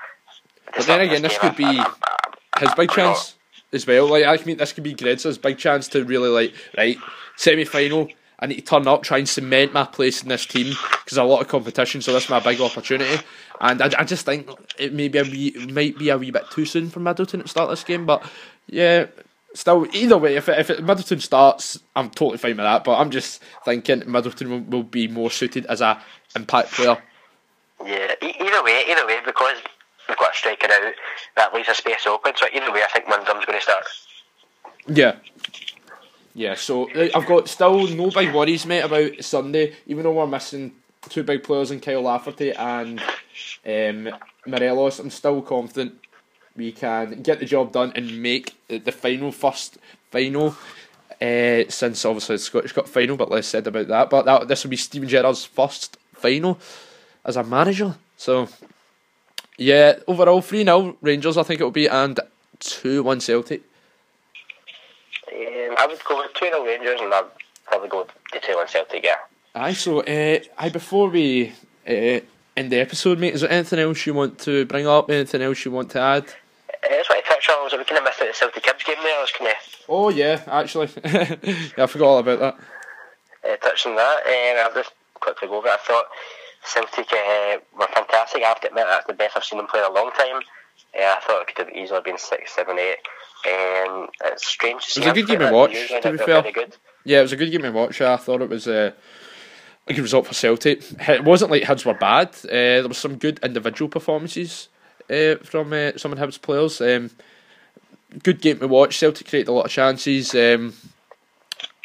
But 0.74 0.86
then 0.86 1.00
again, 1.00 1.22
this 1.22 1.38
could 1.38 1.56
be 1.56 1.82
his 2.58 2.74
big 2.76 2.90
chance 2.90 3.34
as 3.72 3.86
well. 3.86 4.08
Like 4.08 4.24
I 4.24 4.44
mean, 4.44 4.56
this 4.56 4.72
could 4.72 4.84
be 4.84 4.94
Grezda's 4.94 5.38
big 5.38 5.58
chance 5.58 5.88
to 5.88 6.04
really 6.04 6.28
like 6.28 6.54
right 6.76 6.98
semi 7.36 7.64
final. 7.64 8.08
I 8.40 8.46
need 8.46 8.56
to 8.56 8.62
turn 8.62 8.88
up, 8.88 9.02
try 9.02 9.18
and 9.18 9.28
cement 9.28 9.74
my 9.74 9.84
place 9.84 10.22
in 10.22 10.28
this 10.30 10.46
team 10.46 10.74
because 11.04 11.18
a 11.18 11.24
lot 11.24 11.42
of 11.42 11.48
competition. 11.48 12.00
So 12.00 12.12
this 12.14 12.24
is 12.24 12.30
my 12.30 12.40
big 12.40 12.60
opportunity, 12.60 13.22
and 13.60 13.82
I, 13.82 13.90
I 13.98 14.04
just 14.04 14.24
think 14.24 14.48
it 14.78 14.94
may 14.94 15.08
be 15.08 15.18
a 15.18 15.24
wee, 15.24 15.66
might 15.70 15.98
be 15.98 16.08
a 16.08 16.16
wee 16.16 16.30
bit 16.30 16.50
too 16.50 16.64
soon 16.64 16.88
for 16.88 17.00
Middleton 17.00 17.42
to 17.42 17.48
start 17.48 17.68
this 17.68 17.84
game. 17.84 18.06
But 18.06 18.24
yeah, 18.66 19.06
still 19.54 19.86
either 19.92 20.16
way, 20.16 20.36
if 20.36 20.48
it, 20.48 20.58
if 20.58 20.70
it, 20.70 20.82
Middleton 20.82 21.20
starts, 21.20 21.80
I'm 21.94 22.08
totally 22.10 22.38
fine 22.38 22.56
with 22.56 22.64
that. 22.64 22.84
But 22.84 22.98
I'm 22.98 23.10
just 23.10 23.42
thinking 23.64 24.10
Middleton 24.10 24.50
will, 24.50 24.60
will 24.60 24.82
be 24.84 25.06
more 25.06 25.30
suited 25.30 25.66
as 25.66 25.82
a 25.82 26.00
impact 26.34 26.72
player. 26.72 26.96
Yeah, 27.84 28.14
either 28.22 28.64
way, 28.64 28.84
either 28.88 29.06
way, 29.06 29.18
because 29.24 29.56
we've 30.10 30.18
got 30.18 30.34
a 30.34 30.36
striker 30.36 30.66
out, 30.70 30.94
that 31.36 31.54
leaves 31.54 31.68
a 31.68 31.74
space 31.74 32.06
open. 32.06 32.32
So 32.36 32.46
either 32.52 32.70
way, 32.72 32.82
I 32.82 32.88
think 32.92 33.06
Windham's 33.06 33.46
going 33.46 33.58
to 33.58 33.62
start. 33.62 33.84
Yeah. 34.86 35.16
Yeah, 36.34 36.54
so 36.54 36.90
uh, 36.92 37.08
I've 37.14 37.26
got 37.26 37.48
still 37.48 37.88
no 37.88 38.10
big 38.10 38.32
worries, 38.34 38.64
mate, 38.66 38.82
about 38.82 39.24
Sunday, 39.24 39.74
even 39.86 40.04
though 40.04 40.12
we're 40.12 40.26
missing 40.26 40.72
two 41.08 41.22
big 41.22 41.42
players 41.42 41.70
in 41.70 41.80
Kyle 41.80 42.02
Lafferty 42.02 42.52
and 42.52 43.00
um, 43.66 44.08
Morelos. 44.46 45.00
I'm 45.00 45.10
still 45.10 45.42
confident 45.42 45.98
we 46.56 46.72
can 46.72 47.22
get 47.22 47.40
the 47.40 47.46
job 47.46 47.72
done 47.72 47.92
and 47.96 48.22
make 48.22 48.54
the 48.68 48.92
final 48.92 49.32
first 49.32 49.78
final. 50.10 50.56
Uh, 51.20 51.68
since 51.68 52.02
obviously 52.06 52.36
the 52.36 52.42
Scottish 52.42 52.72
Cup 52.72 52.88
final, 52.88 53.14
but 53.14 53.30
less 53.30 53.46
said 53.46 53.66
about 53.66 53.88
that. 53.88 54.08
But 54.08 54.24
that 54.24 54.48
this 54.48 54.64
will 54.64 54.70
be 54.70 54.76
Steven 54.76 55.06
Gerrard's 55.06 55.44
first 55.44 55.98
final 56.14 56.58
as 57.26 57.36
a 57.36 57.44
manager. 57.44 57.94
So 58.16 58.48
yeah, 59.60 59.98
overall 60.06 60.40
three 60.40 60.64
0 60.64 60.96
Rangers 61.02 61.36
I 61.36 61.42
think 61.42 61.60
it 61.60 61.64
will 61.64 61.70
be 61.70 61.86
and 61.86 62.18
two 62.58 63.02
one 63.02 63.20
Celtic. 63.20 63.62
Um, 65.30 65.74
I 65.78 65.86
would 65.86 66.02
go 66.04 66.16
with 66.16 66.32
two 66.34 66.46
0 66.46 66.64
Rangers 66.64 67.00
and 67.00 67.12
I'd 67.12 67.24
probably 67.66 67.88
go 67.88 67.98
with 68.00 68.10
the 68.32 68.40
two 68.40 68.56
one 68.56 68.66
Celtic. 68.68 69.04
Yeah. 69.04 69.16
Aye, 69.54 69.74
so 69.74 70.00
uh, 70.00 70.38
aye, 70.58 70.68
before 70.70 71.08
we 71.10 71.52
uh, 71.86 72.20
end 72.56 72.72
the 72.72 72.78
episode, 72.80 73.18
mate, 73.18 73.34
is 73.34 73.42
there 73.42 73.50
anything 73.50 73.78
else 73.80 74.06
you 74.06 74.14
want 74.14 74.38
to 74.40 74.64
bring 74.64 74.86
up? 74.86 75.10
Anything 75.10 75.42
else 75.42 75.64
you 75.64 75.70
want 75.72 75.90
to 75.90 76.00
add? 76.00 76.22
Uh, 76.24 76.88
that's 76.88 77.08
what 77.10 77.18
I 77.18 77.28
touched 77.28 77.50
on. 77.50 77.64
Was 77.64 77.72
we 77.72 77.84
kind 77.84 77.98
of 77.98 78.04
missed 78.04 78.22
out 78.22 78.28
the 78.28 78.34
Celtic 78.34 78.64
Hibs 78.64 78.84
game 78.86 78.96
there. 79.02 79.18
I 79.18 79.20
was 79.20 79.30
kind 79.32 79.50
of. 79.50 79.56
Oh 79.88 80.08
yeah, 80.08 80.42
actually, 80.46 80.88
yeah, 81.04 81.84
I 81.84 81.86
forgot 81.86 82.06
all 82.06 82.18
about 82.18 82.38
that. 82.40 82.56
Uh, 83.44 83.56
touching 83.56 83.96
that, 83.96 84.18
uh, 84.26 84.62
I'll 84.68 84.74
just 84.74 84.92
quickly 85.14 85.48
go 85.48 85.58
over. 85.58 85.68
it. 85.68 85.72
I 85.72 85.76
thought 85.78 86.06
Celtic 86.64 87.12
uh, 87.12 87.58
were 87.78 87.88
fantastic. 87.94 88.42
I 88.42 88.48
have 88.48 88.60
to 88.60 88.68
admit 88.68 88.86
that's 88.88 89.06
the 89.06 89.14
best 89.14 89.36
I've 89.36 89.44
seen 89.44 89.58
them 89.58 89.66
play 89.66 89.80
in 89.80 89.86
a 89.86 89.92
long 89.94 90.10
time. 90.12 90.42
Uh, 90.94 91.16
I 91.16 91.20
thought 91.20 91.42
it 91.42 91.54
could 91.54 91.66
have 91.66 91.76
easily 91.76 92.00
been 92.04 92.18
six, 92.18 92.52
seven, 92.52 92.78
eight. 92.78 92.98
Um, 93.46 94.08
it's 94.24 94.46
strange 94.46 94.84
to 94.84 94.90
see. 94.90 95.00
It 95.02 95.04
was 95.04 95.12
a 95.12 95.14
good 95.14 95.26
game 95.28 95.38
to 95.38 95.52
watch. 95.52 95.72
To 96.02 96.12
be 96.12 96.18
fair, 96.18 96.44
yeah, 97.04 97.20
it 97.20 97.22
was 97.22 97.32
a 97.32 97.36
good 97.36 97.50
game 97.50 97.62
to 97.62 97.70
watch. 97.70 98.00
I 98.00 98.16
thought 98.16 98.42
it 98.42 98.48
was 98.48 98.68
uh, 98.68 98.92
a 99.86 99.94
good 99.94 100.02
result 100.02 100.26
for 100.26 100.34
Celtic. 100.34 100.82
It 101.08 101.24
wasn't 101.24 101.50
like 101.50 101.62
Hibs 101.62 101.86
were 101.86 101.94
bad. 101.94 102.28
Uh, 102.44 102.48
there 102.82 102.88
was 102.88 102.98
some 102.98 103.16
good 103.16 103.38
individual 103.42 103.88
performances 103.88 104.68
uh, 105.10 105.36
from 105.36 105.72
uh, 105.72 105.92
some 105.96 106.12
of 106.12 106.18
Hibs 106.18 106.40
players. 106.40 106.80
Um, 106.80 107.10
good 108.22 108.40
game 108.40 108.58
to 108.58 108.68
watch. 108.68 108.98
Celtic 108.98 109.28
created 109.28 109.48
a 109.48 109.52
lot 109.52 109.66
of 109.66 109.70
chances. 109.70 110.34
Um, 110.34 110.74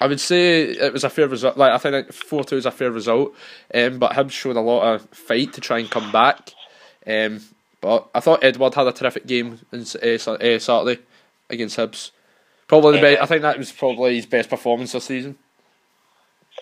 I 0.01 0.07
would 0.07 0.19
say 0.19 0.63
it 0.63 0.91
was 0.91 1.03
a 1.03 1.09
fair 1.09 1.27
result. 1.27 1.57
Like 1.57 1.71
I 1.71 1.77
think 1.77 2.11
four 2.11 2.43
two 2.43 2.57
is 2.57 2.65
a 2.65 2.71
fair 2.71 2.91
result, 2.91 3.33
um, 3.73 3.99
but 3.99 4.11
Hibs 4.11 4.31
showed 4.31 4.57
a 4.57 4.61
lot 4.61 4.95
of 4.95 5.09
fight 5.09 5.53
to 5.53 5.61
try 5.61 5.79
and 5.79 5.89
come 5.89 6.11
back. 6.11 6.51
Um, 7.07 7.41
but 7.81 8.09
I 8.13 8.19
thought 8.19 8.43
Edouard 8.43 8.73
had 8.73 8.87
a 8.87 8.91
terrific 8.91 9.25
game 9.25 9.59
in, 9.71 9.81
uh, 9.81 10.31
uh, 10.31 10.59
Saturday 10.59 11.01
against 11.49 11.77
Hibs. 11.77 12.11
Probably 12.67 12.93
the 12.93 12.97
yeah. 12.97 13.13
best. 13.13 13.23
I 13.23 13.25
think 13.27 13.41
that 13.43 13.57
was 13.57 13.71
probably 13.71 14.15
his 14.15 14.25
best 14.25 14.49
performance 14.49 14.91
this 14.91 15.05
season. 15.05 15.37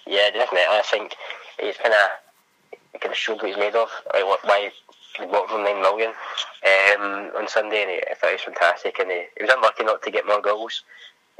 Yeah, 0.05 0.29
definitely. 0.31 0.67
I 0.69 0.81
think 0.85 1.15
he's 1.59 1.77
kind 1.77 1.93
of 1.93 2.99
kind 2.99 3.11
of 3.11 3.17
showed 3.17 3.37
what 3.37 3.47
he's 3.47 3.57
made 3.57 3.75
of. 3.75 3.89
Like 4.13 4.43
why 4.43 4.69
he 5.17 5.25
bought 5.25 5.49
for 5.49 5.63
nine 5.63 5.81
million 5.81 6.09
um, 6.09 7.31
on 7.37 7.47
Sunday, 7.47 7.81
and 7.81 7.91
he, 7.91 7.97
I 8.11 8.13
thought 8.15 8.29
he 8.29 8.33
was 8.33 8.41
fantastic. 8.41 8.99
And 8.99 9.09
he, 9.09 9.23
he 9.37 9.43
was 9.43 9.53
unlucky 9.55 9.83
not 9.85 10.03
to 10.03 10.11
get 10.11 10.27
more 10.27 10.41
goals. 10.41 10.83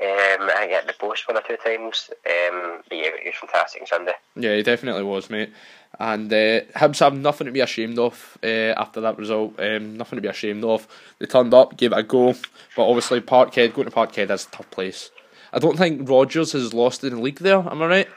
Um, 0.01 0.49
I 0.55 0.65
get 0.67 0.87
the 0.87 0.93
post 0.93 1.27
one 1.27 1.37
or 1.37 1.41
two 1.41 1.57
times. 1.57 2.09
Um, 2.25 2.81
but 2.89 2.97
yeah, 2.97 3.09
he 3.21 3.29
was 3.29 3.35
fantastic 3.39 3.81
on 3.81 3.87
Sunday. 3.87 4.13
Yeah, 4.35 4.55
he 4.55 4.63
definitely 4.63 5.03
was, 5.03 5.29
mate. 5.29 5.53
And 5.99 6.33
uh, 6.33 6.61
Hibs 6.75 6.99
have 6.99 7.15
nothing 7.15 7.45
to 7.45 7.51
be 7.51 7.59
ashamed 7.59 7.99
of 7.99 8.37
uh, 8.43 8.73
after 8.77 8.99
that 9.01 9.17
result. 9.17 9.59
Um, 9.59 9.95
nothing 9.95 10.17
to 10.17 10.21
be 10.21 10.27
ashamed 10.27 10.63
of. 10.63 10.87
They 11.19 11.27
turned 11.27 11.53
up, 11.53 11.77
gave 11.77 11.91
it 11.91 11.97
a 11.99 12.03
go, 12.03 12.33
but 12.75 12.87
obviously 12.87 13.21
Parkhead 13.21 13.73
going 13.73 13.87
to 13.87 13.95
Parkhead 13.95 14.31
is 14.31 14.47
a 14.47 14.49
tough 14.49 14.71
place. 14.71 15.11
I 15.53 15.59
don't 15.59 15.77
think 15.77 16.09
Rodgers 16.09 16.53
has 16.53 16.73
lost 16.73 17.03
in 17.03 17.15
the 17.15 17.21
league 17.21 17.39
there. 17.39 17.59
Am 17.59 17.81
I 17.83 17.85
right? 17.85 18.07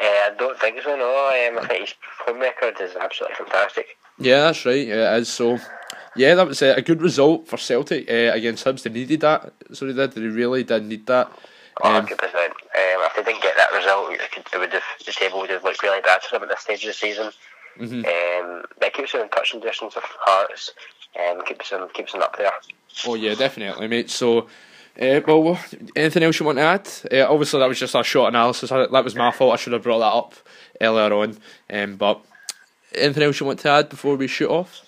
I 0.00 0.30
don't 0.38 0.58
think 0.58 0.80
so. 0.82 0.96
No, 0.96 1.04
um, 1.04 1.62
I 1.62 1.68
think 1.68 1.88
his 1.88 1.94
home 2.26 2.40
record 2.40 2.80
is 2.80 2.96
absolutely 2.96 3.36
fantastic. 3.36 3.98
Yeah, 4.18 4.40
that's 4.44 4.64
right. 4.64 4.86
Yeah, 4.86 5.14
it 5.14 5.20
is. 5.20 5.28
So, 5.28 5.58
yeah, 6.16 6.34
that 6.34 6.46
was 6.46 6.62
uh, 6.62 6.74
a 6.76 6.82
good 6.82 7.02
result 7.02 7.48
for 7.48 7.56
Celtic 7.56 8.10
uh, 8.10 8.32
against 8.32 8.64
Hibs. 8.64 8.82
They 8.82 8.90
needed 8.90 9.20
that. 9.20 9.52
So 9.72 9.86
they 9.86 9.92
did. 9.92 10.12
They 10.12 10.22
really 10.22 10.64
did 10.64 10.84
need 10.84 11.06
that. 11.06 11.28
Um, 11.82 12.06
100%. 12.06 12.12
Um, 12.12 12.18
if 12.74 13.16
they 13.16 13.22
didn't 13.22 13.42
get 13.42 13.56
that 13.56 13.72
result, 13.72 14.12
it, 14.12 14.30
could, 14.30 14.44
it 14.52 14.58
would 14.58 14.72
have, 14.72 14.82
the 15.04 15.12
table 15.12 15.40
would 15.40 15.50
have 15.50 15.64
looked 15.64 15.82
really 15.82 16.00
bad 16.00 16.22
for 16.22 16.36
them 16.36 16.44
at 16.44 16.48
this 16.48 16.60
stage 16.60 16.84
of 16.84 16.88
the 16.88 16.92
season. 16.94 17.30
Mm-hmm. 17.78 18.04
Um, 18.04 18.64
but 18.78 18.88
it 18.88 18.94
keeps 18.94 19.12
them 19.12 19.22
in 19.22 19.28
touching 19.28 19.60
distance 19.60 19.96
of 19.96 20.02
Hearts 20.04 20.72
and 21.18 21.40
um, 21.40 21.44
keeps 21.44 21.70
them 21.70 21.88
keeps 21.92 22.12
them 22.12 22.22
up 22.22 22.36
there. 22.36 22.52
Oh 23.06 23.14
yeah, 23.14 23.34
definitely, 23.34 23.88
mate. 23.88 24.10
So. 24.10 24.48
Uh, 24.96 25.20
well, 25.26 25.58
anything 25.96 26.22
else 26.22 26.38
you 26.38 26.46
want 26.46 26.56
to 26.56 26.62
add? 26.62 26.88
Uh, 27.10 27.28
obviously, 27.28 27.58
that 27.58 27.66
was 27.66 27.80
just 27.80 27.96
a 27.96 28.04
short 28.04 28.28
analysis. 28.28 28.70
That 28.70 28.92
was 28.92 29.16
my 29.16 29.32
fault. 29.32 29.54
I 29.54 29.56
should 29.56 29.72
have 29.72 29.82
brought 29.82 29.98
that 29.98 30.04
up 30.04 30.34
earlier 30.80 31.12
on. 31.12 31.36
Um, 31.68 31.96
but 31.96 32.24
anything 32.94 33.24
else 33.24 33.40
you 33.40 33.46
want 33.46 33.58
to 33.58 33.70
add 33.70 33.88
before 33.88 34.14
we 34.14 34.28
shoot 34.28 34.48
off? 34.48 34.83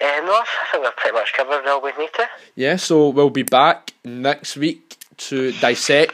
Uh, 0.00 0.20
no, 0.24 0.32
I 0.32 0.44
think 0.70 0.84
we've 0.84 0.96
pretty 0.96 1.14
much 1.14 1.32
covered 1.32 1.66
all 1.66 1.82
we 1.82 1.92
need 1.98 2.12
to. 2.14 2.28
Yeah, 2.54 2.76
so 2.76 3.08
we'll 3.08 3.30
be 3.30 3.42
back 3.42 3.92
next 4.04 4.56
week 4.56 4.96
to 5.16 5.52
dissect 5.52 6.12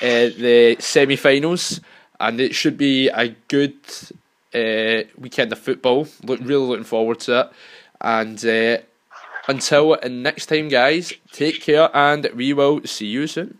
uh, 0.00 0.30
the 0.38 0.76
semi-finals, 0.78 1.80
and 2.20 2.40
it 2.40 2.54
should 2.54 2.78
be 2.78 3.08
a 3.08 3.28
good 3.48 3.74
uh, 4.54 5.08
weekend 5.18 5.52
of 5.52 5.58
football. 5.58 6.06
Look, 6.22 6.40
really 6.40 6.66
looking 6.66 6.84
forward 6.84 7.20
to 7.20 7.40
it. 7.40 7.50
And 8.00 8.84
until 9.48 9.96
next 10.08 10.46
time, 10.46 10.68
guys, 10.68 11.12
take 11.32 11.60
care, 11.62 11.90
and 11.94 12.28
we 12.34 12.52
will 12.52 12.82
see 12.84 13.06
you 13.06 13.26
soon. 13.26 13.58